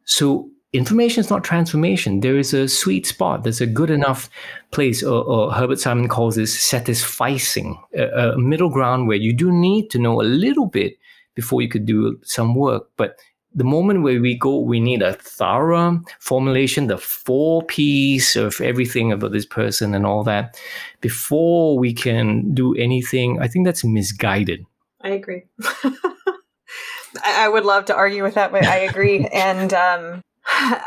So 0.06 0.50
information 0.74 1.22
is 1.22 1.30
not 1.30 1.44
transformation. 1.44 2.20
There 2.20 2.38
is 2.38 2.54
a 2.54 2.68
sweet 2.68 3.06
spot. 3.06 3.44
There's 3.44 3.62
a 3.62 3.68
good 3.68 3.90
enough 3.90 4.30
place, 4.72 5.04
or, 5.04 5.24
or 5.24 5.52
Herbert 5.54 5.80
Simon 5.80 6.08
calls 6.08 6.36
this 6.36 6.56
satisficing, 6.56 7.80
a, 7.96 8.34
a, 8.34 8.38
middle 8.38 8.70
ground 8.70 9.08
where 9.08 9.18
you 9.18 9.34
do 9.34 9.52
need 9.52 9.90
to 9.92 10.00
know 10.00 10.22
a 10.22 10.24
little 10.24 10.68
bit 10.68 10.98
before 11.36 11.62
you 11.62 11.70
could 11.70 11.86
do 11.86 12.20
some 12.24 12.56
work. 12.56 12.90
But 12.98 13.18
the 13.54 13.64
moment 13.64 14.04
where 14.04 14.22
we 14.22 14.38
go, 14.38 14.60
we 14.60 14.80
need 14.80 15.02
a 15.02 15.14
thorough 15.14 16.02
formulation, 16.20 16.88
the 16.88 16.98
four 16.98 17.64
P's 17.64 18.36
of 18.36 18.62
everything 18.62 19.12
about 19.12 19.32
this 19.32 19.46
person 19.46 19.96
and 19.96 20.06
all 20.06 20.24
that 20.24 20.60
before 21.02 21.80
we 21.80 21.94
can 21.94 22.54
do 22.54 22.76
anything. 22.76 23.42
I 23.42 23.48
think 23.48 23.66
that's 23.66 23.84
misguided. 23.84 24.66
I 25.02 25.10
agree. 25.10 25.44
I 27.26 27.50
would 27.50 27.66
love 27.66 27.86
to 27.86 27.96
argue 27.96 28.22
with 28.22 28.36
that, 28.36 28.52
but 28.52 28.66
I 28.66 28.80
agree. 28.80 29.26
and 29.34 29.74
um, 29.74 30.22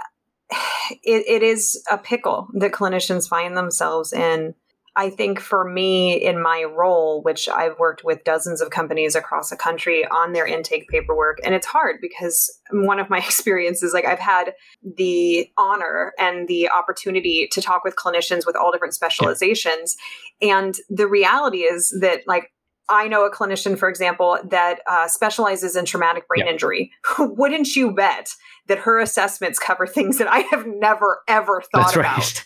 it, 1.02 1.24
it 1.26 1.42
is 1.42 1.82
a 1.90 1.98
pickle 1.98 2.48
that 2.54 2.72
clinicians 2.72 3.28
find 3.28 3.56
themselves 3.56 4.12
in. 4.12 4.54
I 4.94 5.08
think 5.08 5.40
for 5.40 5.64
me, 5.64 6.22
in 6.22 6.42
my 6.42 6.64
role, 6.64 7.22
which 7.22 7.48
I've 7.48 7.78
worked 7.78 8.04
with 8.04 8.24
dozens 8.24 8.60
of 8.60 8.68
companies 8.68 9.14
across 9.14 9.48
the 9.48 9.56
country 9.56 10.06
on 10.06 10.34
their 10.34 10.46
intake 10.46 10.86
paperwork, 10.88 11.38
and 11.42 11.54
it's 11.54 11.66
hard 11.66 11.96
because 12.02 12.60
one 12.70 13.00
of 13.00 13.08
my 13.08 13.16
experiences, 13.26 13.94
like 13.94 14.04
I've 14.04 14.18
had 14.18 14.52
the 14.82 15.48
honor 15.56 16.12
and 16.18 16.46
the 16.46 16.68
opportunity 16.68 17.48
to 17.52 17.62
talk 17.62 17.84
with 17.84 17.96
clinicians 17.96 18.46
with 18.46 18.54
all 18.54 18.70
different 18.70 18.94
specializations. 18.94 19.96
And 20.42 20.74
the 20.90 21.06
reality 21.06 21.60
is 21.60 21.96
that, 22.02 22.24
like, 22.26 22.52
I 22.92 23.08
know 23.08 23.24
a 23.24 23.30
clinician, 23.30 23.78
for 23.78 23.88
example, 23.88 24.38
that 24.44 24.80
uh, 24.86 25.08
specializes 25.08 25.76
in 25.76 25.84
traumatic 25.84 26.28
brain 26.28 26.44
yeah. 26.46 26.52
injury. 26.52 26.92
Wouldn't 27.18 27.74
you 27.74 27.92
bet 27.92 28.34
that 28.68 28.78
her 28.80 28.98
assessments 28.98 29.58
cover 29.58 29.86
things 29.86 30.18
that 30.18 30.28
I 30.28 30.40
have 30.50 30.66
never 30.66 31.22
ever 31.26 31.62
thought 31.62 31.92
That's 31.92 31.96
about? 31.96 32.18
Right. 32.18 32.44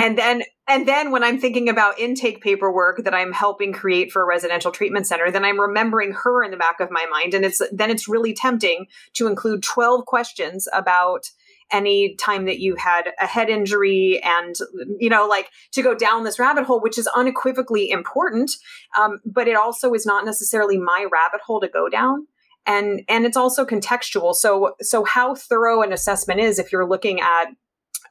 and 0.00 0.18
then 0.18 0.42
and 0.68 0.86
then 0.88 1.10
when 1.10 1.22
I'm 1.22 1.38
thinking 1.38 1.68
about 1.68 1.98
intake 1.98 2.40
paperwork 2.40 3.04
that 3.04 3.14
I'm 3.14 3.32
helping 3.32 3.72
create 3.72 4.10
for 4.10 4.22
a 4.22 4.26
residential 4.26 4.70
treatment 4.70 5.06
center, 5.06 5.30
then 5.30 5.44
I'm 5.44 5.60
remembering 5.60 6.12
her 6.12 6.42
in 6.42 6.50
the 6.50 6.56
back 6.56 6.80
of 6.80 6.90
my 6.90 7.06
mind, 7.10 7.34
and 7.34 7.44
it's 7.44 7.60
then 7.72 7.90
it's 7.90 8.08
really 8.08 8.34
tempting 8.34 8.86
to 9.14 9.26
include 9.26 9.62
12 9.62 10.06
questions 10.06 10.68
about 10.72 11.30
any 11.72 12.14
time 12.16 12.44
that 12.44 12.58
you 12.58 12.76
had 12.76 13.12
a 13.20 13.26
head 13.26 13.48
injury 13.48 14.20
and 14.22 14.56
you 14.98 15.08
know 15.08 15.26
like 15.26 15.48
to 15.72 15.82
go 15.82 15.94
down 15.94 16.24
this 16.24 16.38
rabbit 16.38 16.64
hole 16.64 16.80
which 16.80 16.98
is 16.98 17.08
unequivocally 17.08 17.90
important 17.90 18.52
um, 18.98 19.20
but 19.24 19.48
it 19.48 19.56
also 19.56 19.94
is 19.94 20.06
not 20.06 20.24
necessarily 20.24 20.78
my 20.78 21.06
rabbit 21.10 21.40
hole 21.44 21.60
to 21.60 21.68
go 21.68 21.88
down. 21.88 22.26
And 22.64 23.02
and 23.08 23.24
it's 23.24 23.36
also 23.36 23.64
contextual. 23.64 24.34
So 24.34 24.76
so 24.80 25.04
how 25.04 25.34
thorough 25.34 25.82
an 25.82 25.92
assessment 25.92 26.40
is 26.40 26.58
if 26.58 26.70
you're 26.70 26.86
looking 26.86 27.20
at 27.20 27.46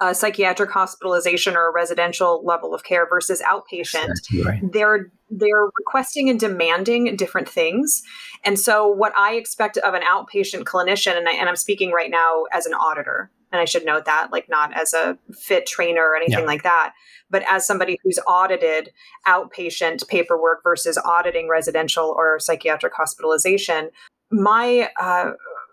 a 0.01 0.15
psychiatric 0.15 0.71
hospitalization 0.71 1.55
or 1.55 1.67
a 1.67 1.71
residential 1.71 2.43
level 2.43 2.73
of 2.73 2.83
care 2.83 3.07
versus 3.07 3.41
outpatient 3.41 4.15
right. 4.43 4.59
they're 4.71 5.11
they're 5.29 5.69
requesting 5.77 6.29
and 6.29 6.39
demanding 6.39 7.15
different 7.15 7.47
things. 7.47 8.01
And 8.43 8.59
so 8.59 8.87
what 8.87 9.13
i 9.15 9.35
expect 9.35 9.77
of 9.77 9.93
an 9.93 10.01
outpatient 10.01 10.63
clinician 10.63 11.17
and, 11.17 11.29
I, 11.29 11.33
and 11.33 11.47
i'm 11.47 11.55
speaking 11.55 11.91
right 11.91 12.11
now 12.11 12.43
as 12.51 12.65
an 12.65 12.73
auditor 12.73 13.31
and 13.51 13.61
I 13.61 13.65
should 13.65 13.85
note 13.85 14.05
that, 14.05 14.31
like 14.31 14.47
not 14.49 14.73
as 14.73 14.93
a 14.93 15.17
fit 15.33 15.65
trainer 15.65 16.01
or 16.01 16.15
anything 16.15 16.39
yeah. 16.39 16.45
like 16.45 16.63
that, 16.63 16.93
but 17.29 17.43
as 17.47 17.65
somebody 17.65 17.97
who's 18.03 18.19
audited 18.27 18.91
outpatient 19.27 20.07
paperwork 20.07 20.63
versus 20.63 20.97
auditing 21.03 21.49
residential 21.49 22.13
or 22.17 22.39
psychiatric 22.39 22.93
hospitalization, 22.93 23.89
my 24.31 24.89
uh, 24.99 25.31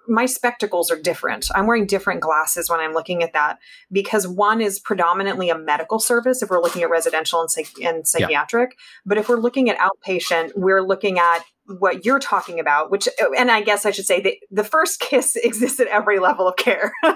my 0.08 0.24
spectacles 0.24 0.90
are 0.90 1.00
different. 1.00 1.48
I'm 1.54 1.66
wearing 1.66 1.86
different 1.86 2.22
glasses 2.22 2.70
when 2.70 2.80
I'm 2.80 2.94
looking 2.94 3.22
at 3.22 3.34
that 3.34 3.58
because 3.92 4.26
one 4.26 4.62
is 4.62 4.78
predominantly 4.78 5.50
a 5.50 5.58
medical 5.58 5.98
service 5.98 6.42
if 6.42 6.48
we're 6.48 6.62
looking 6.62 6.82
at 6.82 6.88
residential 6.88 7.42
and, 7.42 7.50
psych- 7.50 7.80
and 7.82 8.08
psychiatric. 8.08 8.70
Yeah. 8.70 8.76
But 9.04 9.18
if 9.18 9.28
we're 9.28 9.36
looking 9.36 9.68
at 9.68 9.76
outpatient, 9.78 10.52
we're 10.56 10.82
looking 10.82 11.18
at 11.18 11.44
what 11.68 12.04
you're 12.04 12.18
talking 12.18 12.58
about, 12.58 12.90
which, 12.90 13.08
and 13.36 13.50
I 13.50 13.60
guess 13.60 13.84
I 13.84 13.90
should 13.90 14.06
say 14.06 14.20
the, 14.20 14.38
the 14.50 14.64
first 14.64 15.00
kiss 15.00 15.36
exists 15.36 15.80
at 15.80 15.86
every 15.88 16.18
level 16.18 16.48
of 16.48 16.56
care. 16.56 16.92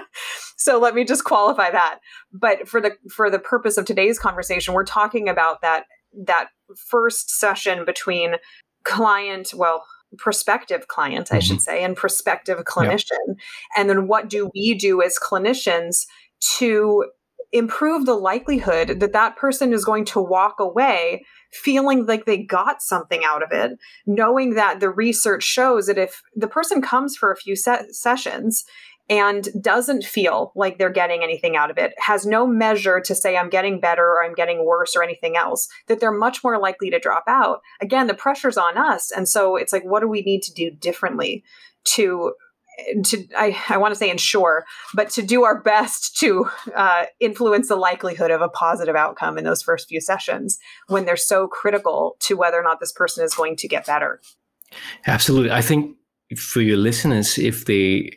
so 0.57 0.79
let 0.79 0.95
me 0.95 1.03
just 1.03 1.23
qualify 1.23 1.71
that. 1.71 1.99
But 2.31 2.67
for 2.67 2.79
the, 2.79 2.95
for 3.11 3.29
the 3.29 3.39
purpose 3.39 3.77
of 3.77 3.85
today's 3.85 4.19
conversation, 4.19 4.73
we're 4.73 4.85
talking 4.85 5.27
about 5.27 5.61
that, 5.61 5.85
that 6.25 6.47
first 6.77 7.31
session 7.31 7.85
between 7.85 8.35
client, 8.83 9.53
well, 9.55 9.85
prospective 10.17 10.87
client, 10.87 11.31
I 11.31 11.37
mm-hmm. 11.37 11.41
should 11.41 11.61
say, 11.61 11.83
and 11.83 11.95
prospective 11.95 12.63
clinician. 12.65 13.17
Yep. 13.27 13.37
And 13.77 13.89
then 13.89 14.07
what 14.07 14.29
do 14.29 14.51
we 14.53 14.75
do 14.75 15.01
as 15.01 15.17
clinicians 15.17 16.05
to 16.57 17.05
improve 17.51 18.05
the 18.05 18.15
likelihood 18.15 18.99
that 18.99 19.13
that 19.13 19.37
person 19.37 19.73
is 19.73 19.85
going 19.85 20.05
to 20.05 20.19
walk 20.19 20.55
away 20.59 21.23
feeling 21.53 22.05
like 22.05 22.25
they 22.25 22.37
got 22.37 22.81
something 22.81 23.21
out 23.25 23.43
of 23.43 23.51
it, 23.51 23.77
knowing 24.05 24.55
that 24.55 24.79
the 24.79 24.89
research 24.89 25.43
shows 25.43 25.87
that 25.87 25.97
if 25.97 26.21
the 26.35 26.47
person 26.47 26.81
comes 26.81 27.15
for 27.15 27.31
a 27.31 27.37
few 27.37 27.55
se- 27.55 27.87
sessions 27.91 28.65
and 29.09 29.49
doesn't 29.61 30.03
feel 30.03 30.53
like 30.55 30.77
they're 30.77 30.89
getting 30.89 31.23
anything 31.23 31.55
out 31.55 31.69
of 31.69 31.77
it, 31.77 31.93
has 31.97 32.25
no 32.25 32.47
measure 32.47 33.01
to 33.01 33.13
say, 33.13 33.35
I'm 33.35 33.49
getting 33.49 33.79
better 33.79 34.03
or 34.03 34.23
I'm 34.23 34.33
getting 34.33 34.65
worse 34.65 34.95
or 34.95 35.03
anything 35.03 35.35
else, 35.35 35.67
that 35.87 35.99
they're 35.99 36.11
much 36.11 36.43
more 36.43 36.57
likely 36.57 36.89
to 36.89 36.99
drop 36.99 37.25
out. 37.27 37.59
Again, 37.81 38.07
the 38.07 38.13
pressure's 38.13 38.57
on 38.57 38.77
us. 38.77 39.11
And 39.11 39.27
so 39.27 39.57
it's 39.57 39.73
like, 39.73 39.83
what 39.83 39.99
do 39.99 40.07
we 40.07 40.21
need 40.21 40.41
to 40.43 40.53
do 40.53 40.71
differently 40.71 41.43
to 41.95 42.33
to 43.05 43.27
I, 43.37 43.57
I 43.69 43.77
want 43.77 43.93
to 43.93 43.97
say 43.97 44.09
ensure, 44.09 44.65
but 44.93 45.09
to 45.11 45.21
do 45.21 45.43
our 45.43 45.61
best 45.61 46.17
to 46.17 46.49
uh, 46.75 47.05
influence 47.19 47.69
the 47.69 47.75
likelihood 47.75 48.31
of 48.31 48.41
a 48.41 48.49
positive 48.49 48.95
outcome 48.95 49.37
in 49.37 49.43
those 49.43 49.61
first 49.61 49.87
few 49.87 50.01
sessions 50.01 50.59
when 50.87 51.05
they're 51.05 51.17
so 51.17 51.47
critical 51.47 52.15
to 52.21 52.35
whether 52.35 52.59
or 52.59 52.63
not 52.63 52.79
this 52.79 52.91
person 52.91 53.23
is 53.23 53.33
going 53.33 53.55
to 53.57 53.67
get 53.67 53.85
better. 53.85 54.21
Absolutely. 55.05 55.51
I 55.51 55.61
think 55.61 55.95
for 56.37 56.61
your 56.61 56.77
listeners, 56.77 57.37
if 57.37 57.65
they 57.65 58.11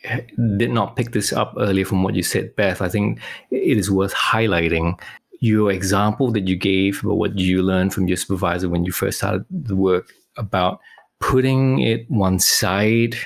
did 0.57 0.71
not 0.71 0.97
pick 0.97 1.13
this 1.13 1.33
up 1.33 1.55
earlier 1.59 1.85
from 1.85 2.03
what 2.03 2.15
you 2.15 2.23
said, 2.23 2.55
Beth, 2.57 2.81
I 2.81 2.89
think 2.89 3.21
it 3.51 3.77
is 3.77 3.91
worth 3.91 4.15
highlighting 4.15 4.99
your 5.41 5.71
example 5.71 6.31
that 6.33 6.49
you 6.49 6.57
gave 6.57 7.05
about 7.05 7.19
what 7.19 7.39
you 7.39 7.63
learned 7.63 7.93
from 7.93 8.09
your 8.09 8.17
supervisor 8.17 8.69
when 8.69 8.85
you 8.85 8.93
first 8.93 9.19
started 9.19 9.45
the 9.51 9.77
work 9.77 10.13
about 10.37 10.81
putting 11.21 11.81
it 11.81 12.11
one 12.11 12.39
side 12.39 13.17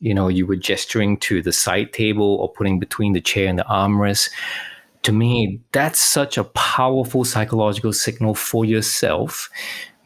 you 0.00 0.14
know 0.14 0.28
you 0.28 0.46
were 0.46 0.56
gesturing 0.56 1.16
to 1.18 1.42
the 1.42 1.52
side 1.52 1.92
table 1.92 2.36
or 2.36 2.52
putting 2.52 2.78
between 2.78 3.12
the 3.12 3.20
chair 3.20 3.48
and 3.48 3.58
the 3.58 3.64
armrest. 3.64 4.30
To 5.02 5.12
me 5.12 5.60
that's 5.72 6.00
such 6.00 6.36
a 6.36 6.44
powerful 6.44 7.24
psychological 7.24 7.92
signal 7.92 8.34
for 8.34 8.64
yourself 8.64 9.48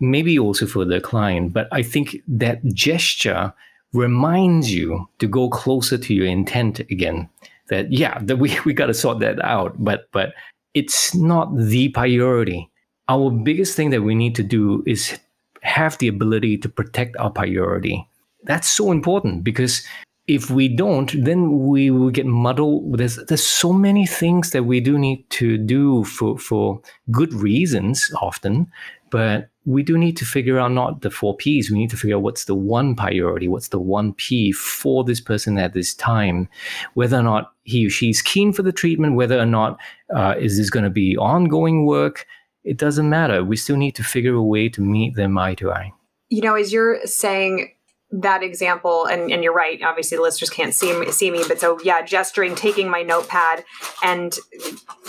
maybe 0.01 0.37
also 0.39 0.67
for 0.67 0.85
the 0.85 1.01
client. 1.01 1.53
But 1.53 1.69
i 1.73 1.83
think 1.83 2.17
that 2.29 2.65
gesture 2.75 3.53
reminds 3.93 4.73
you 4.73 5.09
to 5.19 5.27
go 5.27 5.49
closer 5.49 5.99
to 5.99 6.15
your 6.15 6.27
intent 6.27 6.81
again 6.81 7.29
that 7.69 7.93
yeah 7.93 8.19
that 8.21 8.37
we, 8.37 8.59
we 8.65 8.73
got 8.73 8.87
to 8.87 8.95
sort 8.95 9.21
that 9.21 9.43
out. 9.43 9.75
But 9.83 10.09
but 10.13 10.35
it's 10.75 11.15
not 11.15 11.55
the 11.57 11.89
priority. 11.91 12.71
Our 13.09 13.31
biggest 13.31 13.77
thing 13.77 13.91
that 13.91 14.03
we 14.03 14.15
need 14.15 14.35
to 14.37 14.43
do 14.43 14.83
is 14.87 15.19
have 15.63 15.99
the 15.99 16.09
ability 16.09 16.59
to 16.59 16.69
protect 16.69 17.17
our 17.17 17.31
priority 17.31 18.09
that's 18.45 18.69
so 18.69 18.91
important 18.91 19.45
because 19.45 19.87
if 20.29 20.51
we 20.51 20.69
don't, 20.69 21.13
then 21.25 21.67
we 21.67 21.91
will 21.91 22.11
get 22.11 22.27
muddled. 22.27 22.99
There's 22.99 23.17
there's 23.27 23.45
so 23.45 23.73
many 23.73 24.07
things 24.07 24.51
that 24.51 24.65
we 24.65 24.81
do 24.81 24.99
need 24.99 25.29
to 25.31 25.59
do 25.59 26.05
for 26.05 26.39
for 26.39 26.81
good 27.11 27.33
reasons 27.35 28.11
often, 28.21 28.71
but 29.11 29.49
we 29.65 29.83
do 29.83 29.99
need 29.99 30.17
to 30.17 30.25
figure 30.25 30.59
out 30.59 30.73
not 30.73 31.03
the 31.03 31.11
four 31.11 31.37
P's. 31.37 31.71
We 31.71 31.79
need 31.79 31.91
to 31.91 31.97
figure 31.97 32.17
out 32.17 32.23
what's 32.23 32.45
the 32.45 32.55
one 32.55 32.95
priority, 32.95 33.49
what's 33.49 33.69
the 33.69 33.81
one 33.81 34.13
P 34.15 34.53
for 34.53 35.03
this 35.05 35.21
person 35.21 35.59
at 35.59 35.73
this 35.73 35.95
time, 35.95 36.49
whether 36.95 37.19
or 37.19 37.23
not 37.23 37.53
he 37.65 37.87
or 37.87 37.91
she's 37.91 38.23
keen 38.23 38.53
for 38.53 38.63
the 38.63 38.73
treatment, 38.73 39.17
whether 39.17 39.39
or 39.39 39.47
not 39.47 39.79
uh, 40.15 40.35
is 40.39 40.57
this 40.57 40.71
going 40.71 40.85
to 40.85 40.91
be 40.91 41.17
ongoing 41.17 41.85
work. 41.85 42.27
It 42.65 42.77
doesn't 42.77 43.11
matter. 43.11 43.45
We 43.45 43.57
still 43.57 43.77
need 43.77 43.97
to 43.97 44.05
figure 44.05 44.35
a 44.35 44.43
way 44.43 44.69
to 44.69 44.81
meet 44.81 45.17
them 45.17 45.37
eye 45.37 45.55
to 45.57 45.73
eye. 45.73 45.93
You 46.29 46.43
know, 46.43 46.55
as 46.55 46.73
you're 46.73 47.05
saying 47.07 47.73
that 48.13 48.43
example, 48.43 49.07
and, 49.07 49.33
and 49.33 49.43
you're 49.43 49.55
right. 49.55 49.81
Obviously, 49.83 50.19
the 50.19 50.23
listeners 50.23 50.51
can't 50.51 50.75
see 50.75 50.99
me, 50.99 51.11
see 51.11 51.31
me, 51.31 51.43
but 51.49 51.59
so 51.59 51.79
yeah, 51.83 52.03
gesturing, 52.03 52.55
taking 52.55 52.91
my 52.91 53.03
notepad, 53.03 53.65
and 54.03 54.37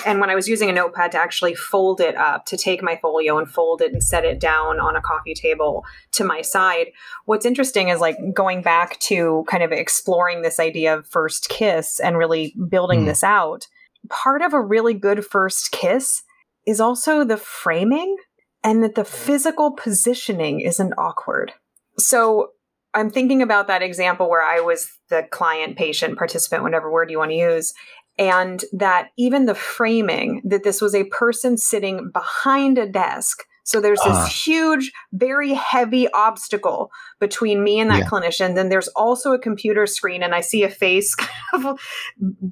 and 0.06 0.22
when 0.22 0.30
I 0.30 0.36
was 0.36 0.48
using 0.48 0.70
a 0.70 0.74
notepad 0.74 1.12
to 1.12 1.18
actually 1.18 1.54
fold 1.54 2.00
it 2.00 2.16
up, 2.16 2.46
to 2.46 2.58
take 2.58 2.82
my 2.82 2.96
folio 2.96 3.38
and 3.38 3.50
fold 3.50 3.82
it 3.82 3.92
and 3.92 4.02
set 4.02 4.24
it 4.24 4.40
down 4.40 4.80
on 4.80 4.96
a 4.96 5.02
coffee 5.02 5.34
table 5.34 5.84
to 6.14 6.24
my 6.24 6.42
side. 6.42 6.88
What's 7.26 7.46
interesting 7.46 7.90
is 7.90 8.00
like 8.00 8.18
going 8.34 8.62
back 8.62 9.00
to 9.02 9.44
kind 9.50 9.64
of 9.64 9.72
exploring 9.72 10.42
this 10.42 10.60
idea 10.60 10.98
of 10.98 11.06
first 11.08 11.50
kiss 11.50 12.00
and 12.00 12.18
really 12.18 12.56
building 12.70 13.02
mm. 13.02 13.06
this 13.06 13.24
out. 13.24 13.68
Part 14.10 14.42
of 14.42 14.54
a 14.54 14.62
really 14.62 14.94
good 14.94 15.26
first 15.26 15.72
kiss 15.72 16.24
is 16.66 16.80
also 16.80 17.26
the 17.26 17.38
framing 17.38 18.16
and 18.64 18.82
that 18.82 18.96
the 18.96 19.06
physical 19.06 19.72
positioning 19.72 20.62
isn't 20.62 20.94
awkward. 20.98 21.54
So 21.98 22.53
I'm 22.94 23.10
thinking 23.10 23.42
about 23.42 23.68
that 23.68 23.82
example 23.82 24.30
where 24.30 24.44
I 24.44 24.60
was 24.60 24.92
the 25.10 25.24
client, 25.32 25.78
patient, 25.78 26.18
participant, 26.18 26.64
whatever 26.64 26.92
word 26.92 27.10
you 27.10 27.18
want 27.18 27.32
to 27.32 27.38
use. 27.38 27.74
and 28.20 28.64
that 28.72 29.10
even 29.18 29.46
the 29.46 29.56
framing 29.56 30.40
that 30.46 30.64
this 30.64 30.80
was 30.82 30.94
a 30.94 31.06
person 31.06 31.58
sitting 31.58 32.12
behind 32.12 32.78
a 32.78 32.88
desk 32.88 33.44
so 33.64 33.80
there's 33.80 34.00
this 34.00 34.18
uh, 34.18 34.26
huge, 34.26 34.92
very 35.14 35.54
heavy 35.54 36.10
obstacle 36.12 36.92
between 37.20 37.64
me 37.64 37.80
and 37.80 37.90
that 37.90 38.00
yeah. 38.00 38.06
clinician. 38.06 38.56
Then 38.56 38.70
there's 38.70 38.90
also 38.90 39.32
a 39.32 39.40
computer 39.40 39.88
screen, 39.88 40.22
and 40.22 40.36
I 40.36 40.42
see 40.42 40.64
a 40.64 40.70
face 40.70 41.16
kind 41.16 41.66
of 41.66 41.80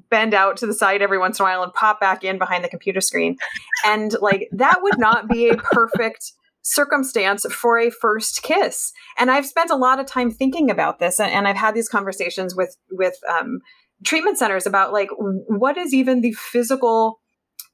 bend 0.08 0.32
out 0.32 0.56
to 0.58 0.66
the 0.66 0.72
side 0.72 1.02
every 1.02 1.18
once 1.18 1.38
in 1.38 1.44
a 1.44 1.48
while 1.48 1.62
and 1.62 1.72
pop 1.74 2.00
back 2.00 2.24
in 2.24 2.38
behind 2.38 2.64
the 2.64 2.68
computer 2.68 3.00
screen. 3.00 3.36
And 3.84 4.14
like 4.20 4.48
that 4.52 4.82
would 4.82 4.98
not 4.98 5.28
be 5.28 5.50
a 5.50 5.56
perfect 5.56 6.32
circumstance 6.62 7.44
for 7.52 7.78
a 7.78 7.90
first 7.90 8.42
kiss. 8.42 8.92
And 9.18 9.30
I've 9.30 9.46
spent 9.46 9.70
a 9.70 9.76
lot 9.76 10.00
of 10.00 10.06
time 10.06 10.30
thinking 10.30 10.70
about 10.70 10.98
this, 10.98 11.20
and, 11.20 11.30
and 11.30 11.46
I've 11.46 11.56
had 11.56 11.74
these 11.74 11.88
conversations 11.88 12.54
with 12.54 12.76
with 12.90 13.14
um, 13.30 13.60
treatment 14.04 14.38
centers 14.38 14.66
about 14.66 14.92
like 14.92 15.10
what 15.16 15.76
is 15.76 15.94
even 15.94 16.20
the 16.20 16.32
physical 16.32 17.20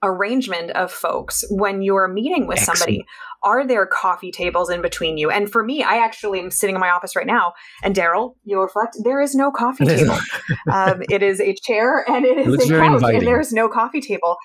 arrangement 0.02 0.70
of 0.70 0.92
folks 0.92 1.44
when 1.50 1.82
you're 1.82 2.08
meeting 2.08 2.46
with 2.46 2.58
Excellent. 2.58 2.78
somebody 2.78 3.04
are 3.42 3.66
there 3.66 3.86
coffee 3.86 4.32
tables 4.32 4.70
in 4.70 4.82
between 4.82 5.16
you? 5.16 5.30
And 5.30 5.50
for 5.50 5.62
me, 5.62 5.82
I 5.82 5.98
actually 5.98 6.40
am 6.40 6.50
sitting 6.50 6.74
in 6.74 6.80
my 6.80 6.90
office 6.90 7.14
right 7.14 7.26
now, 7.26 7.52
and 7.82 7.94
Daryl, 7.94 8.34
you 8.44 8.60
reflect, 8.60 8.96
there 9.04 9.20
is 9.20 9.34
no 9.34 9.50
coffee 9.50 9.84
table. 9.84 10.18
um, 10.72 11.02
it 11.08 11.22
is 11.22 11.40
a 11.40 11.54
chair 11.54 12.04
and 12.08 12.24
it 12.24 12.38
is 12.38 12.54
it 12.54 12.70
a 12.70 12.78
couch, 12.78 12.94
inviting. 12.94 13.18
and 13.18 13.26
there 13.26 13.40
is 13.40 13.52
no 13.52 13.68
coffee 13.68 14.00
table. 14.00 14.36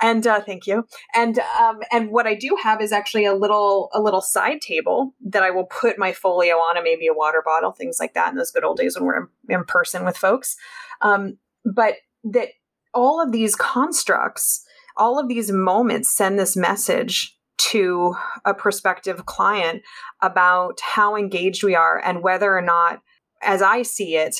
And 0.00 0.26
uh, 0.26 0.40
thank 0.40 0.66
you. 0.66 0.84
And 1.14 1.38
um, 1.60 1.80
and 1.92 2.10
what 2.10 2.26
I 2.26 2.34
do 2.34 2.56
have 2.62 2.80
is 2.80 2.92
actually 2.92 3.24
a 3.24 3.34
little 3.34 3.90
a 3.92 4.00
little 4.00 4.22
side 4.22 4.60
table 4.60 5.14
that 5.26 5.42
I 5.42 5.50
will 5.50 5.66
put 5.66 5.98
my 5.98 6.12
folio 6.12 6.56
on, 6.56 6.76
and 6.76 6.84
maybe 6.84 7.06
a 7.06 7.14
water 7.14 7.42
bottle, 7.44 7.72
things 7.72 7.98
like 8.00 8.14
that. 8.14 8.30
In 8.30 8.36
those 8.36 8.50
good 8.50 8.64
old 8.64 8.78
days 8.78 8.96
when 8.96 9.04
we're 9.04 9.18
in, 9.18 9.28
in 9.48 9.64
person 9.64 10.04
with 10.04 10.16
folks, 10.16 10.56
um, 11.02 11.38
but 11.64 11.96
that 12.24 12.48
all 12.94 13.22
of 13.22 13.32
these 13.32 13.54
constructs 13.54 14.64
all 14.98 15.18
of 15.18 15.28
these 15.28 15.50
moments 15.50 16.10
send 16.10 16.38
this 16.38 16.56
message 16.56 17.36
to 17.58 18.14
a 18.44 18.54
prospective 18.54 19.26
client 19.26 19.82
about 20.22 20.80
how 20.80 21.16
engaged 21.16 21.64
we 21.64 21.74
are 21.74 22.00
and 22.04 22.22
whether 22.22 22.56
or 22.56 22.62
not, 22.62 23.00
as 23.42 23.62
I 23.62 23.82
see 23.82 24.16
it, 24.16 24.36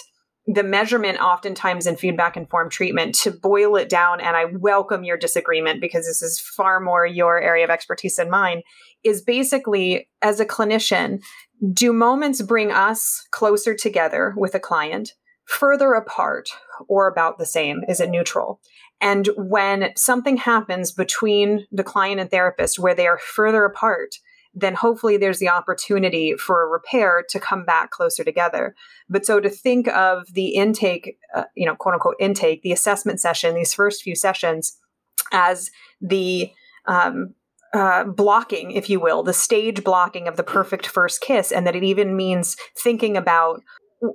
the 0.47 0.63
measurement 0.63 1.21
oftentimes 1.21 1.87
in 1.87 1.97
feedback 1.97 2.37
informed 2.37 2.71
treatment 2.71 3.15
to 3.15 3.31
boil 3.31 3.77
it 3.77 3.91
down 3.91 4.19
and 4.19 4.35
i 4.35 4.47
welcome 4.47 5.05
your 5.05 5.19
disagreement 5.19 5.79
because 5.79 6.07
this 6.07 6.23
is 6.23 6.41
far 6.41 6.81
more 6.81 7.05
your 7.05 7.39
area 7.39 7.65
of 7.65 7.69
expertise 7.69 8.17
than 8.17 8.31
mine 8.31 8.63
is 9.05 9.21
basically 9.21 10.09
as 10.23 10.41
a 10.41 10.47
clinician 10.47 11.21
do 11.73 11.93
moments 11.93 12.41
bring 12.41 12.71
us 12.71 13.27
closer 13.31 13.75
together 13.75 14.33
with 14.39 14.55
a 14.55 14.61
client 14.61 15.13
further 15.49 15.95
apart 15.95 16.51
or 16.89 17.09
about 17.09 17.39
the 17.39 17.47
same? 17.47 17.83
Is 17.89 18.01
it 18.01 18.11
neutral 18.11 18.61
and 19.01 19.29
when 19.37 19.91
something 19.97 20.37
happens 20.37 20.91
between 20.93 21.67
the 21.71 21.85
client 21.85 22.21
and 22.21 22.31
therapist 22.31 22.79
where 22.79 22.95
they 22.95 23.07
are 23.07 23.19
further 23.19 23.65
apart, 23.65 24.17
then 24.55 24.75
hopefully 24.75 25.17
there's 25.17 25.39
the 25.39 25.49
opportunity 25.49 26.35
for 26.35 26.63
a 26.63 26.69
repair 26.69 27.25
to 27.29 27.39
come 27.39 27.65
back 27.65 27.91
closer 27.91 28.25
together. 28.25 28.75
But 29.09 29.25
so 29.25 29.41
to 29.41 29.49
think 29.49 29.87
of 29.89 30.33
the 30.33 30.49
intake, 30.49 31.19
uh, 31.35 31.45
you 31.55 31.65
know, 31.65 31.77
quote 31.77 31.95
unquote 31.95 32.17
intake, 32.19 32.63
the 32.63 32.73
assessment 32.73 33.21
session, 33.21 33.55
these 33.55 33.75
first 33.75 34.03
few 34.03 34.17
sessions 34.17 34.77
as 35.33 35.71
the 36.01 36.51
um, 36.87 37.35
uh, 37.75 38.05
blocking, 38.05 38.73
if 38.73 38.89
you 38.89 38.99
will, 38.99 39.23
the 39.23 39.33
stage 39.33 39.85
blocking 39.85 40.27
of 40.27 40.37
the 40.37 40.43
perfect 40.43 40.87
first 40.87 41.21
kiss, 41.21 41.53
and 41.53 41.67
that 41.67 41.77
it 41.77 41.85
even 41.85 42.17
means 42.17 42.57
thinking 42.77 43.17
about 43.17 43.61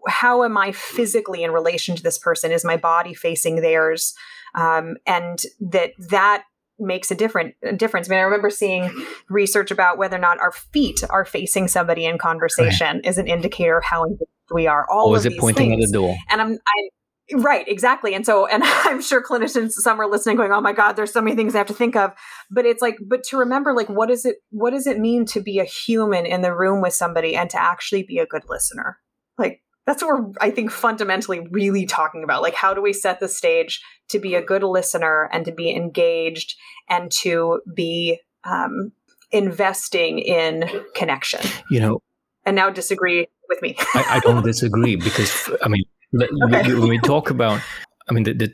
how 0.08 0.44
am 0.44 0.58
I 0.58 0.72
physically 0.72 1.44
in 1.44 1.52
relation 1.52 1.96
to 1.96 2.04
this 2.04 2.18
person? 2.18 2.52
Is 2.52 2.66
my 2.66 2.78
body 2.78 3.14
facing 3.14 3.58
theirs? 3.58 4.14
Um, 4.56 4.96
and 5.06 5.42
that 5.60 5.92
that 6.10 6.44
makes 6.80 7.12
a 7.12 7.16
different 7.16 7.56
a 7.64 7.74
difference. 7.74 8.10
I 8.10 8.12
mean, 8.12 8.20
I 8.20 8.24
remember 8.24 8.50
seeing 8.50 9.06
research 9.30 9.72
about 9.72 9.98
whether 9.98 10.16
or 10.16 10.20
not 10.20 10.40
our 10.40 10.52
feet 10.52 11.04
are 11.10 11.26
facing 11.26 11.68
somebody 11.68 12.06
in 12.06 12.18
conversation 12.18 12.98
right. 12.98 13.06
is 13.06 13.18
an 13.18 13.28
indicator 13.28 13.78
of 13.78 13.84
how 13.84 14.04
engaged 14.04 14.30
we 14.54 14.68
are. 14.68 14.88
All 14.90 15.10
or 15.10 15.18
is 15.18 15.26
it 15.26 15.38
pointing 15.40 15.72
things. 15.72 15.86
at 15.86 15.92
the 15.92 15.94
door? 15.94 16.16
And 16.30 16.42
I'm, 16.42 16.52
I'm 16.52 17.42
right, 17.42 17.68
exactly. 17.68 18.14
And 18.14 18.26
so, 18.26 18.46
and 18.46 18.64
I'm 18.66 19.02
sure 19.02 19.24
clinicians, 19.24 19.72
some 19.72 20.00
are 20.00 20.10
listening, 20.10 20.36
going, 20.36 20.52
"Oh 20.52 20.62
my 20.62 20.74
God, 20.74 20.94
there's 20.94 21.14
so 21.14 21.22
many 21.22 21.36
things 21.36 21.56
I 21.56 21.60
have 21.60 21.68
to 21.68 21.74
think 21.74 21.96
of." 21.96 22.12
But 22.52 22.66
it's 22.66 22.82
like, 22.82 22.98
but 23.06 23.24
to 23.26 23.38
remember, 23.38 23.74
like, 23.74 23.90
what 23.90 24.10
is 24.10 24.26
it? 24.26 24.38
What 24.50 24.72
does 24.72 24.88
it 24.88 25.00
mean 25.00 25.26
to 25.28 25.42
be 25.42 25.60
a 25.60 25.66
human 25.66 26.26
in 26.26 26.42
the 26.42 26.56
room 26.56 26.82
with 26.82 26.94
somebody 26.94 27.36
and 27.36 27.50
to 27.52 27.62
actually 27.62 28.04
be 28.04 28.18
a 28.20 28.26
good 28.26 28.44
listener? 28.50 29.00
Like, 29.38 29.64
that's 29.86 30.02
what 30.02 30.20
we're 30.20 30.32
i 30.42 30.50
think 30.50 30.72
fundamentally 30.72 31.48
really 31.52 31.86
talking 31.86 32.24
about. 32.24 32.42
Like 32.42 32.56
how 32.56 32.74
do 32.74 32.82
we 32.82 32.94
set 32.94 33.20
the 33.20 33.28
stage 33.28 33.82
to 34.10 34.20
be 34.20 34.36
a 34.36 34.42
good 34.42 34.64
listener 34.64 35.30
and 35.32 35.46
to 35.46 35.52
be 35.52 35.70
engaged 35.72 36.56
and 36.90 37.12
to 37.24 37.62
be 37.74 38.20
um, 38.44 38.92
investing 39.32 40.20
in 40.20 40.70
connection? 40.96 41.42
You 41.70 41.80
know 41.80 42.00
and 42.46 42.56
now 42.56 42.70
disagree 42.70 43.28
with 43.50 43.62
me. 43.62 43.76
I, 43.94 44.06
I, 44.10 44.20
don't 44.20 44.44
disagree 44.52 44.96
because 44.96 45.50
i 45.64 45.68
mean 45.68 45.84
okay. 46.16 46.74
when 46.74 46.90
we 46.90 47.00
talk 47.00 47.30
about 47.30 47.62
i 48.10 48.14
mean 48.14 48.24
the, 48.24 48.34
the 48.34 48.54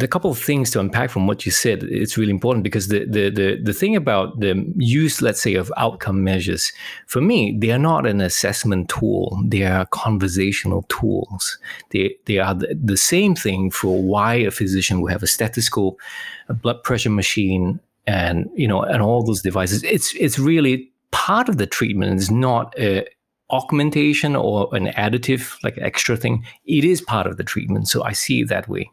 a 0.00 0.08
couple 0.08 0.30
of 0.30 0.38
things 0.38 0.70
to 0.70 0.80
unpack 0.80 1.10
from 1.10 1.26
what 1.26 1.44
you 1.46 1.52
said. 1.52 1.82
It's 1.84 2.16
really 2.16 2.30
important 2.30 2.64
because 2.64 2.88
the, 2.88 3.04
the 3.04 3.30
the 3.30 3.58
the 3.62 3.72
thing 3.72 3.96
about 3.96 4.40
the 4.40 4.64
use, 4.76 5.22
let's 5.22 5.40
say, 5.40 5.54
of 5.54 5.72
outcome 5.76 6.24
measures, 6.24 6.72
for 7.06 7.20
me, 7.20 7.56
they 7.58 7.70
are 7.70 7.78
not 7.78 8.06
an 8.06 8.20
assessment 8.20 8.88
tool. 8.88 9.40
They 9.44 9.64
are 9.64 9.86
conversational 9.86 10.84
tools. 10.88 11.58
They 11.90 12.16
they 12.26 12.38
are 12.38 12.54
the, 12.54 12.74
the 12.74 12.96
same 12.96 13.34
thing 13.34 13.70
for 13.70 14.02
why 14.02 14.34
a 14.34 14.50
physician 14.50 15.00
will 15.00 15.08
have 15.08 15.22
a 15.22 15.26
stethoscope, 15.26 16.00
a 16.48 16.54
blood 16.54 16.82
pressure 16.82 17.10
machine, 17.10 17.80
and 18.06 18.50
you 18.54 18.68
know, 18.68 18.82
and 18.82 19.02
all 19.02 19.22
those 19.22 19.42
devices. 19.42 19.82
It's 19.82 20.14
it's 20.14 20.38
really 20.38 20.90
part 21.10 21.48
of 21.48 21.56
the 21.56 21.66
treatment. 21.66 22.20
It's 22.20 22.30
not 22.30 22.78
a 22.78 23.06
augmentation 23.50 24.36
or 24.36 24.68
an 24.72 24.88
additive, 24.88 25.56
like 25.62 25.78
extra 25.78 26.16
thing, 26.16 26.44
it 26.66 26.84
is 26.84 27.00
part 27.00 27.26
of 27.26 27.36
the 27.36 27.44
treatment. 27.44 27.88
So 27.88 28.04
I 28.04 28.12
see 28.12 28.42
it 28.42 28.48
that 28.48 28.68
way. 28.68 28.90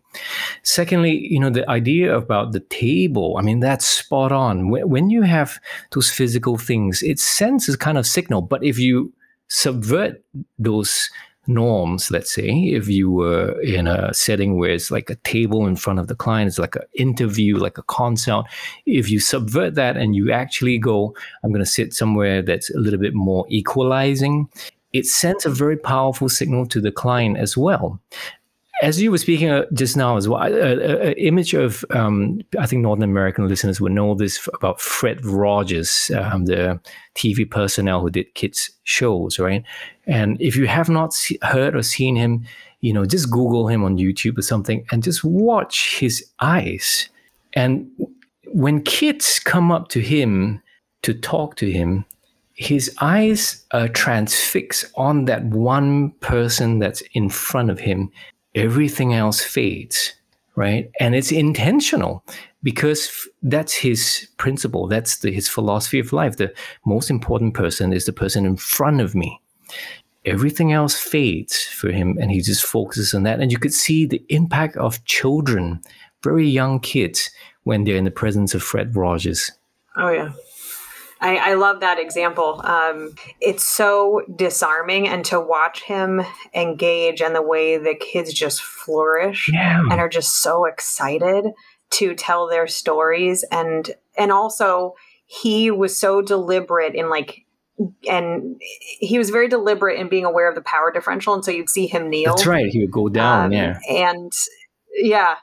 Secondly, 0.64 1.28
you 1.30 1.40
know, 1.40 1.50
the 1.50 1.70
idea 1.70 2.16
about 2.16 2.54
the 2.54 2.62
table, 2.62 3.36
I 3.38 3.42
mean, 3.42 3.60
that's 3.60 3.86
spot 3.86 4.32
on. 4.32 4.70
When 4.70 5.10
you 5.10 5.24
have 5.24 5.60
those 5.92 6.10
physical 6.10 6.58
things, 6.58 7.04
it 7.04 7.20
sends 7.20 7.68
a 7.68 7.78
kind 7.78 7.98
of 7.98 8.08
signal. 8.08 8.42
But 8.42 8.64
if 8.64 8.80
you 8.80 9.14
subvert 9.48 10.24
those 10.58 11.10
norms, 11.48 12.12
let's 12.12 12.34
say, 12.34 12.50
if 12.50 12.88
you 12.88 13.12
were 13.12 13.60
in 13.62 13.88
a 13.88 14.14
setting 14.14 14.58
where 14.58 14.72
it's 14.72 14.92
like 14.92 15.10
a 15.10 15.16
table 15.18 15.68
in 15.68 15.76
front 15.76 16.00
of 16.00 16.08
the 16.08 16.16
client, 16.16 16.48
it's 16.48 16.60
like 16.60 16.76
an 16.76 16.84
interview, 16.96 17.58
like 17.58 17.78
a 17.78 17.84
consult. 17.84 18.46
If 18.86 19.10
you 19.10 19.20
subvert 19.20 19.76
that 19.76 19.98
and 19.98 20.16
you 20.16 20.32
actually 20.32 20.78
go, 20.78 21.16
I'm 21.44 21.52
going 21.52 21.64
to 21.64 21.70
sit 21.70 21.94
somewhere 21.94 22.42
that's 22.42 22.70
a 22.70 22.80
little 22.80 23.00
bit 23.00 23.14
more 23.14 23.46
equalizing, 23.50 24.48
it 24.94 25.06
sends 25.06 25.46
a 25.46 25.50
very 25.50 25.78
powerful 25.78 26.30
signal 26.30 26.66
to 26.68 26.80
the 26.80 26.92
client 26.92 27.38
as 27.38 27.58
well 27.58 28.00
as 28.82 29.02
you 29.02 29.12
were 29.12 29.18
speaking 29.18 29.50
uh, 29.50 29.66
just 29.74 29.96
now 29.96 30.18
as 30.18 30.28
well, 30.28 30.42
an 30.42 31.14
image 31.14 31.54
of 31.54 31.86
um, 31.92 32.42
I 32.60 32.66
think 32.66 32.82
Northern 32.82 33.04
American 33.04 33.48
listeners 33.48 33.80
would 33.80 33.94
know 33.94 34.16
this 34.16 34.48
about 34.54 34.82
Fred 34.82 35.26
Rogers, 35.26 36.12
um, 36.18 36.46
the 36.46 36.80
TV 37.16 37.50
personnel 37.50 38.02
who 38.02 38.10
did 38.10 38.34
kids 38.36 38.70
shows, 38.84 39.40
right? 39.40 39.64
And 40.08 40.40
if 40.42 40.56
you 40.56 40.68
have 40.68 40.90
not 40.90 41.14
see, 41.14 41.38
heard 41.42 41.76
or 41.76 41.84
seen 41.84 42.16
him, 42.16 42.46
you 42.82 42.92
know, 42.92 43.06
just 43.06 43.32
Google 43.32 43.68
him 43.68 43.84
on 43.84 43.98
YouTube 43.98 44.38
or 44.38 44.42
something, 44.42 44.86
and 44.92 45.02
just 45.02 45.24
watch 45.24 45.98
his 45.98 46.26
eyes. 46.40 47.08
And 47.54 47.90
when 48.48 48.82
kids 48.82 49.40
come 49.40 49.72
up 49.72 49.88
to 49.90 50.02
him 50.02 50.62
to 51.04 51.14
talk 51.14 51.56
to 51.58 51.72
him, 51.72 52.04
his 52.56 52.94
eyes 53.00 53.66
are 53.72 53.88
transfixed 53.88 54.86
on 54.96 55.26
that 55.26 55.44
one 55.46 56.12
person 56.20 56.80
that's 56.80 57.02
in 57.14 57.30
front 57.30 57.70
of 57.70 57.80
him 57.80 58.12
everything 58.56 59.14
else 59.14 59.42
fades, 59.42 60.14
right? 60.56 60.90
And 61.00 61.14
it's 61.14 61.32
intentional 61.32 62.24
because 62.64 63.28
that's 63.44 63.74
his 63.74 64.28
principle. 64.38 64.88
That's 64.88 65.18
the, 65.18 65.32
his 65.32 65.48
philosophy 65.48 66.00
of 66.00 66.14
life. 66.14 66.38
The 66.38 66.54
most 66.86 67.10
important 67.10 67.54
person 67.54 67.94
is 67.94 68.06
the 68.06 68.14
person 68.14 68.46
in 68.46 68.58
front 68.58 69.02
of 69.02 69.14
me. 69.14 69.40
Everything 70.26 70.72
else 70.72 70.98
fades 70.98 71.64
for 71.66 71.92
him, 71.92 72.18
and 72.20 72.32
he 72.32 72.42
just 72.42 72.66
focuses 72.66 73.14
on 73.14 73.24
that. 73.24 73.40
And 73.40 73.52
you 73.52 73.60
could 73.60 73.74
see 73.74 74.08
the 74.08 74.24
impact 74.30 74.76
of 74.78 75.06
children, 75.06 75.82
very 76.24 76.48
young 76.48 76.80
kids, 76.80 77.30
when 77.64 77.84
they're 77.84 77.96
in 77.98 78.06
the 78.06 78.12
presence 78.12 78.56
of 78.56 78.64
Fred 78.64 78.96
Rogers. 78.96 79.52
Oh, 79.98 80.10
yeah. 80.10 80.32
I, 81.22 81.38
I 81.38 81.54
love 81.54 81.80
that 81.80 82.00
example. 82.00 82.62
Um, 82.64 83.16
it's 83.40 83.68
so 83.68 84.22
disarming, 84.36 85.08
and 85.08 85.24
to 85.26 85.40
watch 85.40 85.84
him 85.84 86.22
engage 86.54 87.22
and 87.22 87.36
the 87.36 87.42
way 87.42 87.78
the 87.78 87.96
kids 87.96 88.34
just 88.34 88.62
flourish 88.62 89.50
yeah. 89.52 89.82
and 89.90 90.00
are 90.00 90.10
just 90.10 90.42
so 90.42 90.66
excited 90.66 91.46
to 91.92 92.16
tell 92.16 92.48
their 92.48 92.68
stories, 92.68 93.44
and 93.52 93.92
and 94.18 94.32
also 94.32 94.94
he 95.26 95.72
was 95.72 95.98
so 95.98 96.22
deliberate 96.22 96.96
in 96.96 97.10
like 97.10 97.46
and 98.10 98.56
he 99.00 99.18
was 99.18 99.30
very 99.32 99.50
deliberate 99.50 100.00
in 100.00 100.08
being 100.08 100.24
aware 100.24 100.48
of 100.48 100.56
the 100.56 100.62
power 100.62 100.94
differential 100.94 101.34
and 101.34 101.44
so 101.44 101.52
you'd 101.52 101.70
see 101.70 101.88
him 101.88 102.10
kneel 102.10 102.34
that's 102.34 102.46
right 102.46 102.68
he 102.68 102.80
would 102.80 102.92
go 102.92 103.10
down 103.10 103.48
um, 103.48 103.52
yeah 103.52 103.78
and 103.90 104.32
yeah 104.94 105.36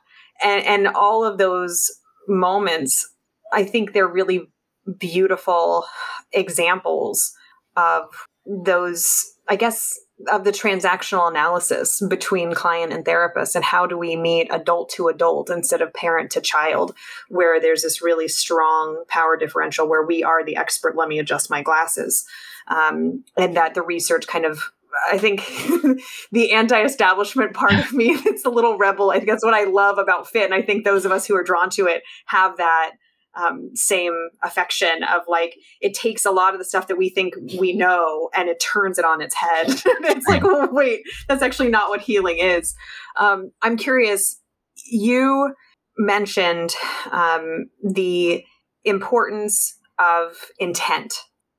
and, 0.42 0.64
and 0.64 0.88
all 0.88 1.24
of 1.24 1.38
those 1.38 1.90
moments, 2.28 3.08
I 3.52 3.64
think 3.64 3.92
they're 3.92 4.08
really 4.08 4.50
beautiful 4.98 5.86
examples 6.32 7.34
of 7.76 8.04
those, 8.46 9.34
I 9.48 9.56
guess, 9.56 9.98
of 10.30 10.44
the 10.44 10.52
transactional 10.52 11.28
analysis 11.28 12.02
between 12.08 12.54
client 12.54 12.92
and 12.92 13.04
therapist 13.04 13.56
and 13.56 13.64
how 13.64 13.86
do 13.86 13.98
we 13.98 14.14
meet 14.14 14.48
adult 14.52 14.88
to 14.90 15.08
adult 15.08 15.50
instead 15.50 15.82
of 15.82 15.92
parent 15.94 16.30
to 16.30 16.40
child 16.40 16.94
where 17.28 17.60
there's 17.60 17.82
this 17.82 18.02
really 18.02 18.28
strong 18.28 19.02
power 19.08 19.36
differential 19.36 19.88
where 19.88 20.04
we 20.04 20.22
are 20.22 20.44
the 20.44 20.56
expert 20.56 20.96
let 20.96 21.08
me 21.08 21.18
adjust 21.18 21.50
my 21.50 21.60
glasses 21.60 22.24
um, 22.68 23.24
and 23.36 23.56
that 23.56 23.74
the 23.74 23.82
research 23.82 24.26
kind 24.26 24.44
of 24.44 24.70
I 25.10 25.18
think 25.18 25.40
the 26.32 26.52
anti-establishment 26.52 27.54
part 27.54 27.74
of 27.74 27.92
me, 27.94 28.10
it's 28.26 28.44
a 28.44 28.50
little 28.50 28.76
rebel. 28.76 29.10
I 29.10 29.16
think 29.16 29.28
that's 29.28 29.44
what 29.44 29.54
I 29.54 29.64
love 29.64 29.98
about 29.98 30.28
fit. 30.28 30.44
And 30.44 30.54
I 30.54 30.60
think 30.60 30.84
those 30.84 31.06
of 31.06 31.12
us 31.12 31.26
who 31.26 31.34
are 31.34 31.42
drawn 31.42 31.70
to 31.70 31.86
it 31.86 32.02
have 32.26 32.58
that 32.58 32.92
um, 33.34 33.70
same 33.74 34.28
affection 34.42 35.02
of 35.04 35.22
like, 35.28 35.56
it 35.80 35.94
takes 35.94 36.24
a 36.24 36.30
lot 36.30 36.54
of 36.54 36.58
the 36.58 36.64
stuff 36.64 36.88
that 36.88 36.98
we 36.98 37.08
think 37.08 37.34
we 37.58 37.72
know 37.72 38.30
and 38.34 38.48
it 38.48 38.60
turns 38.60 38.98
it 38.98 39.04
on 39.04 39.20
its 39.20 39.34
head. 39.34 39.66
it's 39.84 40.26
like, 40.26 40.42
oh, 40.44 40.68
wait, 40.70 41.02
that's 41.28 41.42
actually 41.42 41.70
not 41.70 41.88
what 41.88 42.00
healing 42.00 42.38
is. 42.38 42.74
Um, 43.16 43.52
I'm 43.62 43.76
curious, 43.76 44.38
you 44.84 45.54
mentioned 45.96 46.74
um, 47.10 47.66
the 47.82 48.44
importance 48.84 49.78
of 49.98 50.50
intent 50.58 51.14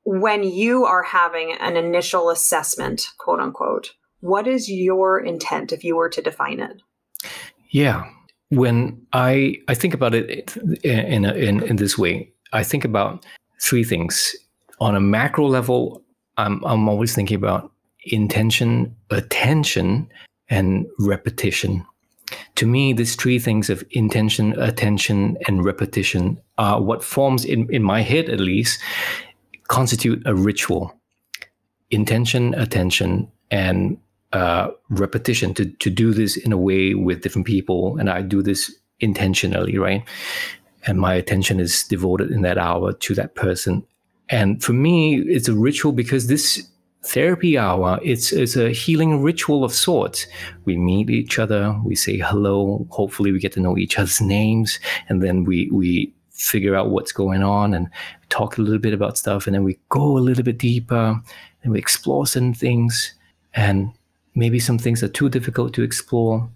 when 0.06 0.44
you 0.44 0.84
are 0.86 1.04
having 1.04 1.54
an 1.60 1.78
initial 1.78 2.30
assessment, 2.30 3.08
quote 3.18 3.40
unquote, 3.40 3.94
what 4.20 4.48
is 4.48 4.70
your 4.70 5.20
intent 5.20 5.72
if 5.72 5.84
you 5.84 5.96
were 5.96 6.10
to 6.10 6.22
define 6.22 6.60
it? 6.60 6.82
Yeah. 7.70 8.10
When 8.56 9.02
I, 9.14 9.58
I 9.68 9.74
think 9.74 9.94
about 9.94 10.14
it 10.14 10.56
in, 10.84 11.26
in, 11.26 11.64
in 11.64 11.76
this 11.78 11.98
way, 11.98 12.32
I 12.52 12.64
think 12.64 12.86
about 12.86 13.26
three 13.62 13.84
things. 13.84 14.36
On 14.80 14.96
a 14.96 15.00
macro 15.00 15.48
level, 15.48 16.04
I'm, 16.38 16.64
I'm 16.64 16.88
always 16.88 17.16
thinking 17.16 17.38
about 17.38 17.72
intention, 18.06 18.96
attention, 19.10 20.10
and 20.50 20.86
repetition. 21.00 21.86
To 22.56 22.66
me, 22.66 22.94
these 22.94 23.16
three 23.16 23.40
things 23.40 23.70
of 23.70 23.84
intention, 23.92 24.60
attention, 24.60 25.38
and 25.48 25.66
repetition 25.66 26.40
are 26.58 26.82
what 26.82 27.04
forms, 27.04 27.46
in, 27.46 27.68
in 27.74 27.84
my 27.84 28.02
head 28.02 28.30
at 28.30 28.40
least, 28.40 28.80
constitute 29.68 30.22
a 30.26 30.36
ritual 30.36 30.96
intention, 31.92 32.54
attention, 32.56 33.32
and 33.52 33.98
uh, 34.34 34.72
repetition 34.90 35.54
to, 35.54 35.66
to 35.66 35.90
do 35.90 36.12
this 36.12 36.36
in 36.36 36.52
a 36.52 36.58
way 36.58 36.96
with 36.96 37.22
different 37.22 37.48
people. 37.48 37.98
And 37.98 38.10
I 38.10 38.22
do 38.24 38.42
this 38.42 38.74
intentionally, 39.00 39.78
right? 39.78 40.04
And 40.86 41.00
my 41.00 41.14
attention 41.14 41.60
is 41.60 41.84
devoted 41.84 42.32
in 42.32 42.42
that 42.42 42.58
hour 42.58 42.94
to 42.94 43.16
that 43.16 43.36
person. 43.36 43.86
And 44.30 44.64
for 44.64 44.74
me, 44.74 45.20
it's 45.20 45.48
a 45.48 45.54
ritual 45.54 45.92
because 45.92 46.28
this 46.28 46.68
therapy 47.06 47.58
hour 47.58 48.00
it's, 48.02 48.32
it's 48.32 48.56
a 48.56 48.70
healing 48.70 49.22
ritual 49.22 49.66
of 49.66 49.74
sorts 49.74 50.26
we 50.64 50.78
meet 50.78 51.10
each 51.10 51.38
other 51.38 51.78
we 51.84 51.96
say 51.96 52.18
hello 52.18 52.88
hopefully 52.92 53.34
we 53.34 53.40
get 53.40 53.52
to 53.52 53.60
know 53.60 53.78
each 53.78 54.00
other's 54.00 54.22
names 54.22 54.80
and 55.10 55.22
then 55.22 55.44
we 55.44 55.70
we 55.74 56.14
figure 56.30 56.76
out 56.76 56.92
what's 56.92 57.12
going 57.12 57.44
on 57.44 57.74
and 57.74 57.90
talk 58.30 58.58
a 58.58 58.62
little 58.62 58.80
bit 58.80 58.94
about 58.94 59.18
stuff 59.18 59.46
and 59.46 59.54
then 59.54 59.66
we 59.66 59.78
go 59.90 60.18
a 60.18 60.20
little 60.20 60.46
bit 60.46 60.58
deeper 60.58 61.22
and 61.62 61.74
we 61.74 61.78
explore 61.78 62.26
some 62.26 62.54
things 62.54 63.14
and 63.54 63.92
maybe 64.36 64.60
some 64.60 64.78
things 64.78 65.04
are 65.04 65.08
too 65.08 65.30
difficult 65.30 65.74
to 65.74 65.84
explore. 65.84 66.50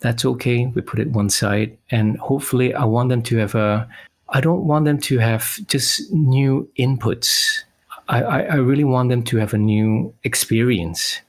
That's 0.00 0.24
okay. 0.24 0.66
We 0.66 0.82
put 0.82 0.98
it 0.98 1.10
one 1.10 1.30
side. 1.30 1.76
And 1.90 2.18
hopefully 2.18 2.74
i 2.74 2.84
want 2.84 3.08
them 3.08 3.22
to 3.22 3.36
have 3.36 3.54
a 3.54 3.88
i 4.30 4.40
don't 4.40 4.64
want 4.66 4.84
them 4.84 4.98
to 4.98 5.18
have 5.18 5.58
just 5.66 6.12
new 6.12 6.68
inputs. 6.78 7.60
I 8.08 8.22
i, 8.22 8.40
I 8.42 8.54
really 8.56 8.84
want 8.84 9.08
them 9.10 9.22
to 9.24 9.36
have 9.38 9.54
a 9.54 9.58
new 9.58 10.14
experience 10.24 11.20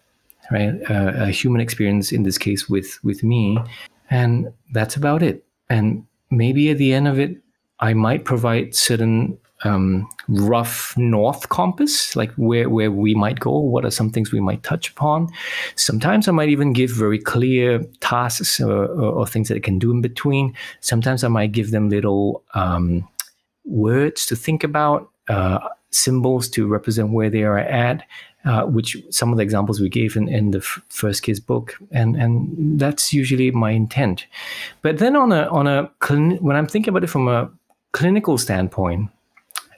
right? 0.51 0.73
Uh, 0.89 1.13
a 1.15 1.27
human 1.27 1.61
experience 1.61 2.11
in 2.11 2.23
this 2.23 2.37
case 2.37 2.69
with 2.69 2.99
with 3.03 3.23
me. 3.23 3.57
And 4.09 4.51
that's 4.73 4.95
about 4.97 5.23
it. 5.23 5.45
And 5.69 6.05
maybe 6.29 6.69
at 6.69 6.77
the 6.77 6.93
end 6.93 7.07
of 7.07 7.17
it 7.19 7.37
I 7.79 7.93
might 7.93 8.25
provide 8.25 8.75
certain 8.75 9.37
um, 9.63 10.09
rough 10.27 10.95
north 10.97 11.49
compass, 11.49 12.15
like 12.15 12.31
where, 12.33 12.69
where 12.69 12.91
we 12.91 13.13
might 13.15 13.39
go, 13.39 13.57
what 13.57 13.85
are 13.85 13.91
some 13.91 14.09
things 14.09 14.31
we 14.31 14.39
might 14.39 14.63
touch 14.63 14.89
upon. 14.89 15.29
Sometimes 15.75 16.27
I 16.27 16.31
might 16.31 16.49
even 16.49 16.73
give 16.73 16.91
very 16.91 17.19
clear 17.19 17.79
tasks 17.99 18.59
or, 18.59 18.85
or, 18.85 19.11
or 19.11 19.27
things 19.27 19.47
that 19.47 19.55
they 19.55 19.59
can 19.59 19.79
do 19.79 19.91
in 19.91 20.01
between. 20.01 20.55
Sometimes 20.79 21.23
I 21.23 21.27
might 21.27 21.51
give 21.51 21.71
them 21.71 21.89
little 21.89 22.43
um, 22.53 23.07
words 23.65 24.25
to 24.27 24.35
think 24.35 24.63
about, 24.63 25.09
uh, 25.29 25.59
symbols 25.91 26.49
to 26.49 26.67
represent 26.67 27.11
where 27.11 27.29
they 27.29 27.43
are 27.43 27.57
at. 27.57 28.03
Uh, 28.43 28.63
which 28.63 28.97
some 29.11 29.29
of 29.31 29.37
the 29.37 29.43
examples 29.43 29.79
we 29.79 29.87
gave 29.87 30.15
in, 30.15 30.27
in 30.27 30.49
the 30.49 30.57
f- 30.57 30.81
first 30.89 31.21
case 31.21 31.39
book, 31.39 31.77
and 31.91 32.15
and 32.15 32.79
that's 32.79 33.13
usually 33.13 33.51
my 33.51 33.69
intent. 33.69 34.25
But 34.81 34.97
then 34.97 35.15
on 35.15 35.31
a 35.31 35.43
on 35.49 35.67
a 35.67 35.91
when 36.39 36.55
I'm 36.55 36.65
thinking 36.65 36.89
about 36.89 37.03
it 37.03 37.11
from 37.11 37.27
a 37.27 37.51
clinical 37.91 38.39
standpoint, 38.39 39.11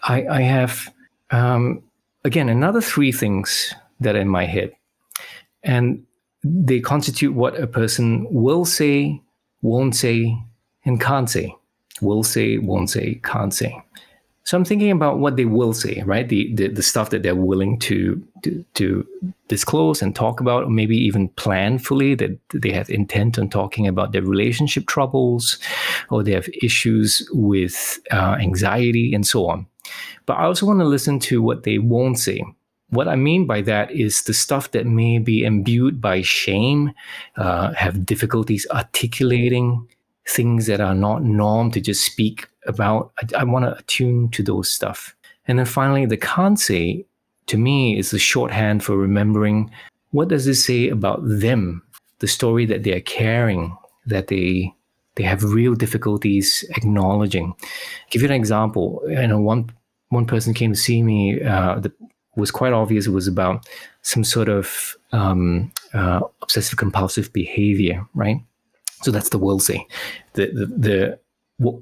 I, 0.03 0.25
I 0.27 0.41
have 0.41 0.93
um, 1.31 1.83
again 2.23 2.49
another 2.49 2.81
three 2.81 3.11
things 3.11 3.73
that 3.99 4.15
are 4.15 4.21
in 4.21 4.29
my 4.29 4.45
head, 4.45 4.73
and 5.63 6.03
they 6.43 6.79
constitute 6.79 7.33
what 7.33 7.59
a 7.59 7.67
person 7.67 8.27
will 8.29 8.65
say, 8.65 9.21
won't 9.61 9.95
say, 9.95 10.37
and 10.85 10.99
can't 10.99 11.29
say. 11.29 11.55
Will 12.01 12.23
say, 12.23 12.57
won't 12.57 12.89
say, 12.89 13.21
can't 13.23 13.53
say. 13.53 13.81
So 14.45 14.57
I'm 14.57 14.65
thinking 14.65 14.91
about 14.91 15.19
what 15.19 15.37
they 15.37 15.45
will 15.45 15.73
say, 15.73 16.03
right? 16.05 16.27
The 16.27 16.53
the, 16.53 16.67
the 16.67 16.83
stuff 16.83 17.11
that 17.11 17.23
they're 17.23 17.35
willing 17.35 17.79
to, 17.79 18.21
to 18.43 18.65
to 18.73 19.07
disclose 19.47 20.01
and 20.01 20.13
talk 20.13 20.41
about, 20.41 20.63
or 20.63 20.69
maybe 20.69 20.97
even 20.97 21.29
plan 21.29 21.79
fully 21.79 22.13
that 22.15 22.37
they 22.53 22.71
have 22.71 22.89
intent 22.89 23.39
on 23.39 23.49
talking 23.49 23.87
about 23.87 24.11
their 24.11 24.21
relationship 24.21 24.85
troubles, 24.85 25.59
or 26.09 26.23
they 26.23 26.33
have 26.33 26.49
issues 26.61 27.25
with 27.31 27.99
uh, 28.11 28.35
anxiety 28.37 29.13
and 29.13 29.25
so 29.25 29.47
on. 29.47 29.65
But 30.25 30.37
I 30.37 30.43
also 30.43 30.65
want 30.65 30.79
to 30.79 30.85
listen 30.85 31.19
to 31.19 31.41
what 31.41 31.63
they 31.63 31.77
won't 31.77 32.19
say. 32.19 32.43
What 32.89 33.07
I 33.07 33.15
mean 33.15 33.47
by 33.47 33.61
that 33.61 33.91
is 33.91 34.23
the 34.23 34.33
stuff 34.33 34.71
that 34.71 34.85
may 34.85 35.17
be 35.17 35.43
imbued 35.43 35.99
by 35.99 36.21
shame, 36.21 36.93
uh, 37.37 37.73
have 37.73 38.05
difficulties 38.05 38.67
articulating 38.71 39.87
things 40.27 40.67
that 40.67 40.79
are 40.79 40.95
not 40.95 41.23
norm 41.23 41.71
to 41.71 41.81
just 41.81 42.05
speak 42.05 42.47
about. 42.67 43.11
I, 43.17 43.41
I 43.41 43.43
want 43.43 43.65
to 43.65 43.75
attune 43.77 44.29
to 44.29 44.43
those 44.43 44.69
stuff. 44.69 45.15
And 45.47 45.59
then 45.59 45.65
finally, 45.65 46.05
the 46.05 46.17
can't 46.17 46.59
say 46.59 47.05
to 47.47 47.57
me 47.57 47.97
is 47.97 48.11
the 48.11 48.19
shorthand 48.19 48.83
for 48.83 48.95
remembering 48.95 49.71
what 50.11 50.27
does 50.27 50.45
this 50.45 50.63
say 50.63 50.89
about 50.89 51.19
them, 51.23 51.81
the 52.19 52.27
story 52.27 52.65
that 52.67 52.83
they 52.83 52.93
are 52.93 53.01
carrying, 53.01 53.75
that 54.05 54.27
they 54.27 54.73
they 55.15 55.23
have 55.23 55.43
real 55.43 55.75
difficulties 55.75 56.65
acknowledging. 56.75 57.53
I'll 57.61 58.09
give 58.09 58.21
you 58.21 58.27
an 58.27 58.33
example. 58.33 59.01
You 59.07 59.27
know, 59.27 59.39
one 59.39 59.69
one 60.09 60.25
person 60.25 60.53
came 60.53 60.73
to 60.73 60.79
see 60.79 61.03
me 61.03 61.41
uh, 61.41 61.79
that 61.79 61.91
was 62.35 62.51
quite 62.51 62.73
obvious. 62.73 63.07
It 63.07 63.11
was 63.11 63.27
about 63.27 63.67
some 64.01 64.23
sort 64.23 64.49
of 64.49 64.95
um, 65.11 65.71
uh, 65.93 66.21
obsessive 66.41 66.77
compulsive 66.77 67.31
behavior, 67.33 68.05
right? 68.13 68.37
So 69.01 69.11
that's 69.11 69.29
the 69.29 69.37
will 69.37 69.59
say. 69.59 69.85
The 70.33 70.47
the 70.47 70.65
the, 70.65 71.19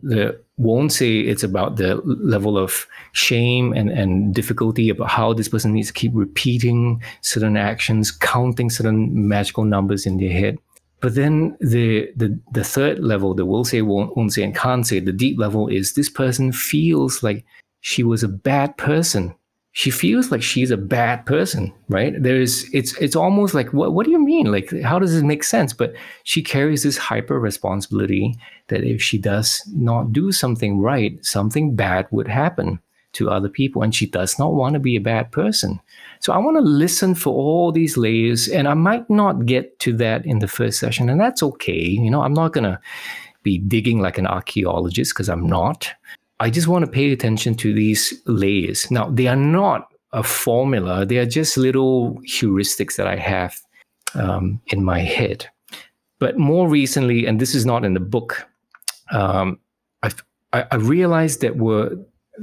the 0.03 0.41
won't 0.57 0.91
say 0.91 1.19
it's 1.21 1.43
about 1.43 1.77
the 1.77 1.95
level 2.05 2.57
of 2.57 2.85
shame 3.13 3.73
and, 3.73 3.89
and 3.89 4.33
difficulty 4.33 4.89
about 4.89 5.09
how 5.09 5.33
this 5.33 5.49
person 5.49 5.73
needs 5.73 5.87
to 5.87 5.93
keep 5.93 6.11
repeating 6.13 7.01
certain 7.21 7.57
actions, 7.57 8.11
counting 8.11 8.69
certain 8.69 9.27
magical 9.27 9.63
numbers 9.63 10.05
in 10.05 10.17
their 10.17 10.31
head. 10.31 10.59
But 11.01 11.15
then 11.15 11.57
the 11.59 12.11
the 12.15 12.39
the 12.51 12.63
third 12.63 12.99
level, 12.99 13.33
the 13.33 13.45
will 13.45 13.65
say, 13.65 13.81
won't, 13.81 14.31
say, 14.31 14.43
and 14.43 14.55
can't 14.55 14.85
say, 14.85 14.99
the 14.99 15.11
deep 15.11 15.39
level 15.39 15.67
is 15.67 15.93
this 15.93 16.09
person 16.09 16.51
feels 16.51 17.23
like 17.23 17.43
she 17.81 18.03
was 18.03 18.23
a 18.23 18.27
bad 18.27 18.77
person. 18.77 19.35
She 19.73 19.89
feels 19.89 20.31
like 20.31 20.43
she's 20.43 20.69
a 20.69 20.77
bad 20.77 21.25
person 21.25 21.73
right? 21.87 22.13
There's 22.21 22.65
it's 22.73 22.93
it's 22.97 23.15
almost 23.15 23.53
like 23.53 23.71
what 23.71 23.93
what 23.93 24.05
do 24.05 24.11
you 24.11 24.19
mean? 24.19 24.51
Like 24.51 24.69
how 24.81 24.99
does 24.99 25.15
it 25.15 25.23
make 25.23 25.43
sense? 25.43 25.73
But 25.73 25.93
she 26.23 26.43
carries 26.43 26.83
this 26.83 26.97
hyper 26.97 27.39
responsibility 27.39 28.35
that 28.67 28.83
if 28.83 29.01
she 29.01 29.17
does 29.17 29.61
not 29.73 30.11
do 30.11 30.31
something 30.31 30.79
right 30.79 31.23
something 31.25 31.75
bad 31.75 32.07
would 32.11 32.27
happen 32.27 32.79
to 33.13 33.29
other 33.29 33.49
people 33.49 33.81
and 33.81 33.93
she 33.93 34.05
does 34.05 34.37
not 34.39 34.53
want 34.53 34.73
to 34.73 34.79
be 34.79 34.95
a 34.95 35.01
bad 35.01 35.31
person 35.31 35.79
so 36.21 36.31
i 36.31 36.37
want 36.37 36.55
to 36.55 36.61
listen 36.61 37.13
for 37.13 37.33
all 37.33 37.71
these 37.71 37.97
layers 37.97 38.47
and 38.47 38.67
i 38.67 38.73
might 38.73 39.09
not 39.09 39.45
get 39.45 39.77
to 39.79 39.91
that 39.91 40.25
in 40.25 40.39
the 40.39 40.47
first 40.47 40.79
session 40.79 41.09
and 41.09 41.19
that's 41.19 41.43
okay 41.43 41.83
you 41.83 42.09
know 42.09 42.21
i'm 42.21 42.33
not 42.33 42.53
going 42.53 42.63
to 42.63 42.79
be 43.43 43.57
digging 43.57 43.99
like 43.99 44.17
an 44.17 44.27
archaeologist 44.27 45.13
because 45.13 45.27
i'm 45.27 45.45
not 45.45 45.93
I 46.41 46.49
just 46.49 46.67
want 46.67 46.83
to 46.83 46.91
pay 46.91 47.11
attention 47.11 47.53
to 47.57 47.71
these 47.71 48.19
layers. 48.25 48.89
Now, 48.89 49.11
they 49.11 49.27
are 49.27 49.35
not 49.35 49.93
a 50.11 50.23
formula, 50.23 51.05
they 51.05 51.19
are 51.19 51.25
just 51.25 51.55
little 51.55 52.19
heuristics 52.21 52.95
that 52.95 53.05
I 53.05 53.15
have 53.15 53.61
um, 54.15 54.59
in 54.67 54.83
my 54.83 55.01
head. 55.01 55.47
But 56.17 56.39
more 56.39 56.67
recently, 56.67 57.27
and 57.27 57.39
this 57.39 57.53
is 57.53 57.63
not 57.63 57.85
in 57.85 57.93
the 57.93 57.99
book, 57.99 58.43
um, 59.11 59.59
I, 60.01 60.11
I 60.51 60.75
realized 60.77 61.41
that 61.41 61.57
we're 61.57 61.91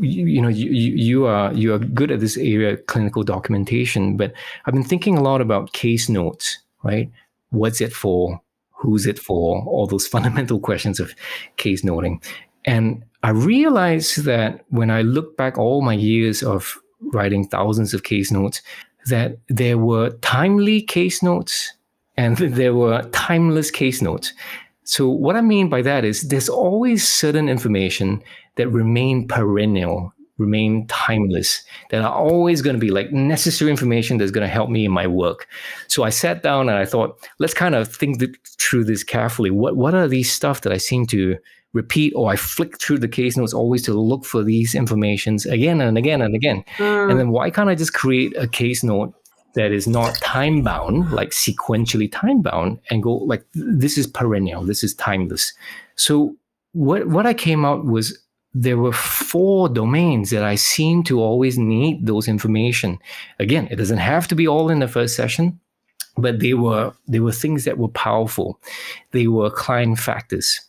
you, 0.00 0.26
you, 0.26 0.42
know 0.42 0.48
you, 0.48 0.70
you 0.70 1.26
are 1.26 1.52
you 1.52 1.74
are 1.74 1.78
good 1.78 2.10
at 2.10 2.20
this 2.20 2.36
area 2.36 2.76
clinical 2.76 3.22
documentation 3.22 4.16
but 4.16 4.32
i've 4.66 4.74
been 4.74 4.84
thinking 4.84 5.16
a 5.16 5.22
lot 5.22 5.40
about 5.40 5.72
case 5.72 6.08
notes 6.08 6.58
right? 6.82 7.10
What's 7.50 7.80
it 7.80 7.92
for? 7.92 8.40
Who's 8.70 9.06
it 9.06 9.18
for? 9.18 9.62
All 9.64 9.86
those 9.86 10.06
fundamental 10.16 10.60
questions 10.60 11.00
of 11.00 11.14
case 11.56 11.84
noting. 11.84 12.22
And 12.64 13.04
i 13.24 13.30
realized 13.30 14.24
that 14.24 14.64
when 14.68 14.90
i 14.92 15.02
look 15.02 15.36
back 15.36 15.58
all 15.58 15.80
my 15.82 15.92
years 15.92 16.40
of 16.40 16.78
writing 17.12 17.44
thousands 17.48 17.92
of 17.92 18.04
case 18.04 18.30
notes 18.30 18.62
that 19.06 19.38
there 19.48 19.76
were 19.76 20.10
timely 20.20 20.80
case 20.82 21.20
notes 21.20 21.72
and 22.16 22.36
there 22.60 22.74
were 22.74 23.02
timeless 23.10 23.72
case 23.72 24.00
notes 24.02 24.32
so 24.88 25.06
what 25.06 25.36
I 25.36 25.42
mean 25.42 25.68
by 25.68 25.82
that 25.82 26.06
is 26.06 26.22
there's 26.22 26.48
always 26.48 27.06
certain 27.06 27.46
information 27.46 28.22
that 28.54 28.70
remain 28.70 29.28
perennial, 29.28 30.14
remain 30.38 30.86
timeless, 30.86 31.62
that 31.90 32.00
are 32.00 32.14
always 32.14 32.62
going 32.62 32.74
to 32.74 32.80
be 32.80 32.90
like 32.90 33.12
necessary 33.12 33.70
information 33.70 34.16
that's 34.16 34.30
going 34.30 34.46
to 34.46 34.52
help 34.52 34.70
me 34.70 34.86
in 34.86 34.90
my 34.90 35.06
work. 35.06 35.46
So 35.88 36.04
I 36.04 36.08
sat 36.08 36.42
down 36.42 36.70
and 36.70 36.78
I 36.78 36.86
thought, 36.86 37.22
let's 37.38 37.52
kind 37.52 37.74
of 37.74 37.94
think 37.94 38.22
through 38.58 38.84
this 38.84 39.04
carefully. 39.04 39.50
What 39.50 39.76
what 39.76 39.94
are 39.94 40.08
these 40.08 40.32
stuff 40.32 40.62
that 40.62 40.72
I 40.72 40.78
seem 40.78 41.06
to 41.08 41.36
repeat 41.74 42.14
or 42.16 42.32
I 42.32 42.36
flick 42.36 42.80
through 42.80 43.00
the 43.00 43.08
case 43.08 43.36
notes 43.36 43.52
always 43.52 43.82
to 43.82 43.92
look 43.92 44.24
for 44.24 44.42
these 44.42 44.74
informations 44.74 45.44
again 45.44 45.82
and 45.82 45.98
again 45.98 46.22
and 46.22 46.34
again. 46.34 46.64
Mm. 46.78 47.10
And 47.10 47.20
then 47.20 47.28
why 47.28 47.50
can't 47.50 47.68
I 47.68 47.74
just 47.74 47.92
create 47.92 48.34
a 48.38 48.48
case 48.48 48.82
note 48.82 49.12
that 49.54 49.72
is 49.72 49.86
not 49.86 50.14
time 50.16 50.62
bound, 50.62 51.10
like 51.12 51.30
sequentially 51.30 52.10
time 52.10 52.42
bound, 52.42 52.78
and 52.90 53.02
go 53.02 53.14
like 53.14 53.44
this 53.54 53.98
is 53.98 54.06
perennial, 54.06 54.62
this 54.62 54.84
is 54.84 54.94
timeless. 54.94 55.52
So 55.96 56.36
what 56.72 57.08
what 57.08 57.26
I 57.26 57.34
came 57.34 57.64
out 57.64 57.84
was 57.84 58.18
there 58.54 58.78
were 58.78 58.92
four 58.92 59.68
domains 59.68 60.30
that 60.30 60.42
I 60.42 60.54
seem 60.54 61.02
to 61.04 61.20
always 61.20 61.58
need 61.58 62.06
those 62.06 62.28
information. 62.28 62.98
Again, 63.38 63.68
it 63.70 63.76
doesn't 63.76 63.98
have 63.98 64.26
to 64.28 64.34
be 64.34 64.48
all 64.48 64.70
in 64.70 64.80
the 64.80 64.88
first 64.88 65.14
session, 65.14 65.60
but 66.16 66.40
they 66.40 66.54
were 66.54 66.92
they 67.06 67.20
were 67.20 67.32
things 67.32 67.64
that 67.64 67.78
were 67.78 67.88
powerful. 67.88 68.60
They 69.12 69.28
were 69.28 69.50
client 69.50 69.98
factors. 69.98 70.60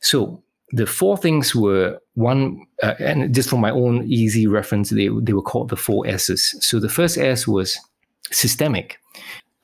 So 0.00 0.42
the 0.70 0.86
four 0.86 1.16
things 1.16 1.54
were 1.54 2.00
one, 2.14 2.66
uh, 2.82 2.94
and 2.98 3.34
just 3.34 3.48
for 3.48 3.58
my 3.58 3.70
own 3.70 4.04
easy 4.04 4.46
reference, 4.46 4.90
they 4.90 5.08
they 5.08 5.32
were 5.32 5.42
called 5.42 5.70
the 5.70 5.76
four 5.76 6.06
S's. 6.06 6.56
So 6.60 6.80
the 6.80 6.88
first 6.88 7.16
S 7.16 7.46
was 7.46 7.78
systemic. 8.30 8.98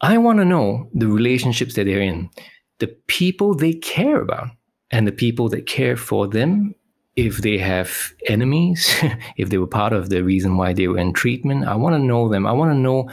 I 0.01 0.19
want 0.19 0.39
to 0.39 0.45
know 0.45 0.89
the 0.95 1.09
relationships 1.09 1.75
that 1.75 1.85
they're 1.85 2.01
in, 2.01 2.31
the 2.79 2.89
people 3.07 3.55
they 3.55 3.75
care 3.75 4.21
about, 4.21 4.49
and 4.91 5.07
the 5.07 5.13
people 5.13 5.49
that 5.51 5.67
care 5.67 5.97
for 5.97 6.27
them. 6.27 6.75
If 7.17 7.39
they 7.39 7.59
have 7.59 8.13
enemies, 8.29 8.95
if 9.37 9.51
they 9.51 9.59
were 9.59 9.67
part 9.67 9.93
of 9.93 10.09
the 10.09 10.23
reason 10.23 10.57
why 10.57 10.73
they 10.73 10.89
were 10.89 10.99
in 10.99 11.13
treatment, 11.13 11.67
I 11.67 11.75
want 11.75 11.95
to 11.95 11.99
know 11.99 12.29
them. 12.29 12.47
I 12.47 12.53
want 12.53 12.71
to 12.71 12.79
know 12.79 13.11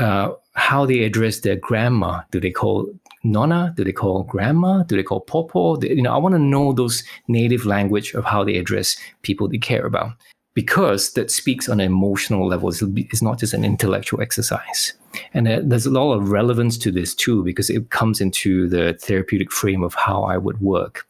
uh, 0.00 0.34
how 0.54 0.84
they 0.84 1.04
address 1.04 1.40
their 1.40 1.56
grandma. 1.56 2.22
Do 2.30 2.40
they 2.40 2.50
call 2.50 2.92
nonna? 3.22 3.72
Do 3.76 3.84
they 3.84 3.92
call 3.92 4.24
grandma? 4.24 4.82
Do 4.82 4.96
they 4.96 5.02
call 5.02 5.20
popo? 5.20 5.80
You 5.80 6.02
know, 6.02 6.12
I 6.12 6.18
want 6.18 6.34
to 6.34 6.38
know 6.38 6.72
those 6.72 7.04
native 7.28 7.64
language 7.64 8.12
of 8.12 8.24
how 8.24 8.44
they 8.44 8.56
address 8.56 8.96
people 9.22 9.48
they 9.48 9.58
care 9.58 9.86
about 9.86 10.12
because 10.54 11.12
that 11.12 11.30
speaks 11.30 11.68
on 11.68 11.80
an 11.80 11.86
emotional 11.86 12.46
level. 12.46 12.70
It's 12.70 13.22
not 13.22 13.38
just 13.38 13.54
an 13.54 13.64
intellectual 13.64 14.20
exercise. 14.20 14.94
And 15.34 15.46
there's 15.46 15.86
a 15.86 15.90
lot 15.90 16.14
of 16.14 16.30
relevance 16.30 16.78
to 16.78 16.90
this 16.90 17.14
too, 17.14 17.44
because 17.44 17.70
it 17.70 17.90
comes 17.90 18.20
into 18.20 18.68
the 18.68 18.94
therapeutic 18.94 19.52
frame 19.52 19.82
of 19.82 19.94
how 19.94 20.22
I 20.24 20.36
would 20.36 20.60
work. 20.60 21.06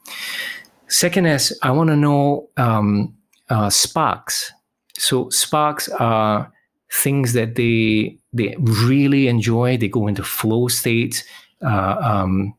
Second 0.89 1.27
is 1.27 1.59
I 1.63 1.71
want 1.71 1.89
to 1.91 1.97
know 1.97 2.49
um, 2.57 3.15
uh, 3.49 3.71
sparks. 3.71 4.53
So 4.97 5.31
sparks 5.31 5.89
are 5.89 6.53
things 6.93 7.33
that 7.33 7.55
they 7.55 8.19
they 8.33 8.55
really 8.59 9.29
enjoy. 9.29 9.77
They 9.77 9.89
go 9.89 10.07
into 10.07 10.23
flow 10.23 10.69
states. 10.69 11.25
Uh, 11.65 11.97
um, 12.01 12.55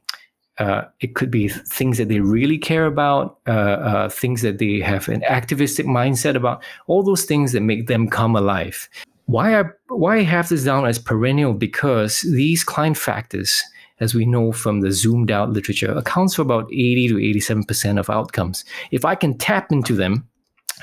uh, 0.60 0.84
it 0.99 1.16
could 1.16 1.32
be 1.32 1.47
things 1.47 1.97
that 1.97 2.10
they 2.10 2.20
really 2.20 2.58
care 2.58 2.86
about, 2.86 3.39
uh, 3.47 3.51
uh, 3.51 4.10
things 4.10 4.41
that 4.41 4.60
they 4.60 4.80
have 4.80 5.10
an 5.10 5.24
activistic 5.24 5.86
mindset 5.86 6.36
about, 6.36 6.64
all 6.88 7.04
those 7.04 7.26
things 7.26 7.51
that 7.54 7.62
make 7.62 7.88
them 7.88 8.08
come 8.08 8.36
alive. 8.36 8.88
Why 9.26 9.60
I 9.60 9.64
why 9.88 10.18
I 10.18 10.24
have 10.24 10.49
this 10.49 10.66
down 10.66 10.86
as 10.86 10.99
perennial? 10.99 11.54
Because 11.54 12.22
these 12.22 12.64
client 12.64 12.97
factors, 12.97 13.64
as 13.99 14.14
we 14.14 14.26
know 14.26 14.51
from 14.51 14.82
the 14.82 14.91
zoomed 14.91 15.32
out 15.32 15.51
literature, 15.51 15.91
accounts 15.91 16.36
for 16.36 16.41
about 16.41 16.66
80 16.72 17.08
to 17.10 17.20
87 17.20 17.64
percent 17.64 17.99
of 17.99 18.10
outcomes. 18.10 18.66
If 18.91 19.06
I 19.06 19.16
can 19.16 19.38
tap 19.38 19.72
into 19.72 19.95
them, 19.95 20.28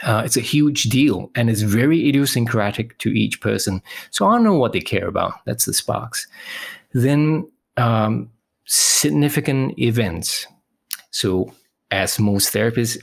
uh, 0.02 0.22
it's 0.24 0.36
a 0.36 0.40
huge 0.40 0.84
deal 0.84 1.30
and 1.34 1.50
it's 1.50 1.62
very 1.62 2.08
idiosyncratic 2.08 2.98
to 2.98 3.10
each 3.10 3.40
person. 3.40 3.82
So 4.10 4.26
I 4.26 4.38
know 4.38 4.54
what 4.54 4.72
they 4.72 4.80
care 4.80 5.06
about. 5.06 5.34
That's 5.44 5.66
the 5.66 5.74
sparks. 5.74 6.26
Then 6.92 7.48
um, 7.76 8.30
significant 8.70 9.76
events. 9.80 10.46
So, 11.10 11.52
as 11.90 12.20
most 12.20 12.54
therapists 12.54 12.96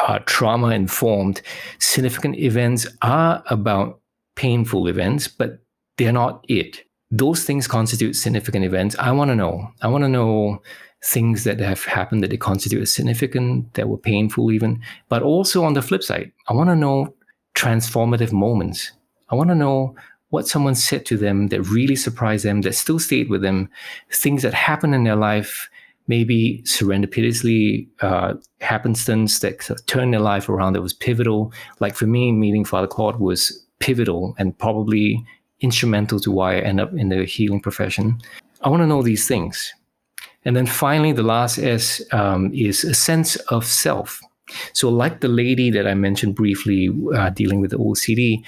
are 0.00 0.18
trauma 0.24 0.70
informed, 0.70 1.42
significant 1.78 2.36
events 2.38 2.88
are 3.02 3.42
about 3.46 4.00
painful 4.34 4.88
events, 4.88 5.28
but 5.28 5.60
they're 5.96 6.12
not 6.12 6.44
it. 6.48 6.82
Those 7.12 7.44
things 7.44 7.68
constitute 7.68 8.16
significant 8.16 8.64
events. 8.64 8.96
I 8.98 9.12
want 9.12 9.30
to 9.30 9.36
know. 9.36 9.68
I 9.80 9.86
want 9.88 10.02
to 10.02 10.08
know 10.08 10.60
things 11.04 11.44
that 11.44 11.60
have 11.60 11.84
happened 11.84 12.24
that 12.24 12.30
they 12.30 12.36
constitute 12.36 12.82
as 12.82 12.92
significant, 12.92 13.74
that 13.74 13.88
were 13.88 13.98
painful 13.98 14.50
even. 14.50 14.80
But 15.08 15.22
also 15.22 15.62
on 15.62 15.74
the 15.74 15.82
flip 15.82 16.02
side, 16.02 16.32
I 16.48 16.52
want 16.52 16.70
to 16.70 16.76
know 16.76 17.14
transformative 17.54 18.32
moments. 18.32 18.90
I 19.28 19.36
want 19.36 19.50
to 19.50 19.54
know 19.54 19.94
what 20.32 20.48
someone 20.48 20.74
said 20.74 21.04
to 21.04 21.18
them 21.18 21.48
that 21.48 21.60
really 21.64 21.94
surprised 21.94 22.42
them, 22.42 22.62
that 22.62 22.74
still 22.74 22.98
stayed 22.98 23.28
with 23.28 23.42
them, 23.42 23.68
things 24.10 24.40
that 24.40 24.54
happened 24.54 24.94
in 24.94 25.04
their 25.04 25.14
life, 25.14 25.68
maybe 26.08 26.62
serendipitously 26.64 27.86
uh, 28.00 28.32
happenstance 28.62 29.40
that 29.40 29.60
turned 29.86 30.14
their 30.14 30.20
life 30.20 30.48
around 30.48 30.72
that 30.72 30.80
was 30.80 30.94
pivotal. 30.94 31.52
Like 31.80 31.94
for 31.94 32.06
me, 32.06 32.32
meeting 32.32 32.64
Father 32.64 32.86
Claude 32.86 33.20
was 33.20 33.62
pivotal 33.78 34.34
and 34.38 34.56
probably 34.58 35.22
instrumental 35.60 36.18
to 36.20 36.30
why 36.30 36.56
I 36.56 36.60
end 36.60 36.80
up 36.80 36.94
in 36.94 37.10
the 37.10 37.26
healing 37.26 37.60
profession. 37.60 38.18
I 38.62 38.70
want 38.70 38.82
to 38.82 38.86
know 38.86 39.02
these 39.02 39.28
things. 39.28 39.74
And 40.46 40.56
then 40.56 40.66
finally, 40.66 41.12
the 41.12 41.22
last 41.22 41.58
S 41.58 42.00
um, 42.10 42.50
is 42.54 42.84
a 42.84 42.94
sense 42.94 43.36
of 43.50 43.66
self. 43.66 44.22
So, 44.72 44.88
like 44.88 45.20
the 45.20 45.28
lady 45.28 45.70
that 45.70 45.86
I 45.86 45.92
mentioned 45.92 46.34
briefly 46.34 46.88
uh, 47.14 47.28
dealing 47.30 47.60
with 47.60 47.70
the 47.70 47.78
OCD, 47.78 48.42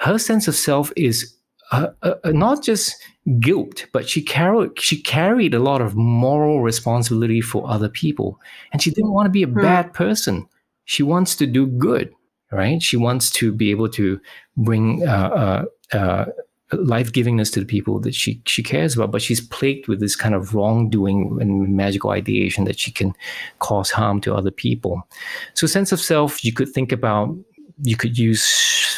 her 0.00 0.18
sense 0.18 0.48
of 0.48 0.54
self 0.54 0.92
is 0.96 1.34
uh, 1.72 1.88
uh, 2.02 2.14
uh, 2.24 2.30
not 2.32 2.64
just 2.64 2.96
guilt, 3.38 3.86
but 3.92 4.08
she 4.08 4.22
carried 4.22 4.78
she 4.80 5.00
carried 5.00 5.54
a 5.54 5.60
lot 5.60 5.80
of 5.80 5.94
moral 5.94 6.62
responsibility 6.62 7.40
for 7.40 7.68
other 7.68 7.88
people, 7.88 8.40
and 8.72 8.82
she 8.82 8.90
didn't 8.90 9.12
want 9.12 9.26
to 9.26 9.30
be 9.30 9.42
a 9.42 9.46
hmm. 9.46 9.60
bad 9.60 9.92
person. 9.92 10.48
She 10.84 11.02
wants 11.02 11.36
to 11.36 11.46
do 11.46 11.66
good, 11.66 12.12
right? 12.50 12.82
She 12.82 12.96
wants 12.96 13.30
to 13.32 13.52
be 13.52 13.70
able 13.70 13.88
to 13.90 14.20
bring 14.56 15.06
uh, 15.06 15.64
uh, 15.92 15.96
uh 15.96 16.24
life 16.72 17.12
givingness 17.12 17.52
to 17.52 17.60
the 17.60 17.66
people 17.66 18.00
that 18.00 18.14
she 18.14 18.42
she 18.46 18.62
cares 18.62 18.96
about, 18.96 19.12
but 19.12 19.22
she's 19.22 19.40
plagued 19.40 19.86
with 19.86 20.00
this 20.00 20.16
kind 20.16 20.34
of 20.34 20.54
wrongdoing 20.54 21.38
and 21.40 21.76
magical 21.76 22.10
ideation 22.10 22.64
that 22.64 22.78
she 22.78 22.90
can 22.90 23.14
cause 23.58 23.90
harm 23.90 24.20
to 24.22 24.34
other 24.34 24.50
people. 24.50 25.06
So, 25.54 25.66
sense 25.66 25.92
of 25.92 26.00
self, 26.00 26.42
you 26.44 26.52
could 26.52 26.70
think 26.70 26.90
about. 26.90 27.36
You 27.82 27.96
could 27.96 28.18
use 28.18 28.89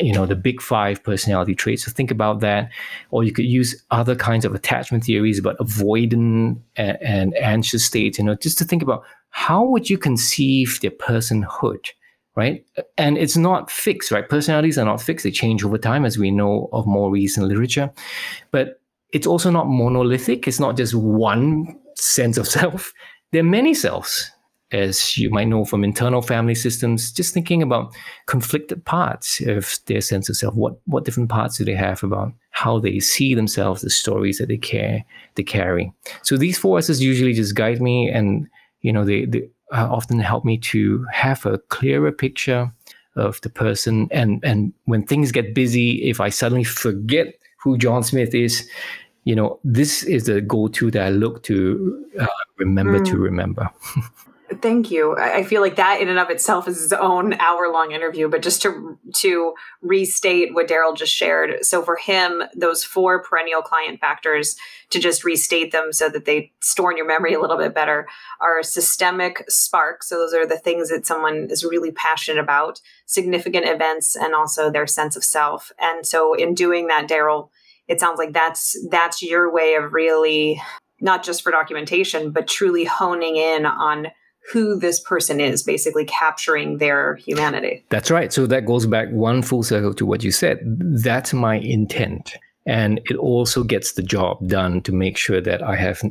you 0.00 0.12
know 0.12 0.26
the 0.26 0.36
big 0.36 0.60
five 0.60 1.02
personality 1.02 1.54
traits. 1.54 1.84
So 1.84 1.90
think 1.90 2.10
about 2.10 2.40
that. 2.40 2.70
Or 3.10 3.24
you 3.24 3.32
could 3.32 3.46
use 3.46 3.82
other 3.90 4.14
kinds 4.14 4.44
of 4.44 4.54
attachment 4.54 5.04
theories 5.04 5.38
about 5.38 5.58
avoidant 5.58 6.58
and, 6.76 6.98
and 7.02 7.36
anxious 7.36 7.84
states 7.84 8.18
you 8.18 8.24
know 8.24 8.34
just 8.34 8.58
to 8.58 8.64
think 8.64 8.82
about 8.82 9.04
how 9.30 9.64
would 9.64 9.90
you 9.90 9.98
conceive 9.98 10.80
their 10.80 10.90
personhood 10.90 11.88
right? 12.36 12.66
And 12.98 13.16
it's 13.16 13.36
not 13.36 13.70
fixed 13.70 14.10
right? 14.10 14.28
Personalities 14.28 14.78
are 14.78 14.84
not 14.84 15.00
fixed. 15.00 15.24
They 15.24 15.30
change 15.30 15.64
over 15.64 15.78
time 15.78 16.04
as 16.04 16.18
we 16.18 16.30
know 16.30 16.68
of 16.72 16.86
more 16.86 17.10
recent 17.10 17.46
literature. 17.46 17.92
But 18.50 18.80
it's 19.12 19.26
also 19.26 19.50
not 19.50 19.68
monolithic. 19.68 20.48
It's 20.48 20.58
not 20.58 20.76
just 20.76 20.94
one 20.94 21.78
sense 21.94 22.36
of 22.36 22.48
self. 22.58 22.92
There 23.30 23.40
are 23.40 23.44
many 23.44 23.74
selves 23.74 24.30
as 24.74 25.16
you 25.16 25.30
might 25.30 25.48
know 25.48 25.64
from 25.64 25.84
internal 25.84 26.20
family 26.20 26.54
systems, 26.54 27.12
just 27.12 27.32
thinking 27.32 27.62
about 27.62 27.94
conflicted 28.26 28.84
parts 28.84 29.40
of 29.46 29.78
their 29.86 30.00
sense 30.00 30.28
of 30.28 30.36
self. 30.36 30.54
What 30.54 30.80
what 30.86 31.04
different 31.04 31.30
parts 31.30 31.56
do 31.56 31.64
they 31.64 31.74
have 31.74 32.02
about 32.02 32.32
how 32.50 32.80
they 32.80 32.98
see 32.98 33.34
themselves, 33.34 33.82
the 33.82 33.90
stories 33.90 34.38
that 34.38 34.48
they 34.48 34.56
care 34.56 35.04
they 35.36 35.44
carry. 35.44 35.92
So 36.22 36.36
these 36.36 36.58
four 36.58 36.78
S's 36.78 37.02
usually 37.02 37.32
just 37.32 37.54
guide 37.54 37.80
me, 37.80 38.10
and 38.10 38.48
you 38.80 38.92
know 38.92 39.04
they, 39.04 39.24
they 39.26 39.48
uh, 39.72 39.88
often 39.90 40.18
help 40.18 40.44
me 40.44 40.58
to 40.58 41.06
have 41.12 41.46
a 41.46 41.58
clearer 41.68 42.12
picture 42.12 42.72
of 43.16 43.40
the 43.42 43.50
person. 43.50 44.08
And 44.10 44.40
and 44.44 44.72
when 44.86 45.06
things 45.06 45.32
get 45.32 45.54
busy, 45.54 46.02
if 46.08 46.20
I 46.20 46.30
suddenly 46.30 46.64
forget 46.64 47.34
who 47.62 47.78
John 47.78 48.02
Smith 48.02 48.34
is, 48.34 48.68
you 49.22 49.34
know, 49.34 49.58
this 49.64 50.02
is 50.02 50.24
the 50.24 50.40
go-to 50.40 50.90
that 50.90 51.06
I 51.06 51.08
look 51.10 51.42
to 51.44 52.04
uh, 52.20 52.26
remember 52.58 52.98
mm. 52.98 53.06
to 53.06 53.16
remember. 53.16 53.70
Thank 54.60 54.90
you. 54.90 55.16
I 55.16 55.42
feel 55.42 55.60
like 55.62 55.76
that 55.76 56.00
in 56.00 56.08
and 56.08 56.18
of 56.18 56.28
itself 56.28 56.68
is 56.68 56.82
its 56.82 56.92
own 56.92 57.34
hour 57.34 57.70
long 57.72 57.92
interview, 57.92 58.28
but 58.28 58.42
just 58.42 58.60
to 58.62 58.98
to 59.14 59.54
restate 59.80 60.54
what 60.54 60.68
Daryl 60.68 60.96
just 60.96 61.14
shared. 61.14 61.64
So 61.64 61.82
for 61.82 61.96
him, 61.96 62.42
those 62.54 62.84
four 62.84 63.22
perennial 63.22 63.62
client 63.62 64.00
factors, 64.00 64.56
to 64.90 64.98
just 64.98 65.24
restate 65.24 65.72
them 65.72 65.92
so 65.92 66.08
that 66.08 66.24
they 66.24 66.52
store 66.60 66.90
in 66.90 66.96
your 66.96 67.06
memory 67.06 67.32
a 67.34 67.40
little 67.40 67.56
bit 67.56 67.74
better, 67.74 68.06
are 68.40 68.62
systemic 68.62 69.44
spark. 69.48 70.02
So 70.02 70.16
those 70.16 70.34
are 70.34 70.46
the 70.46 70.58
things 70.58 70.90
that 70.90 71.06
someone 71.06 71.48
is 71.50 71.64
really 71.64 71.92
passionate 71.92 72.40
about, 72.40 72.80
significant 73.06 73.66
events, 73.66 74.16
and 74.16 74.34
also 74.34 74.70
their 74.70 74.86
sense 74.86 75.16
of 75.16 75.24
self. 75.24 75.72
And 75.80 76.06
so 76.06 76.34
in 76.34 76.54
doing 76.54 76.88
that, 76.88 77.08
Daryl, 77.08 77.48
it 77.88 78.00
sounds 78.00 78.18
like 78.18 78.32
that's 78.32 78.76
that's 78.90 79.22
your 79.22 79.52
way 79.52 79.74
of 79.74 79.92
really 79.92 80.60
not 81.00 81.22
just 81.22 81.42
for 81.42 81.50
documentation, 81.50 82.30
but 82.30 82.48
truly 82.48 82.84
honing 82.84 83.36
in 83.36 83.66
on 83.66 84.08
who 84.52 84.78
this 84.78 85.00
person 85.00 85.40
is, 85.40 85.62
basically 85.62 86.04
capturing 86.04 86.78
their 86.78 87.16
humanity. 87.16 87.84
That's 87.88 88.10
right. 88.10 88.32
So 88.32 88.46
that 88.46 88.66
goes 88.66 88.86
back 88.86 89.08
one 89.10 89.42
full 89.42 89.62
circle 89.62 89.94
to 89.94 90.06
what 90.06 90.22
you 90.22 90.30
said. 90.30 90.58
That's 90.62 91.32
my 91.32 91.56
intent. 91.56 92.34
And 92.66 93.00
it 93.10 93.16
also 93.16 93.62
gets 93.62 93.92
the 93.92 94.02
job 94.02 94.46
done 94.48 94.80
to 94.82 94.92
make 94.92 95.16
sure 95.16 95.40
that 95.40 95.62
I 95.62 95.76
have 95.76 96.02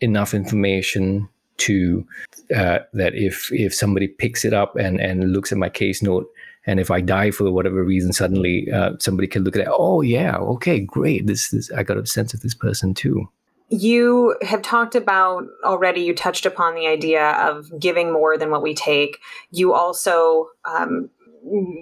enough 0.00 0.34
information 0.34 1.28
to 1.58 2.06
uh, 2.54 2.78
that 2.92 3.14
if 3.14 3.52
if 3.52 3.74
somebody 3.74 4.08
picks 4.08 4.44
it 4.44 4.54
up 4.54 4.76
and 4.76 5.00
and 5.00 5.32
looks 5.32 5.52
at 5.52 5.58
my 5.58 5.68
case 5.68 6.02
note 6.02 6.26
and 6.66 6.78
if 6.78 6.90
I 6.90 7.00
die 7.00 7.30
for 7.30 7.50
whatever 7.50 7.82
reason, 7.82 8.12
suddenly 8.12 8.70
uh, 8.70 8.92
somebody 8.98 9.26
can 9.26 9.42
look 9.42 9.56
at 9.56 9.62
it. 9.62 9.68
Oh 9.70 10.02
yeah, 10.02 10.36
okay, 10.36 10.80
great. 10.80 11.26
This 11.26 11.52
is 11.52 11.70
I 11.72 11.82
got 11.82 11.96
a 11.96 12.06
sense 12.06 12.34
of 12.34 12.40
this 12.40 12.54
person 12.54 12.94
too. 12.94 13.28
You 13.70 14.36
have 14.42 14.62
talked 14.62 14.94
about 14.94 15.44
already, 15.62 16.00
you 16.00 16.14
touched 16.14 16.46
upon 16.46 16.74
the 16.74 16.86
idea 16.86 17.32
of 17.32 17.70
giving 17.78 18.12
more 18.12 18.38
than 18.38 18.50
what 18.50 18.62
we 18.62 18.74
take. 18.74 19.18
You 19.50 19.74
also, 19.74 20.48
um, 20.64 21.10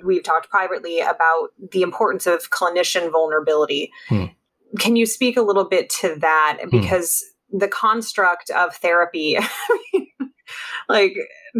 we've 0.05 0.25
talked 0.25 0.51
privately 0.51 1.01
about 1.01 1.51
the 1.71 1.83
importance 1.83 2.27
of 2.27 2.51
clinician 2.51 3.11
vulnerability. 3.13 3.93
Hmm. 4.09 4.27
Can 4.81 4.97
you 4.97 5.07
speak 5.07 5.37
a 5.37 5.43
little 5.43 5.69
bit 5.69 5.89
to 6.01 6.17
that? 6.21 6.59
Hmm. 6.61 6.71
Because 6.71 7.25
hmm. 7.51 7.59
the 7.59 7.69
construct 7.69 8.51
of 8.51 8.75
therapy, 8.75 9.39
like 10.89 11.17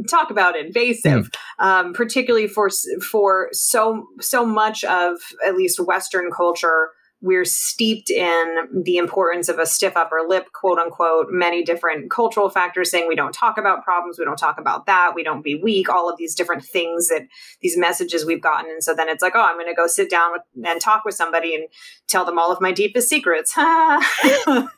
talk 0.09 0.31
about 0.31 0.57
invasive, 0.57 1.31
hmm. 1.61 1.65
um, 1.65 1.93
particularly 1.93 2.49
for 2.49 2.69
for 3.01 3.49
so 3.53 4.07
so 4.21 4.45
much 4.45 4.83
of 4.85 5.19
at 5.47 5.57
least 5.57 5.79
Western 5.79 6.31
culture 6.31 6.91
we're 7.23 7.45
steeped 7.45 8.11
in 8.11 8.83
the 8.85 8.99
importance 8.99 9.49
of 9.49 9.59
a 9.59 9.67
stiff 9.67 9.97
upper 9.97 10.21
lip, 10.27 10.49
quote 10.53 10.79
unquote, 10.79 11.29
many 11.31 11.65
different 11.65 12.11
cultural 12.11 12.51
factors 12.51 12.91
saying 12.91 13.09
we 13.09 13.17
don't 13.17 13.33
talk 13.33 13.57
about 13.57 13.83
problems, 13.83 14.19
we 14.19 14.25
don't 14.25 14.37
talk 14.37 14.59
about 14.59 14.87
that, 14.87 15.13
we 15.15 15.23
don't 15.23 15.43
be 15.43 15.55
weak, 15.55 15.89
all 15.89 16.11
of 16.11 16.19
these 16.19 16.35
different 16.35 16.63
things 16.63 17.09
that 17.09 17.23
these 17.63 17.77
messages 17.77 18.27
we've 18.27 18.43
gotten. 18.43 18.71
And 18.71 18.85
so 18.85 18.95
then 18.95 19.09
it's 19.09 19.23
like, 19.23 19.33
oh, 19.35 19.41
I'm 19.41 19.57
going 19.57 19.67
to 19.67 19.75
go 19.75 19.87
sit 19.87 20.11
down 20.11 20.33
with, 20.33 20.43
and 20.65 20.81
talk 20.81 21.05
with 21.05 21.15
somebody 21.15 21.55
and 21.55 21.69
tell 22.09 22.25
them 22.25 22.39
all 22.39 22.53
of 22.53 22.61
my 22.61 22.73
deepest 22.73 23.09
secrets. 23.09 23.57
um, 23.59 24.69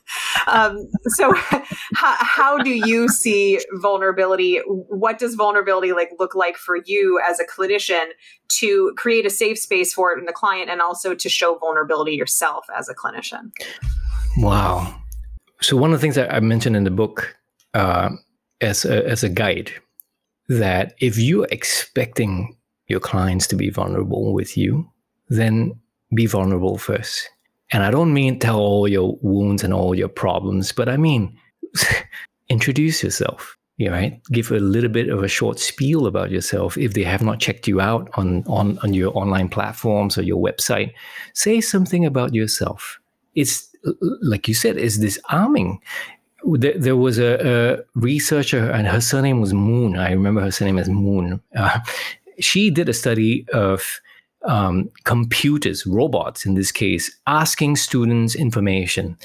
so, 1.07 1.33
how, 1.93 2.15
how 2.19 2.57
do 2.57 2.71
you 2.71 3.07
see 3.07 3.59
vulnerability? 3.73 4.57
What 4.67 5.19
does 5.19 5.35
vulnerability 5.35 5.93
like 5.93 6.11
look 6.19 6.35
like 6.35 6.57
for 6.57 6.77
you 6.85 7.21
as 7.27 7.39
a 7.39 7.45
clinician 7.45 8.09
to 8.49 8.93
create 8.97 9.25
a 9.25 9.29
safe 9.29 9.57
space 9.57 9.93
for 9.93 10.11
it 10.11 10.19
in 10.19 10.25
the 10.25 10.33
client 10.33 10.69
and 10.69 10.81
also 10.81 11.15
to 11.15 11.29
show 11.29 11.57
vulnerability 11.57 12.13
yourself 12.13 12.65
as 12.77 12.89
a 12.89 12.95
clinician. 12.95 13.51
Wow. 14.37 15.01
So 15.61 15.77
one 15.77 15.93
of 15.93 15.99
the 15.99 16.01
things 16.01 16.15
that 16.15 16.33
I 16.33 16.39
mentioned 16.39 16.75
in 16.75 16.83
the 16.83 16.91
book 16.91 17.37
uh, 17.73 18.09
as 18.61 18.85
a, 18.85 19.07
as 19.07 19.23
a 19.23 19.29
guide 19.29 19.71
that 20.47 20.93
if 20.99 21.17
you're 21.17 21.47
expecting 21.51 22.57
your 22.87 22.99
clients 22.99 23.45
to 23.47 23.55
be 23.55 23.69
vulnerable 23.69 24.33
with 24.33 24.57
you, 24.57 24.89
then 25.27 25.79
be 26.13 26.25
vulnerable 26.25 26.77
first. 26.77 27.29
And 27.71 27.83
I 27.83 27.91
don't 27.91 28.13
mean 28.13 28.39
tell 28.39 28.59
all 28.59 28.87
your 28.87 29.17
wounds 29.21 29.63
and 29.63 29.73
all 29.73 29.93
your 29.93 30.09
problems, 30.09 30.71
but 30.71 30.89
I 30.89 30.97
mean 30.97 31.37
introduce 32.49 33.03
yourself 33.03 33.57
You 33.77 33.91
right? 33.91 34.21
Give 34.31 34.51
a 34.51 34.59
little 34.59 34.89
bit 34.89 35.09
of 35.09 35.23
a 35.23 35.27
short 35.27 35.59
spiel 35.59 36.07
about 36.07 36.31
yourself 36.31 36.77
if 36.77 36.93
they 36.93 37.03
have 37.03 37.21
not 37.21 37.39
checked 37.39 37.67
you 37.67 37.79
out 37.79 38.09
on, 38.13 38.43
on, 38.47 38.77
on 38.79 38.93
your 38.93 39.15
online 39.17 39.49
platforms 39.49 40.17
or 40.17 40.23
your 40.23 40.41
website. 40.41 40.93
Say 41.33 41.61
something 41.61 42.05
about 42.05 42.33
yourself. 42.33 42.99
It's 43.35 43.69
like 44.21 44.47
you 44.47 44.53
said, 44.53 44.77
it's 44.77 44.97
disarming. 44.97 45.79
There, 46.43 46.77
there 46.77 46.95
was 46.95 47.19
a, 47.19 47.39
a, 47.47 47.77
researcher, 47.95 48.69
and 48.71 48.87
her 48.87 49.01
surname 49.01 49.41
was 49.41 49.53
Moon. 49.53 49.97
I 49.97 50.11
remember 50.11 50.41
her 50.41 50.51
surname 50.51 50.77
as 50.77 50.89
Moon. 50.89 51.41
Uh, 51.55 51.79
she 52.39 52.69
did 52.69 52.89
a 52.89 52.93
study 52.93 53.45
of 53.53 54.01
um, 54.45 54.89
computers, 55.03 55.85
robots 55.85 56.45
in 56.45 56.55
this 56.55 56.71
case, 56.71 57.15
asking 57.27 57.75
students 57.75 58.35
information. 58.35 59.17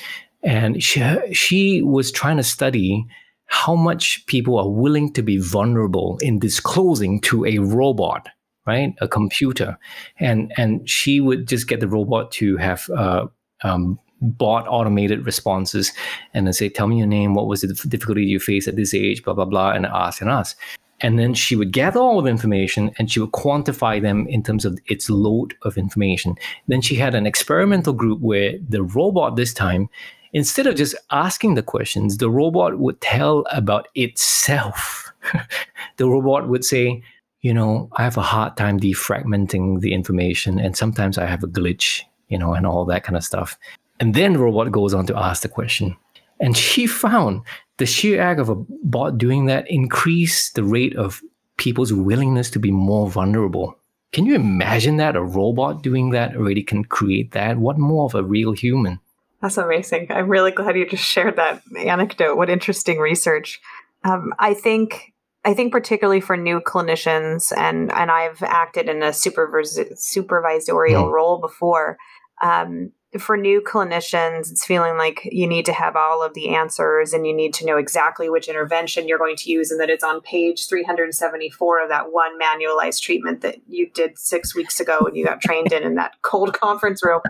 And 0.42 0.82
she, 0.82 1.02
she 1.32 1.82
was 1.82 2.12
trying 2.12 2.36
to 2.36 2.42
study 2.42 3.06
how 3.46 3.74
much 3.74 4.26
people 4.26 4.58
are 4.58 4.68
willing 4.68 5.12
to 5.12 5.22
be 5.22 5.38
vulnerable 5.38 6.18
in 6.20 6.38
disclosing 6.38 7.20
to 7.22 7.44
a 7.46 7.58
robot 7.58 8.28
right? 8.66 8.94
A 9.00 9.08
computer. 9.08 9.78
And 10.18 10.52
and 10.56 10.88
she 10.88 11.20
would 11.20 11.46
just 11.46 11.68
get 11.68 11.80
the 11.80 11.88
robot 11.88 12.32
to 12.32 12.56
have 12.56 12.88
uh, 12.90 13.26
um, 13.62 13.98
bot 14.20 14.66
automated 14.68 15.26
responses 15.26 15.92
and 16.32 16.46
then 16.46 16.52
say 16.52 16.68
tell 16.68 16.86
me 16.86 16.98
your 16.98 17.06
name. 17.06 17.34
What 17.34 17.46
was 17.46 17.60
the 17.60 17.68
difficulty 17.88 18.24
you 18.24 18.40
faced 18.40 18.68
at 18.68 18.76
this 18.76 18.94
age? 18.94 19.22
Blah 19.22 19.34
blah 19.34 19.44
blah 19.44 19.72
and 19.72 19.86
ask 19.86 20.20
and 20.20 20.30
ask 20.30 20.58
and 21.04 21.18
then 21.18 21.34
she 21.34 21.54
would 21.54 21.72
gather 21.72 22.00
all 22.00 22.22
the 22.22 22.30
information 22.30 22.90
and 22.98 23.10
she 23.10 23.20
would 23.20 23.32
quantify 23.32 24.00
them 24.00 24.26
in 24.28 24.42
terms 24.42 24.64
of 24.64 24.78
its 24.86 25.08
load 25.10 25.54
of 25.62 25.76
information 25.76 26.34
then 26.68 26.80
she 26.80 26.96
had 26.96 27.14
an 27.14 27.26
experimental 27.26 27.92
group 27.92 28.20
where 28.20 28.54
the 28.68 28.82
robot 28.82 29.36
this 29.36 29.54
time 29.54 29.88
instead 30.34 30.66
of 30.66 30.74
just 30.74 30.94
asking 31.10 31.54
the 31.54 31.62
questions, 31.62 32.18
the 32.18 32.28
robot 32.28 32.78
would 32.78 33.00
tell 33.00 33.46
about 33.50 33.88
itself. 33.94 35.12
the 35.96 36.06
robot 36.06 36.48
would 36.48 36.64
say, 36.64 37.02
you 37.40 37.54
know, 37.54 37.88
I 37.96 38.02
have 38.02 38.18
a 38.18 38.22
hard 38.22 38.56
time 38.56 38.78
defragmenting 38.78 39.80
the 39.80 39.94
information, 39.94 40.58
and 40.58 40.76
sometimes 40.76 41.16
I 41.16 41.26
have 41.26 41.42
a 41.42 41.46
glitch, 41.46 42.02
you 42.28 42.38
know, 42.38 42.52
and 42.52 42.66
all 42.66 42.84
that 42.86 43.04
kind 43.04 43.16
of 43.16 43.24
stuff. 43.24 43.56
And 44.00 44.14
then 44.14 44.34
the 44.34 44.40
robot 44.40 44.72
goes 44.72 44.92
on 44.92 45.06
to 45.06 45.16
ask 45.16 45.42
the 45.42 45.48
question. 45.48 45.96
And 46.40 46.56
she 46.56 46.86
found 46.86 47.42
the 47.78 47.86
sheer 47.86 48.20
act 48.20 48.40
of 48.40 48.48
a 48.48 48.56
bot 48.82 49.18
doing 49.18 49.46
that 49.46 49.70
increased 49.70 50.54
the 50.54 50.64
rate 50.64 50.96
of 50.96 51.22
people's 51.56 51.92
willingness 51.92 52.50
to 52.50 52.58
be 52.58 52.70
more 52.70 53.08
vulnerable. 53.10 53.78
Can 54.12 54.26
you 54.26 54.34
imagine 54.34 54.96
that? 54.98 55.16
A 55.16 55.22
robot 55.22 55.82
doing 55.82 56.10
that 56.10 56.36
already 56.36 56.62
can 56.62 56.84
create 56.84 57.32
that? 57.32 57.58
What 57.58 57.78
more 57.78 58.04
of 58.06 58.14
a 58.14 58.22
real 58.22 58.52
human? 58.52 59.00
That's 59.42 59.58
amazing. 59.58 60.06
I'm 60.10 60.28
really 60.28 60.52
glad 60.52 60.76
you 60.76 60.88
just 60.88 61.04
shared 61.04 61.36
that 61.36 61.62
anecdote. 61.76 62.36
What 62.36 62.48
interesting 62.48 62.98
research. 62.98 63.60
Um, 64.04 64.32
I 64.38 64.54
think 64.54 65.12
I 65.44 65.52
think 65.52 65.72
particularly 65.72 66.20
for 66.20 66.36
new 66.36 66.60
clinicians, 66.60 67.52
and 67.56 67.92
and 67.92 68.10
I've 68.10 68.42
acted 68.42 68.88
in 68.88 69.02
a 69.02 69.10
supervis- 69.10 69.92
supervisorial 69.94 71.04
mm. 71.04 71.12
role 71.12 71.38
before. 71.38 71.98
Um, 72.42 72.92
for 73.18 73.36
new 73.36 73.60
clinicians, 73.60 74.50
it's 74.50 74.64
feeling 74.64 74.96
like 74.96 75.28
you 75.30 75.46
need 75.46 75.64
to 75.66 75.72
have 75.72 75.96
all 75.96 76.22
of 76.22 76.34
the 76.34 76.54
answers 76.54 77.12
and 77.12 77.26
you 77.26 77.34
need 77.34 77.54
to 77.54 77.66
know 77.66 77.76
exactly 77.76 78.28
which 78.28 78.48
intervention 78.48 79.06
you're 79.06 79.18
going 79.18 79.36
to 79.36 79.50
use, 79.50 79.70
and 79.70 79.80
that 79.80 79.90
it's 79.90 80.04
on 80.04 80.20
page 80.20 80.68
374 80.68 81.82
of 81.82 81.88
that 81.88 82.12
one 82.12 82.38
manualized 82.40 83.02
treatment 83.02 83.40
that 83.42 83.56
you 83.68 83.88
did 83.90 84.18
six 84.18 84.54
weeks 84.54 84.80
ago 84.80 84.98
and 85.00 85.16
you 85.16 85.24
got 85.24 85.40
trained 85.40 85.72
in 85.72 85.82
in 85.82 85.94
that 85.94 86.14
cold 86.22 86.58
conference 86.58 87.04
room. 87.04 87.20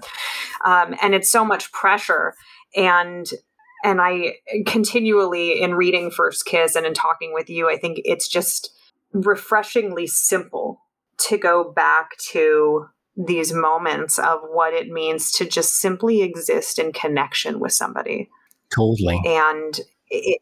Um, 0.64 0.95
and 1.03 1.14
it's 1.14 1.30
so 1.30 1.45
much 1.45 1.70
pressure. 1.72 2.35
And 2.74 3.28
and 3.85 4.01
I 4.01 4.37
continually 4.66 5.61
in 5.61 5.74
reading 5.74 6.11
First 6.11 6.47
Kiss 6.47 6.74
and 6.74 6.87
in 6.87 6.95
talking 6.95 7.35
with 7.35 7.51
you, 7.51 7.68
I 7.68 7.76
think 7.76 8.01
it's 8.05 8.26
just 8.26 8.74
refreshingly 9.12 10.07
simple 10.07 10.80
to 11.18 11.37
go 11.37 11.70
back 11.70 12.16
to 12.30 12.87
these 13.16 13.52
moments 13.52 14.18
of 14.18 14.40
what 14.50 14.74
it 14.74 14.88
means 14.88 15.30
to 15.32 15.44
just 15.44 15.78
simply 15.78 16.22
exist 16.22 16.78
in 16.78 16.92
connection 16.92 17.60
with 17.60 17.72
somebody. 17.72 18.28
Totally. 18.74 19.20
And 19.24 19.80
it, 20.10 20.40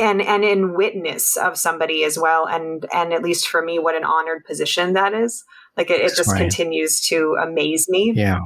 and 0.00 0.22
and 0.22 0.44
in 0.44 0.74
witness 0.74 1.36
of 1.36 1.58
somebody 1.58 2.04
as 2.04 2.18
well 2.18 2.46
and 2.46 2.86
and 2.92 3.12
at 3.12 3.22
least 3.22 3.48
for 3.48 3.62
me 3.62 3.78
what 3.78 3.96
an 3.96 4.04
honored 4.04 4.44
position 4.44 4.92
that 4.92 5.12
is 5.12 5.44
like 5.76 5.90
it, 5.90 6.00
it 6.00 6.14
just 6.14 6.30
right. 6.30 6.40
continues 6.40 7.00
to 7.00 7.36
amaze 7.42 7.88
me 7.88 8.12
yeah 8.14 8.40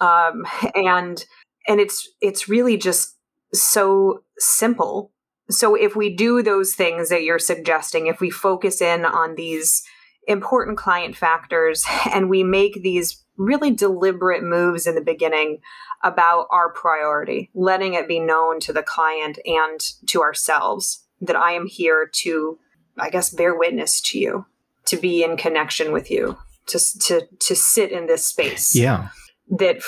um 0.00 0.44
and 0.74 1.24
and 1.68 1.80
it's 1.80 2.08
it's 2.20 2.48
really 2.48 2.76
just 2.76 3.16
so 3.52 4.24
simple 4.38 5.12
so 5.48 5.76
if 5.76 5.94
we 5.94 6.14
do 6.14 6.42
those 6.42 6.74
things 6.74 7.08
that 7.08 7.22
you're 7.22 7.38
suggesting 7.38 8.08
if 8.08 8.20
we 8.20 8.28
focus 8.28 8.80
in 8.80 9.04
on 9.04 9.36
these 9.36 9.84
important 10.26 10.78
client 10.78 11.16
factors 11.16 11.84
and 12.12 12.28
we 12.28 12.42
make 12.42 12.82
these 12.82 13.22
really 13.36 13.70
deliberate 13.70 14.42
moves 14.42 14.86
in 14.86 14.94
the 14.94 15.00
beginning 15.00 15.60
about 16.02 16.46
our 16.50 16.70
priority, 16.70 17.50
letting 17.54 17.94
it 17.94 18.06
be 18.06 18.20
known 18.20 18.60
to 18.60 18.72
the 18.72 18.82
client 18.82 19.38
and 19.44 19.80
to 20.06 20.22
ourselves 20.22 21.04
that 21.20 21.36
I 21.36 21.52
am 21.52 21.66
here 21.66 22.08
to, 22.22 22.58
I 22.98 23.10
guess, 23.10 23.30
bear 23.30 23.56
witness 23.56 24.00
to 24.10 24.18
you, 24.18 24.46
to 24.86 24.96
be 24.96 25.24
in 25.24 25.36
connection 25.36 25.92
with 25.92 26.10
you, 26.10 26.36
to 26.66 26.78
to 27.00 27.26
to 27.40 27.56
sit 27.56 27.90
in 27.90 28.06
this 28.06 28.26
space. 28.26 28.76
Yeah. 28.76 29.08
That 29.48 29.82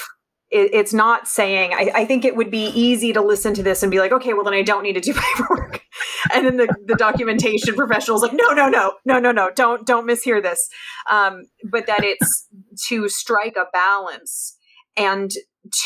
it, 0.51 0.71
it's 0.73 0.93
not 0.93 1.27
saying 1.27 1.73
I, 1.73 1.91
I, 1.95 2.05
think 2.05 2.25
it 2.25 2.37
would 2.37 2.51
be 2.51 2.67
easy 2.69 3.13
to 3.13 3.21
listen 3.21 3.53
to 3.55 3.63
this 3.63 3.83
and 3.83 3.91
be 3.91 3.99
like 3.99 4.13
okay 4.13 4.33
well 4.33 4.45
then 4.45 4.55
i 4.55 4.63
don't 4.63 4.83
need 4.83 4.95
to 4.95 5.01
do 5.01 5.15
paperwork. 5.37 5.83
And 6.33 6.47
then 6.47 6.57
the, 6.57 6.75
the 6.87 6.95
documentation 6.95 7.75
professional 7.75 8.17
is 8.17 8.23
like 8.23 8.33
no 8.33 8.53
no 8.53 8.69
no 8.69 8.95
no 9.05 9.19
no 9.19 9.33
no 9.33 9.51
don't 9.55 9.87
don't 9.87 10.07
mishear 10.07 10.43
this. 10.43 10.69
Um, 11.11 11.45
but 11.71 11.87
that 11.87 12.05
it's 12.05 12.47
to 12.89 13.09
strike 13.09 13.57
a 13.57 13.67
balance 13.73 14.57
and 14.97 15.31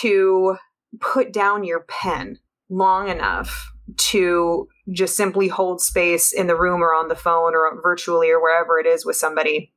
to 0.00 0.56
put 1.00 1.32
down 1.32 1.64
your 1.64 1.84
pen 1.88 2.38
long 2.68 3.08
enough 3.08 3.72
to 3.96 4.68
just 4.92 5.16
simply 5.16 5.48
hold 5.48 5.80
space 5.80 6.32
in 6.32 6.46
the 6.46 6.56
room 6.56 6.82
or 6.82 6.94
on 6.94 7.08
the 7.08 7.16
phone 7.16 7.54
or 7.54 7.80
virtually 7.82 8.30
or 8.30 8.40
wherever 8.40 8.78
it 8.78 8.86
is 8.86 9.04
with 9.04 9.16
somebody. 9.16 9.72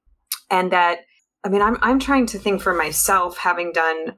And 0.49 0.71
that 0.71 0.99
i 1.43 1.49
mean 1.49 1.61
i'm, 1.61 1.77
I'm 1.81 1.99
trying 1.99 2.25
to 2.27 2.39
think 2.39 2.61
for 2.61 2.73
myself 2.73 3.37
having 3.37 3.71
done 3.73 4.15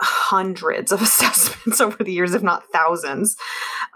hundreds 0.00 0.92
of 0.92 1.02
assessments 1.02 1.80
over 1.80 2.02
the 2.02 2.12
years, 2.12 2.34
if 2.34 2.42
not 2.42 2.64
thousands, 2.72 3.36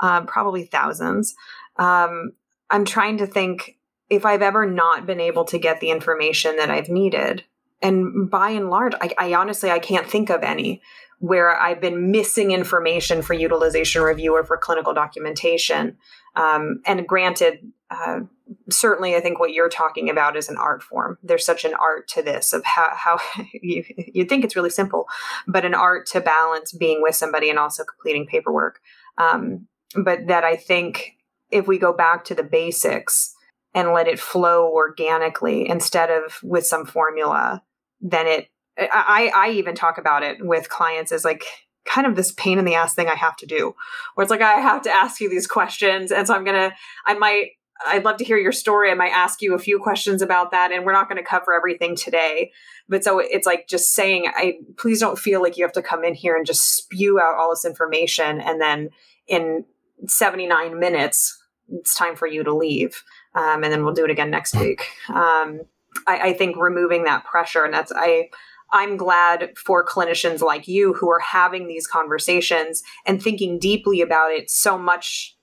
um, 0.01 0.27
probably 0.27 0.65
thousands. 0.65 1.35
Um, 1.77 2.33
I'm 2.71 2.85
trying 2.85 3.19
to 3.19 3.27
think 3.27 3.79
if 4.11 4.27
I've 4.27 4.43
ever 4.43 4.67
not 4.67 5.07
been 5.07 5.21
able 5.21 5.45
to 5.47 5.59
get 5.59 5.81
the 5.81 5.91
information 5.91 6.57
that 6.57 6.71
I've 6.71 6.89
needed. 6.89 7.45
And 7.81 8.31
by 8.31 8.51
and 8.51 8.71
large, 8.71 8.95
I, 9.01 9.11
I 9.19 9.35
honestly 9.35 9.71
I 9.71 9.79
can't 9.79 10.07
think 10.07 10.31
of 10.31 10.43
any 10.43 10.83
where 11.23 11.57
I've 11.57 11.81
been 11.81 12.11
missing 12.11 12.51
information 12.51 13.23
for 13.23 13.33
utilization 13.33 14.03
review 14.03 14.35
or 14.35 14.43
for 14.43 14.57
clinical 14.57 14.93
documentation. 14.93 15.97
Um, 16.35 16.83
and 16.85 17.07
granted, 17.07 17.61
uh, 17.93 18.23
certainly, 18.69 19.15
I 19.15 19.21
think 19.21 19.39
what 19.39 19.53
you're 19.53 19.69
talking 19.69 20.11
about 20.11 20.37
is 20.37 20.49
an 20.49 20.57
art 20.57 20.83
form. 20.83 21.19
There's 21.23 21.47
such 21.47 21.65
an 21.65 21.75
art 21.75 22.09
to 22.09 22.23
this 22.23 22.53
of 22.53 22.65
how, 22.65 22.89
how 22.93 23.19
you, 23.53 23.85
you'd 23.97 24.29
think 24.29 24.43
it's 24.43 24.57
really 24.57 24.69
simple, 24.69 25.07
but 25.47 25.65
an 25.65 25.75
art 25.75 26.07
to 26.07 26.21
balance 26.21 26.73
being 26.73 27.01
with 27.01 27.15
somebody 27.15 27.51
and 27.51 27.59
also 27.59 27.85
completing 27.85 28.27
paperwork. 28.27 28.81
Um, 29.17 29.69
but 29.95 30.27
that 30.27 30.43
I 30.43 30.57
think 30.57 31.13
if 31.53 31.69
we 31.69 31.79
go 31.79 31.93
back 31.93 32.25
to 32.25 32.35
the 32.35 32.43
basics 32.43 33.33
and 33.75 33.93
let 33.93 34.09
it 34.09 34.19
flow 34.19 34.73
organically 34.73 35.69
instead 35.69 36.11
of 36.11 36.41
with 36.43 36.67
some 36.67 36.85
formula, 36.85 37.63
then 38.01 38.27
it, 38.27 38.49
I, 38.79 39.31
I 39.35 39.51
even 39.51 39.75
talk 39.75 39.99
about 39.99 40.23
it 40.23 40.45
with 40.45 40.69
clients 40.69 41.13
as 41.13 41.25
like, 41.25 41.45
kind 41.85 42.07
of 42.07 42.15
this 42.15 42.31
pain 42.31 42.61
in 42.61 42.65
the 42.65 42.77
ass 42.77 42.95
thing 42.95 43.09
I 43.09 43.17
have 43.17 43.37
to 43.39 43.45
do 43.45 43.75
where 44.15 44.23
it's 44.23 44.31
like 44.31 44.41
I 44.41 44.61
have 44.61 44.83
to 44.83 44.91
ask 44.91 45.21
you 45.21 45.29
these 45.29 45.49
questions 45.49 46.13
and 46.13 46.29
so 46.29 46.33
I'm 46.33 46.45
to 46.45 46.73
I 47.07 47.15
might 47.15 47.49
I'd 47.87 48.05
love 48.05 48.17
to 48.19 48.25
hear 48.25 48.37
your 48.37 48.53
story. 48.53 48.91
I 48.91 48.95
might 48.95 49.13
ask 49.13 49.43
you 49.43 49.55
a 49.55 49.59
few 49.59 49.79
questions 49.79 50.23
about 50.23 50.51
that, 50.51 50.73
and 50.73 50.85
we're 50.85 50.93
not 50.93 51.09
going 51.09 51.23
to 51.23 51.29
cover 51.29 51.53
everything 51.53 51.97
today. 51.97 52.53
But 52.89 53.05
so 53.05 53.19
it's 53.19 53.47
like 53.47 53.69
just 53.69 53.93
saying, 53.93 54.31
I 54.35 54.59
please 54.77 55.01
don't 55.01 55.19
feel 55.19 55.43
like 55.43 55.57
you 55.57 55.65
have 55.65 55.73
to 55.73 55.83
come 55.83 56.05
in 56.05 56.15
here 56.15 56.37
and 56.37 56.47
just 56.47 56.77
spew 56.77 57.21
out 57.21 57.37
all 57.39 57.51
this 57.51 57.65
information, 57.65 58.41
and 58.41 58.61
then 58.61 58.91
in 59.27 59.65
79 60.07 60.79
minutes, 60.79 61.43
it's 61.73 61.97
time 61.97 62.17
for 62.17 62.27
you 62.27 62.45
to 62.45 62.55
leave, 62.55 63.03
um, 63.35 63.65
and 63.65 63.73
then 63.73 63.85
we'll 63.85 63.95
do 63.95 64.05
it 64.05 64.11
again 64.11 64.31
next 64.31 64.55
week. 64.55 64.83
Um, 65.09 65.63
I, 66.07 66.19
I 66.19 66.33
think 66.35 66.57
removing 66.57 67.05
that 67.05 67.25
pressure, 67.25 67.65
and 67.65 67.75
that's 67.75 67.93
I. 67.95 68.31
I'm 68.73 68.97
glad 68.97 69.53
for 69.57 69.85
clinicians 69.85 70.41
like 70.41 70.67
you 70.67 70.95
who 70.95 71.11
are 71.11 71.21
having 71.21 71.69
these 71.69 71.87
conversations 71.87 72.83
and 73.07 73.23
thinking 73.23 73.59
deeply 73.59 74.01
about 74.01 74.33
it 74.33 74.51
so 74.51 74.79
much 74.79 75.37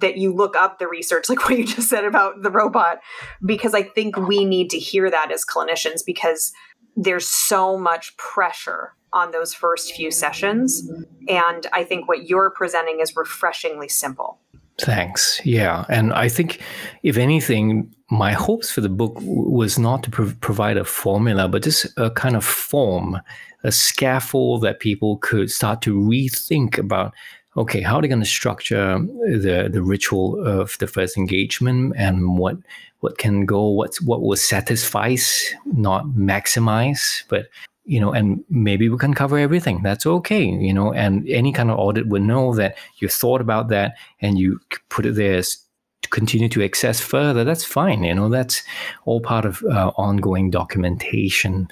that 0.00 0.16
you 0.16 0.32
look 0.32 0.56
up 0.56 0.78
the 0.78 0.86
research 0.86 1.28
like 1.28 1.48
what 1.48 1.58
you 1.58 1.66
just 1.66 1.88
said 1.88 2.04
about 2.04 2.42
the 2.42 2.50
robot 2.50 2.98
because 3.44 3.74
i 3.74 3.82
think 3.82 4.16
we 4.16 4.44
need 4.44 4.70
to 4.70 4.78
hear 4.78 5.10
that 5.10 5.32
as 5.32 5.44
clinicians 5.44 6.02
because 6.06 6.52
there's 6.94 7.26
so 7.26 7.76
much 7.76 8.16
pressure 8.16 8.92
on 9.12 9.30
those 9.30 9.54
first 9.54 9.94
few 9.94 10.10
sessions. 10.10 10.88
And 11.28 11.66
i 11.72 11.82
think 11.82 12.06
what 12.08 12.28
you're 12.28 12.50
presenting 12.50 13.00
is 13.00 13.16
refreshingly 13.16 13.88
simple 13.88 14.38
thanks. 14.78 15.40
Yeah. 15.44 15.84
And 15.88 16.12
i 16.12 16.28
think 16.28 16.60
if 17.02 17.16
anything 17.16 17.92
my 18.10 18.32
hopes 18.32 18.70
for 18.70 18.80
the 18.80 18.88
book 18.88 19.16
was 19.20 19.78
not 19.78 20.02
to 20.04 20.10
pro- 20.10 20.32
provide 20.40 20.76
a 20.76 20.84
formula 20.84 21.48
but 21.48 21.62
just 21.62 21.86
a 21.96 22.10
kind 22.10 22.36
of 22.36 22.44
form 22.44 23.20
a 23.64 23.72
scaffold 23.72 24.62
that 24.62 24.78
people 24.78 25.16
could 25.18 25.50
start 25.50 25.82
to 25.82 25.98
rethink 25.98 26.78
about 26.78 27.12
okay, 27.56 27.80
how 27.80 27.96
are 27.96 28.02
they 28.02 28.08
going 28.08 28.20
to 28.20 28.26
structure 28.26 28.98
the 28.98 29.68
the 29.72 29.82
ritual 29.82 30.44
of 30.44 30.76
the 30.78 30.86
first 30.86 31.16
engagement 31.16 31.94
and 31.96 32.38
what 32.38 32.56
what 33.00 33.18
can 33.18 33.46
go, 33.46 33.68
what's 33.68 34.00
what 34.02 34.22
will 34.22 34.36
satisfice, 34.36 35.52
not 35.64 36.06
maximize, 36.06 37.24
but 37.28 37.46
you 37.86 38.00
know, 38.00 38.12
and 38.12 38.44
maybe 38.50 38.88
we 38.88 38.98
can 38.98 39.14
cover 39.14 39.38
everything. 39.38 39.82
That's 39.82 40.06
okay, 40.06 40.44
you 40.44 40.74
know, 40.74 40.92
and 40.92 41.26
any 41.28 41.52
kind 41.52 41.70
of 41.70 41.78
audit 41.78 42.08
would 42.08 42.22
know 42.22 42.54
that 42.54 42.76
you 42.98 43.08
thought 43.08 43.40
about 43.40 43.68
that 43.68 43.94
and 44.20 44.38
you 44.38 44.60
put 44.88 45.06
it 45.06 45.14
there 45.14 45.40
to 45.40 46.08
continue 46.10 46.48
to 46.48 46.64
access 46.64 47.00
further. 47.00 47.44
That's 47.44 47.64
fine, 47.64 48.02
you 48.02 48.14
know, 48.14 48.28
that's 48.28 48.62
all 49.04 49.20
part 49.20 49.44
of 49.44 49.62
uh, 49.70 49.92
ongoing 49.96 50.50
documentation. 50.50 51.68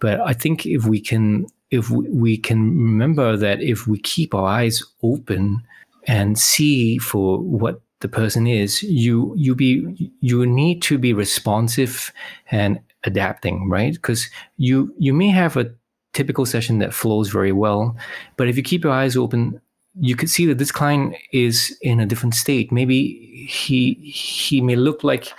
But 0.00 0.20
I 0.20 0.32
think 0.32 0.66
if 0.66 0.86
we 0.86 1.00
can 1.00 1.46
if 1.70 1.90
we 1.90 2.38
can 2.38 2.76
remember 2.78 3.36
that 3.36 3.60
if 3.60 3.86
we 3.86 3.98
keep 3.98 4.34
our 4.34 4.46
eyes 4.46 4.82
open 5.02 5.62
and 6.06 6.38
see 6.38 6.96
for 6.96 7.38
what 7.38 7.82
the 8.00 8.08
person 8.08 8.46
is, 8.46 8.82
you 8.82 9.34
you 9.36 9.54
be 9.54 10.12
you 10.20 10.46
need 10.46 10.80
to 10.82 10.98
be 10.98 11.12
responsive 11.12 12.12
and 12.50 12.80
adapting, 13.04 13.68
right? 13.68 13.94
Because 13.94 14.28
you 14.56 14.94
you 14.98 15.12
may 15.12 15.28
have 15.28 15.56
a 15.56 15.70
typical 16.12 16.46
session 16.46 16.78
that 16.78 16.94
flows 16.94 17.28
very 17.30 17.52
well, 17.52 17.96
but 18.36 18.48
if 18.48 18.56
you 18.56 18.62
keep 18.62 18.84
your 18.84 18.92
eyes 18.92 19.16
open, 19.16 19.60
you 20.00 20.16
could 20.16 20.30
see 20.30 20.46
that 20.46 20.58
this 20.58 20.72
client 20.72 21.14
is 21.32 21.76
in 21.82 22.00
a 22.00 22.06
different 22.06 22.34
state. 22.34 22.72
Maybe 22.72 23.46
he 23.48 23.94
he 23.94 24.60
may 24.60 24.76
look 24.76 25.04
like 25.04 25.32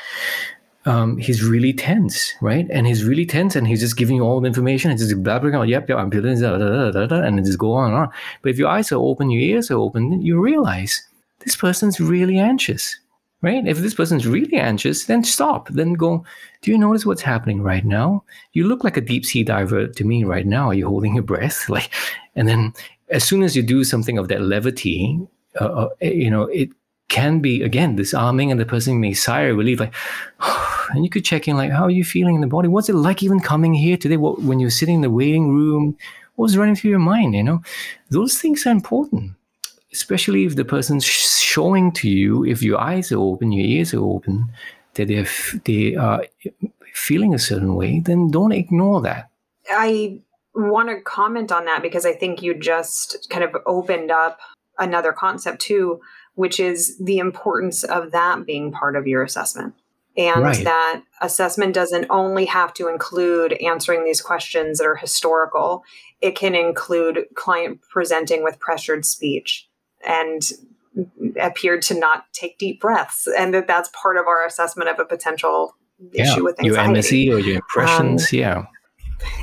um, 0.85 1.17
he's 1.17 1.43
really 1.43 1.73
tense, 1.73 2.33
right? 2.41 2.67
And 2.71 2.87
he's 2.87 3.03
really 3.03 3.25
tense, 3.25 3.55
and 3.55 3.67
he's 3.67 3.81
just 3.81 3.97
giving 3.97 4.15
you 4.15 4.23
all 4.23 4.39
the 4.41 4.47
information 4.47 4.89
and 4.89 4.99
just 4.99 5.13
blabbering 5.21 5.55
out, 5.55 5.67
yep, 5.67 5.89
yep, 5.89 5.97
I'm 5.97 6.09
feeling 6.09 6.39
da, 6.39 6.57
da, 6.57 6.91
da, 6.91 7.05
da, 7.05 7.21
and 7.21 7.37
it 7.39 7.45
just 7.45 7.59
go 7.59 7.73
on 7.73 7.91
and 7.91 7.95
on. 7.95 8.09
But 8.41 8.51
if 8.51 8.57
your 8.57 8.69
eyes 8.69 8.91
are 8.91 8.97
open, 8.97 9.29
your 9.29 9.41
ears 9.41 9.69
are 9.69 9.77
open, 9.77 10.21
you 10.21 10.39
realize 10.39 11.07
this 11.39 11.55
person's 11.55 11.99
really 11.99 12.37
anxious, 12.37 12.97
right? 13.41 13.65
If 13.65 13.77
this 13.79 13.93
person's 13.93 14.27
really 14.27 14.57
anxious, 14.57 15.05
then 15.05 15.23
stop. 15.23 15.69
Then 15.69 15.93
go, 15.93 16.23
do 16.61 16.71
you 16.71 16.77
notice 16.77 17.05
what's 17.05 17.21
happening 17.21 17.61
right 17.61 17.85
now? 17.85 18.23
You 18.53 18.67
look 18.67 18.83
like 18.83 18.97
a 18.97 19.01
deep 19.01 19.25
sea 19.25 19.43
diver 19.43 19.87
to 19.87 20.03
me 20.03 20.23
right 20.23 20.45
now. 20.45 20.67
Are 20.67 20.73
you 20.73 20.87
holding 20.87 21.15
your 21.15 21.23
breath? 21.23 21.69
Like, 21.69 21.91
and 22.35 22.47
then 22.47 22.73
as 23.09 23.23
soon 23.23 23.43
as 23.43 23.55
you 23.55 23.63
do 23.63 23.83
something 23.83 24.17
of 24.17 24.27
that 24.27 24.41
levity, 24.41 25.19
uh, 25.59 25.65
uh, 25.65 25.89
you 26.01 26.29
know, 26.29 26.43
it 26.43 26.69
can 27.07 27.39
be 27.39 27.63
again 27.63 27.95
disarming, 27.95 28.51
and 28.51 28.59
the 28.59 28.65
person 28.65 28.99
may 28.99 29.13
sigh 29.13 29.43
or 29.43 29.55
relief, 29.55 29.79
like. 29.79 29.93
and 30.91 31.03
you 31.03 31.09
could 31.09 31.25
check 31.25 31.47
in 31.47 31.55
like 31.55 31.71
how 31.71 31.83
are 31.83 31.91
you 31.91 32.03
feeling 32.03 32.35
in 32.35 32.41
the 32.41 32.47
body 32.47 32.67
what's 32.67 32.89
it 32.89 32.95
like 32.95 33.21
even 33.21 33.39
coming 33.39 33.73
here 33.73 33.97
today 33.97 34.17
what, 34.17 34.41
when 34.41 34.59
you're 34.59 34.69
sitting 34.69 34.95
in 34.95 35.01
the 35.01 35.09
waiting 35.09 35.49
room 35.49 35.95
what's 36.35 36.55
running 36.55 36.75
through 36.75 36.89
your 36.89 36.99
mind 36.99 37.35
you 37.35 37.43
know 37.43 37.61
those 38.09 38.39
things 38.39 38.65
are 38.65 38.71
important 38.71 39.31
especially 39.91 40.45
if 40.45 40.55
the 40.55 40.65
person's 40.65 41.05
showing 41.53 41.91
to 41.91 42.09
you 42.09 42.45
if 42.45 42.61
your 42.61 42.79
eyes 42.79 43.11
are 43.11 43.19
open 43.19 43.51
your 43.51 43.65
ears 43.65 43.93
are 43.93 44.03
open 44.03 44.45
that 44.95 45.07
they're 45.07 45.27
they 45.65 45.95
are 45.95 46.23
feeling 46.93 47.33
a 47.33 47.39
certain 47.39 47.75
way 47.75 47.99
then 47.99 48.29
don't 48.31 48.51
ignore 48.51 49.01
that. 49.01 49.29
I 49.69 50.21
want 50.53 50.89
to 50.89 50.99
comment 51.01 51.51
on 51.51 51.65
that 51.65 51.81
because 51.81 52.05
i 52.05 52.11
think 52.11 52.41
you 52.41 52.53
just 52.53 53.29
kind 53.29 53.43
of 53.43 53.55
opened 53.65 54.11
up 54.11 54.39
another 54.77 55.13
concept 55.13 55.61
too 55.61 56.01
which 56.39 56.57
is 56.57 56.97
the 56.99 57.17
importance 57.17 57.83
of 57.83 58.13
that 58.13 58.45
being 58.45 58.71
part 58.71 58.95
of 58.95 59.05
your 59.05 59.23
assessment. 59.23 59.73
And 60.15 60.41
right. 60.41 60.63
that 60.63 61.03
assessment 61.19 61.73
doesn't 61.73 62.07
only 62.09 62.45
have 62.45 62.73
to 62.75 62.87
include 62.87 63.51
answering 63.61 64.05
these 64.05 64.21
questions 64.21 64.77
that 64.77 64.85
are 64.85 64.95
historical. 64.95 65.83
It 66.21 66.35
can 66.35 66.55
include 66.55 67.25
client 67.35 67.81
presenting 67.89 68.41
with 68.41 68.57
pressured 68.57 69.05
speech 69.05 69.67
and 69.99 70.41
appeared 71.39 71.81
to 71.83 71.97
not 71.97 72.25
take 72.33 72.57
deep 72.57 72.79
breaths 72.79 73.27
and 73.37 73.53
that 73.53 73.67
that's 73.67 73.89
part 73.93 74.17
of 74.17 74.27
our 74.27 74.45
assessment 74.45 74.89
of 74.89 74.99
a 74.99 75.05
potential 75.05 75.75
yeah. 76.11 76.23
issue 76.23 76.43
with 76.43 76.59
anxiety. 76.59 77.17
your 77.19 77.35
MSE 77.35 77.35
or 77.35 77.45
your 77.45 77.55
impressions 77.55 78.23
um, 78.23 78.39
yeah 78.39 78.63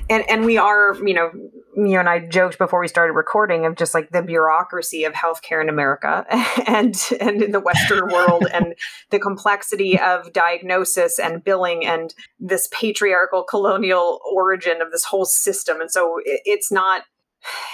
and 0.09 0.29
and 0.29 0.45
we 0.45 0.57
are 0.57 0.95
you 1.07 1.15
know 1.15 1.31
you 1.77 1.99
and 1.99 2.09
I 2.09 2.21
joked 2.21 2.59
before 2.59 2.81
we 2.81 2.89
started 2.89 3.13
recording 3.13 3.67
of 3.67 3.77
just 3.77 3.93
like 3.93 4.11
the 4.11 4.23
bureaucracy 4.23 5.05
of 5.05 5.13
healthcare 5.13 5.61
in 5.61 5.69
America 5.69 6.25
and 6.67 6.97
and 7.21 7.43
in 7.43 7.53
the 7.53 7.61
Western 7.61 8.09
world 8.13 8.47
and 8.53 8.75
the 9.11 9.19
complexity 9.19 9.99
of 9.99 10.33
diagnosis 10.33 11.19
and 11.19 11.45
billing 11.45 11.85
and 11.85 12.15
this 12.39 12.69
patriarchal 12.73 13.43
colonial 13.45 14.21
origin 14.33 14.81
of 14.81 14.91
this 14.91 15.05
whole 15.05 15.27
system 15.27 15.81
and 15.81 15.91
so 15.91 16.19
it, 16.25 16.41
it's 16.45 16.73
not 16.73 17.03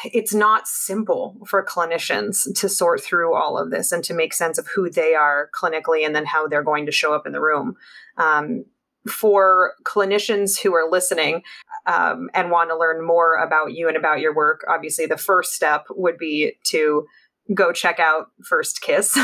it's 0.04 0.34
not 0.34 0.66
simple 0.66 1.36
for 1.46 1.64
clinicians 1.64 2.52
to 2.58 2.68
sort 2.68 3.00
through 3.00 3.34
all 3.34 3.58
of 3.58 3.70
this 3.70 3.92
and 3.92 4.02
to 4.04 4.14
make 4.14 4.34
sense 4.34 4.58
of 4.58 4.66
who 4.68 4.90
they 4.90 5.14
are 5.14 5.50
clinically 5.58 6.04
and 6.04 6.14
then 6.14 6.26
how 6.26 6.46
they're 6.46 6.62
going 6.62 6.86
to 6.86 6.92
show 6.92 7.14
up 7.14 7.26
in 7.26 7.32
the 7.32 7.40
room. 7.40 7.76
Um, 8.16 8.64
for 9.08 9.74
clinicians 9.84 10.60
who 10.60 10.74
are 10.74 10.88
listening 10.88 11.42
um, 11.86 12.30
and 12.34 12.50
want 12.50 12.70
to 12.70 12.78
learn 12.78 13.04
more 13.04 13.34
about 13.36 13.72
you 13.72 13.88
and 13.88 13.96
about 13.96 14.20
your 14.20 14.34
work, 14.34 14.64
obviously 14.68 15.06
the 15.06 15.16
first 15.16 15.54
step 15.54 15.86
would 15.90 16.18
be 16.18 16.52
to 16.64 17.06
go 17.54 17.72
check 17.72 17.98
out 17.98 18.26
First 18.44 18.80
Kiss 18.82 19.18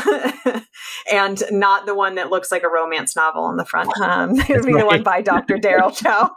and 1.13 1.43
not 1.51 1.87
the 1.87 1.95
one 1.95 2.17
that 2.17 2.31
looks 2.31 2.51
like 2.51 2.63
a 2.63 2.69
romance 2.69 3.15
novel 3.15 3.45
on 3.45 3.57
the 3.57 3.65
front. 3.65 3.97
Um, 4.01 4.39
it 4.41 4.49
would 4.49 4.67
be 4.67 4.73
right. 4.73 4.81
the 4.81 4.87
one 4.87 5.03
by 5.03 5.23
Dr. 5.23 5.57
Daryl 5.59 5.97
Chow. 5.97 6.31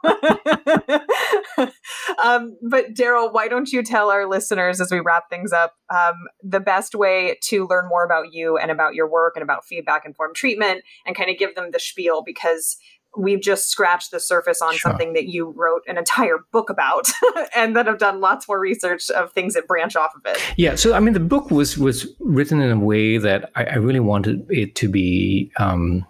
um, 2.23 2.57
but 2.69 2.93
Daryl, 2.93 3.34
why 3.34 3.47
don't 3.47 3.71
you 3.71 3.84
tell 3.84 4.11
our 4.11 4.27
listeners 4.27 4.79
as 4.79 4.91
we 4.91 4.99
wrap 4.99 5.29
things 5.29 5.51
up 5.51 5.73
um, 5.93 6.15
the 6.43 6.59
best 6.59 6.93
way 6.95 7.38
to 7.45 7.67
learn 7.67 7.89
more 7.89 8.05
about 8.05 8.32
you 8.32 8.57
and 8.57 8.69
about 8.71 8.93
your 8.93 9.09
work 9.09 9.34
and 9.36 9.43
about 9.43 9.65
feedback 9.65 10.05
informed 10.05 10.36
treatment 10.36 10.84
and 11.05 11.15
kind 11.15 11.29
of 11.29 11.38
give 11.38 11.55
them 11.55 11.69
the 11.71 11.79
spiel 11.79 12.21
because 12.23 12.77
we've 13.18 13.41
just 13.41 13.70
scratched 13.70 14.12
the 14.12 14.20
surface 14.20 14.62
on 14.62 14.74
sure. 14.74 14.91
something 14.91 15.14
that 15.14 15.28
you 15.28 15.49
wrote 15.51 15.82
an 15.88 15.97
entire 15.97 16.38
book 16.51 16.70
about 16.70 17.09
and 17.55 17.76
then 17.76 17.86
have 17.86 17.97
done 17.97 18.22
lots 18.22 18.47
more 18.47 18.59
research 18.59 19.09
of 19.12 19.32
things 19.34 19.53
that 19.53 19.68
branch 19.68 19.95
off 19.95 20.12
of 20.16 20.22
it 20.26 20.39
yeah 20.57 20.76
so 20.76 20.93
i 20.93 20.99
mean 20.99 21.14
the 21.14 21.20
book 21.20 21.51
was 21.51 21.78
was 21.78 22.07
written 22.20 22.62
in 22.62 22.72
a 22.72 22.80
way 22.80 23.18
that 23.18 23.51
i, 23.55 23.66
I 23.66 23.76
really 23.76 23.99
wanted 23.99 24.45
it 24.49 24.76
to 24.76 24.89
be 24.89 25.51
um, 25.57 26.05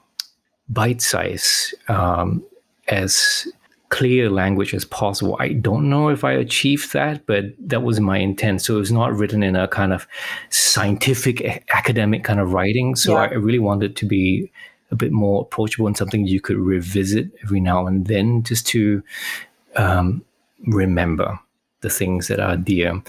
bite 0.69 1.01
size 1.01 1.73
um, 1.87 2.45
as 2.87 3.47
clear 3.89 4.29
language 4.29 4.73
as 4.73 4.85
possible 4.85 5.35
i 5.39 5.49
don't 5.49 5.89
know 5.89 6.07
if 6.07 6.23
i 6.23 6.31
achieved 6.31 6.93
that 6.93 7.25
but 7.25 7.43
that 7.59 7.83
was 7.83 7.99
my 7.99 8.17
intent 8.17 8.61
so 8.61 8.75
it 8.75 8.79
was 8.79 8.91
not 8.91 9.13
written 9.13 9.43
in 9.43 9.57
a 9.57 9.67
kind 9.67 9.91
of 9.91 10.07
scientific 10.49 11.65
academic 11.73 12.23
kind 12.23 12.39
of 12.39 12.53
writing 12.53 12.95
so 12.95 13.13
yeah. 13.13 13.23
i 13.23 13.33
really 13.33 13.59
wanted 13.59 13.97
to 13.97 14.05
be 14.05 14.49
a 14.91 14.95
bit 14.95 15.11
more 15.11 15.41
approachable 15.41 15.87
and 15.87 15.97
something 15.97 16.27
you 16.27 16.41
could 16.41 16.57
revisit 16.57 17.31
every 17.43 17.59
now 17.59 17.87
and 17.87 18.07
then 18.07 18.43
just 18.43 18.67
to 18.67 19.01
um, 19.75 20.23
remember 20.67 21.39
the 21.81 21.89
things 21.89 22.27
that 22.27 22.39
are 22.39 22.57
dear. 22.57 23.01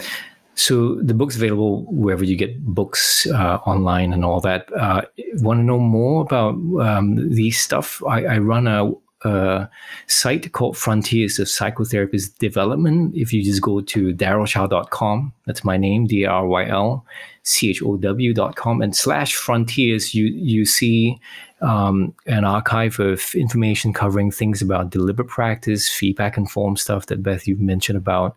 So 0.54 0.96
the 0.96 1.14
book's 1.14 1.36
available 1.36 1.84
wherever 1.84 2.24
you 2.24 2.36
get 2.36 2.64
books 2.64 3.26
uh, 3.26 3.56
online 3.66 4.12
and 4.12 4.24
all 4.24 4.40
that. 4.40 4.72
Uh, 4.72 5.02
Want 5.36 5.60
to 5.60 5.64
know 5.64 5.78
more 5.78 6.22
about 6.22 6.54
um, 6.80 7.30
these 7.30 7.58
stuff? 7.58 8.02
I, 8.06 8.24
I 8.26 8.38
run 8.38 8.66
a, 8.66 8.92
a, 9.26 9.68
site 10.08 10.52
called 10.52 10.76
Frontiers 10.76 11.38
of 11.38 11.46
Psychotherapist 11.46 12.36
Development. 12.36 13.14
If 13.14 13.32
you 13.32 13.42
just 13.42 13.62
go 13.62 13.80
to 13.80 14.14
darylchow.com, 14.14 15.32
that's 15.46 15.64
my 15.64 15.78
name, 15.78 16.06
D 16.06 16.26
R 16.26 16.46
Y 16.46 16.66
L 16.66 17.06
C 17.44 17.70
H 17.70 17.82
O 17.82 17.96
W.com, 17.96 18.82
and 18.82 18.94
slash 18.94 19.34
frontiers, 19.34 20.14
you, 20.14 20.26
you 20.26 20.66
see 20.66 21.18
um, 21.62 22.14
an 22.26 22.44
archive 22.44 22.98
of 22.98 23.34
information 23.34 23.92
covering 23.92 24.30
things 24.30 24.60
about 24.60 24.90
deliberate 24.90 25.28
practice, 25.28 25.88
feedback 25.88 26.36
informed 26.36 26.78
stuff 26.78 27.06
that 27.06 27.22
Beth 27.22 27.46
you've 27.46 27.60
mentioned 27.60 27.96
about 27.96 28.34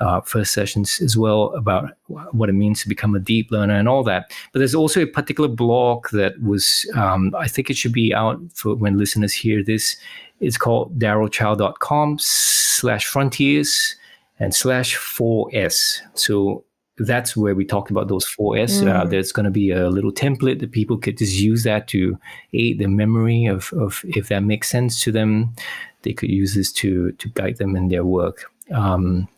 uh, 0.00 0.20
first 0.20 0.52
sessions 0.52 1.00
as 1.00 1.16
well 1.16 1.54
about 1.54 1.96
what 2.06 2.48
it 2.48 2.52
means 2.52 2.82
to 2.82 2.88
become 2.88 3.14
a 3.14 3.18
deep 3.18 3.50
learner 3.50 3.74
and 3.74 3.88
all 3.88 4.04
that. 4.04 4.30
But 4.52 4.58
there's 4.58 4.74
also 4.74 5.02
a 5.02 5.06
particular 5.06 5.48
blog 5.48 6.08
that 6.10 6.40
was 6.42 6.88
um, 6.94 7.34
I 7.36 7.48
think 7.48 7.70
it 7.70 7.76
should 7.76 7.92
be 7.92 8.14
out 8.14 8.40
for 8.54 8.74
when 8.74 8.98
listeners 8.98 9.32
hear 9.32 9.64
this. 9.64 9.96
It's 10.40 10.58
called 10.58 10.98
darylchow.com 10.98 12.18
slash 12.20 13.06
frontiers 13.06 13.96
and 14.38 14.54
slash 14.54 14.98
4S. 14.98 16.00
So 16.12 16.65
that's 16.98 17.36
where 17.36 17.54
we 17.54 17.64
talked 17.64 17.90
about 17.90 18.08
those 18.08 18.26
four 18.26 18.56
S. 18.56 18.80
Uh, 18.80 18.84
mm. 18.84 18.94
Uh, 18.94 19.04
there's 19.04 19.32
going 19.32 19.44
to 19.44 19.50
be 19.50 19.70
a 19.70 19.88
little 19.90 20.12
template 20.12 20.60
that 20.60 20.72
people 20.72 20.96
could 20.96 21.18
just 21.18 21.34
use 21.34 21.62
that 21.64 21.88
to 21.88 22.18
aid 22.52 22.78
the 22.78 22.86
memory 22.86 23.46
of, 23.46 23.72
of 23.74 24.02
if 24.04 24.28
that 24.28 24.42
makes 24.42 24.68
sense 24.68 25.02
to 25.02 25.12
them. 25.12 25.54
They 26.02 26.12
could 26.12 26.30
use 26.30 26.54
this 26.54 26.72
to 26.72 27.12
to 27.12 27.28
guide 27.30 27.56
them 27.56 27.76
in 27.76 27.88
their 27.88 28.04
work. 28.04 28.50
Um, 28.72 29.28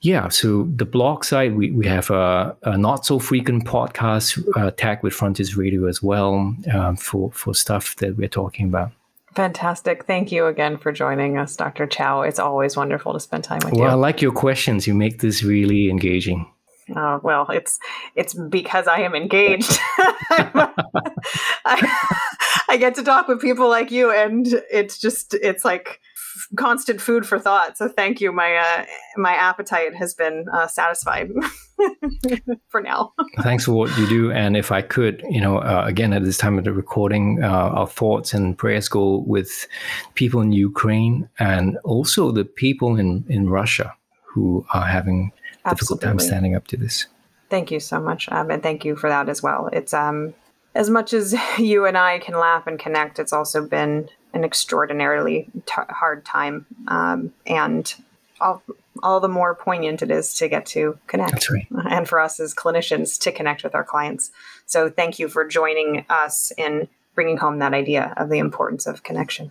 yeah, 0.00 0.28
so 0.28 0.68
the 0.76 0.84
blog 0.84 1.24
side, 1.24 1.56
we, 1.56 1.72
we 1.72 1.84
have 1.86 2.08
a, 2.10 2.56
a 2.62 2.78
not 2.78 3.04
so 3.04 3.18
frequent 3.18 3.64
podcast 3.64 4.40
uh, 4.56 4.70
tag 4.70 5.02
with 5.02 5.12
Frontiers 5.12 5.56
Radio 5.56 5.86
as 5.86 6.00
well 6.00 6.54
um, 6.72 6.96
for, 6.96 7.32
for 7.32 7.52
stuff 7.52 7.96
that 7.96 8.16
we're 8.16 8.28
talking 8.28 8.66
about. 8.66 8.92
Fantastic. 9.34 10.04
Thank 10.04 10.30
you 10.30 10.46
again 10.46 10.78
for 10.78 10.92
joining 10.92 11.36
us, 11.36 11.56
Dr. 11.56 11.86
Chow. 11.86 12.22
It's 12.22 12.38
always 12.38 12.76
wonderful 12.76 13.12
to 13.12 13.20
spend 13.20 13.44
time 13.44 13.58
with 13.64 13.72
well, 13.72 13.74
you. 13.74 13.82
Well, 13.82 13.92
I 13.92 13.94
like 13.94 14.22
your 14.22 14.32
questions. 14.32 14.86
You 14.86 14.94
make 14.94 15.20
this 15.20 15.42
really 15.42 15.90
engaging. 15.90 16.46
Oh, 16.96 17.20
well, 17.22 17.46
it's 17.50 17.78
it's 18.14 18.34
because 18.34 18.86
I 18.86 19.00
am 19.00 19.14
engaged. 19.14 19.78
I, 19.98 20.72
I 22.68 22.76
get 22.78 22.94
to 22.96 23.02
talk 23.02 23.28
with 23.28 23.40
people 23.40 23.68
like 23.68 23.90
you, 23.90 24.10
and 24.10 24.46
it's 24.70 24.98
just 24.98 25.34
it's 25.34 25.64
like 25.64 26.00
constant 26.56 27.00
food 27.00 27.26
for 27.26 27.38
thought. 27.38 27.76
So 27.76 27.88
thank 27.88 28.20
you. 28.20 28.32
My 28.32 28.56
uh, 28.56 28.84
my 29.16 29.32
appetite 29.32 29.94
has 29.94 30.14
been 30.14 30.46
uh, 30.52 30.66
satisfied 30.66 31.30
for 32.68 32.80
now. 32.80 33.12
Thanks 33.42 33.64
for 33.64 33.72
what 33.72 33.96
you 33.98 34.08
do. 34.08 34.32
And 34.32 34.56
if 34.56 34.72
I 34.72 34.82
could, 34.82 35.22
you 35.28 35.40
know, 35.40 35.58
uh, 35.58 35.84
again 35.86 36.12
at 36.12 36.24
this 36.24 36.38
time 36.38 36.58
of 36.58 36.64
the 36.64 36.72
recording, 36.72 37.42
uh, 37.42 37.48
our 37.48 37.86
thoughts 37.86 38.32
and 38.32 38.56
prayers 38.56 38.88
go 38.88 39.18
with 39.26 39.66
people 40.14 40.40
in 40.40 40.52
Ukraine 40.52 41.28
and 41.38 41.78
also 41.84 42.30
the 42.30 42.44
people 42.44 42.96
in 42.96 43.24
in 43.28 43.48
Russia 43.50 43.94
who 44.24 44.64
are 44.72 44.86
having 44.86 45.32
difficult 45.70 46.00
time 46.00 46.18
standing 46.18 46.54
up 46.54 46.66
to 46.68 46.76
this. 46.76 47.06
Thank 47.50 47.70
you 47.70 47.80
so 47.80 48.00
much, 48.00 48.28
um, 48.30 48.50
and 48.50 48.62
thank 48.62 48.84
you 48.84 48.96
for 48.96 49.08
that 49.08 49.28
as 49.28 49.42
well. 49.42 49.68
It's 49.72 49.94
um, 49.94 50.34
as 50.74 50.90
much 50.90 51.12
as 51.12 51.34
you 51.58 51.86
and 51.86 51.96
I 51.96 52.18
can 52.18 52.38
laugh 52.38 52.66
and 52.66 52.78
connect, 52.78 53.18
it's 53.18 53.32
also 53.32 53.66
been 53.66 54.08
an 54.34 54.44
extraordinarily 54.44 55.48
t- 55.66 55.72
hard 55.88 56.24
time, 56.24 56.66
um, 56.88 57.32
and 57.46 57.94
all 58.40 58.62
all 59.02 59.20
the 59.20 59.28
more 59.28 59.54
poignant 59.54 60.02
it 60.02 60.10
is 60.10 60.34
to 60.34 60.48
get 60.48 60.66
to 60.66 60.98
connect, 61.06 61.50
right. 61.50 61.66
and 61.88 62.08
for 62.08 62.20
us 62.20 62.40
as 62.40 62.54
clinicians 62.54 63.18
to 63.20 63.32
connect 63.32 63.62
with 63.62 63.74
our 63.74 63.84
clients. 63.84 64.30
So, 64.66 64.90
thank 64.90 65.18
you 65.18 65.28
for 65.28 65.46
joining 65.46 66.04
us 66.10 66.52
in 66.58 66.88
bringing 67.14 67.36
home 67.36 67.58
that 67.58 67.74
idea 67.74 68.12
of 68.16 68.28
the 68.28 68.38
importance 68.38 68.86
of 68.86 69.02
connection. 69.02 69.50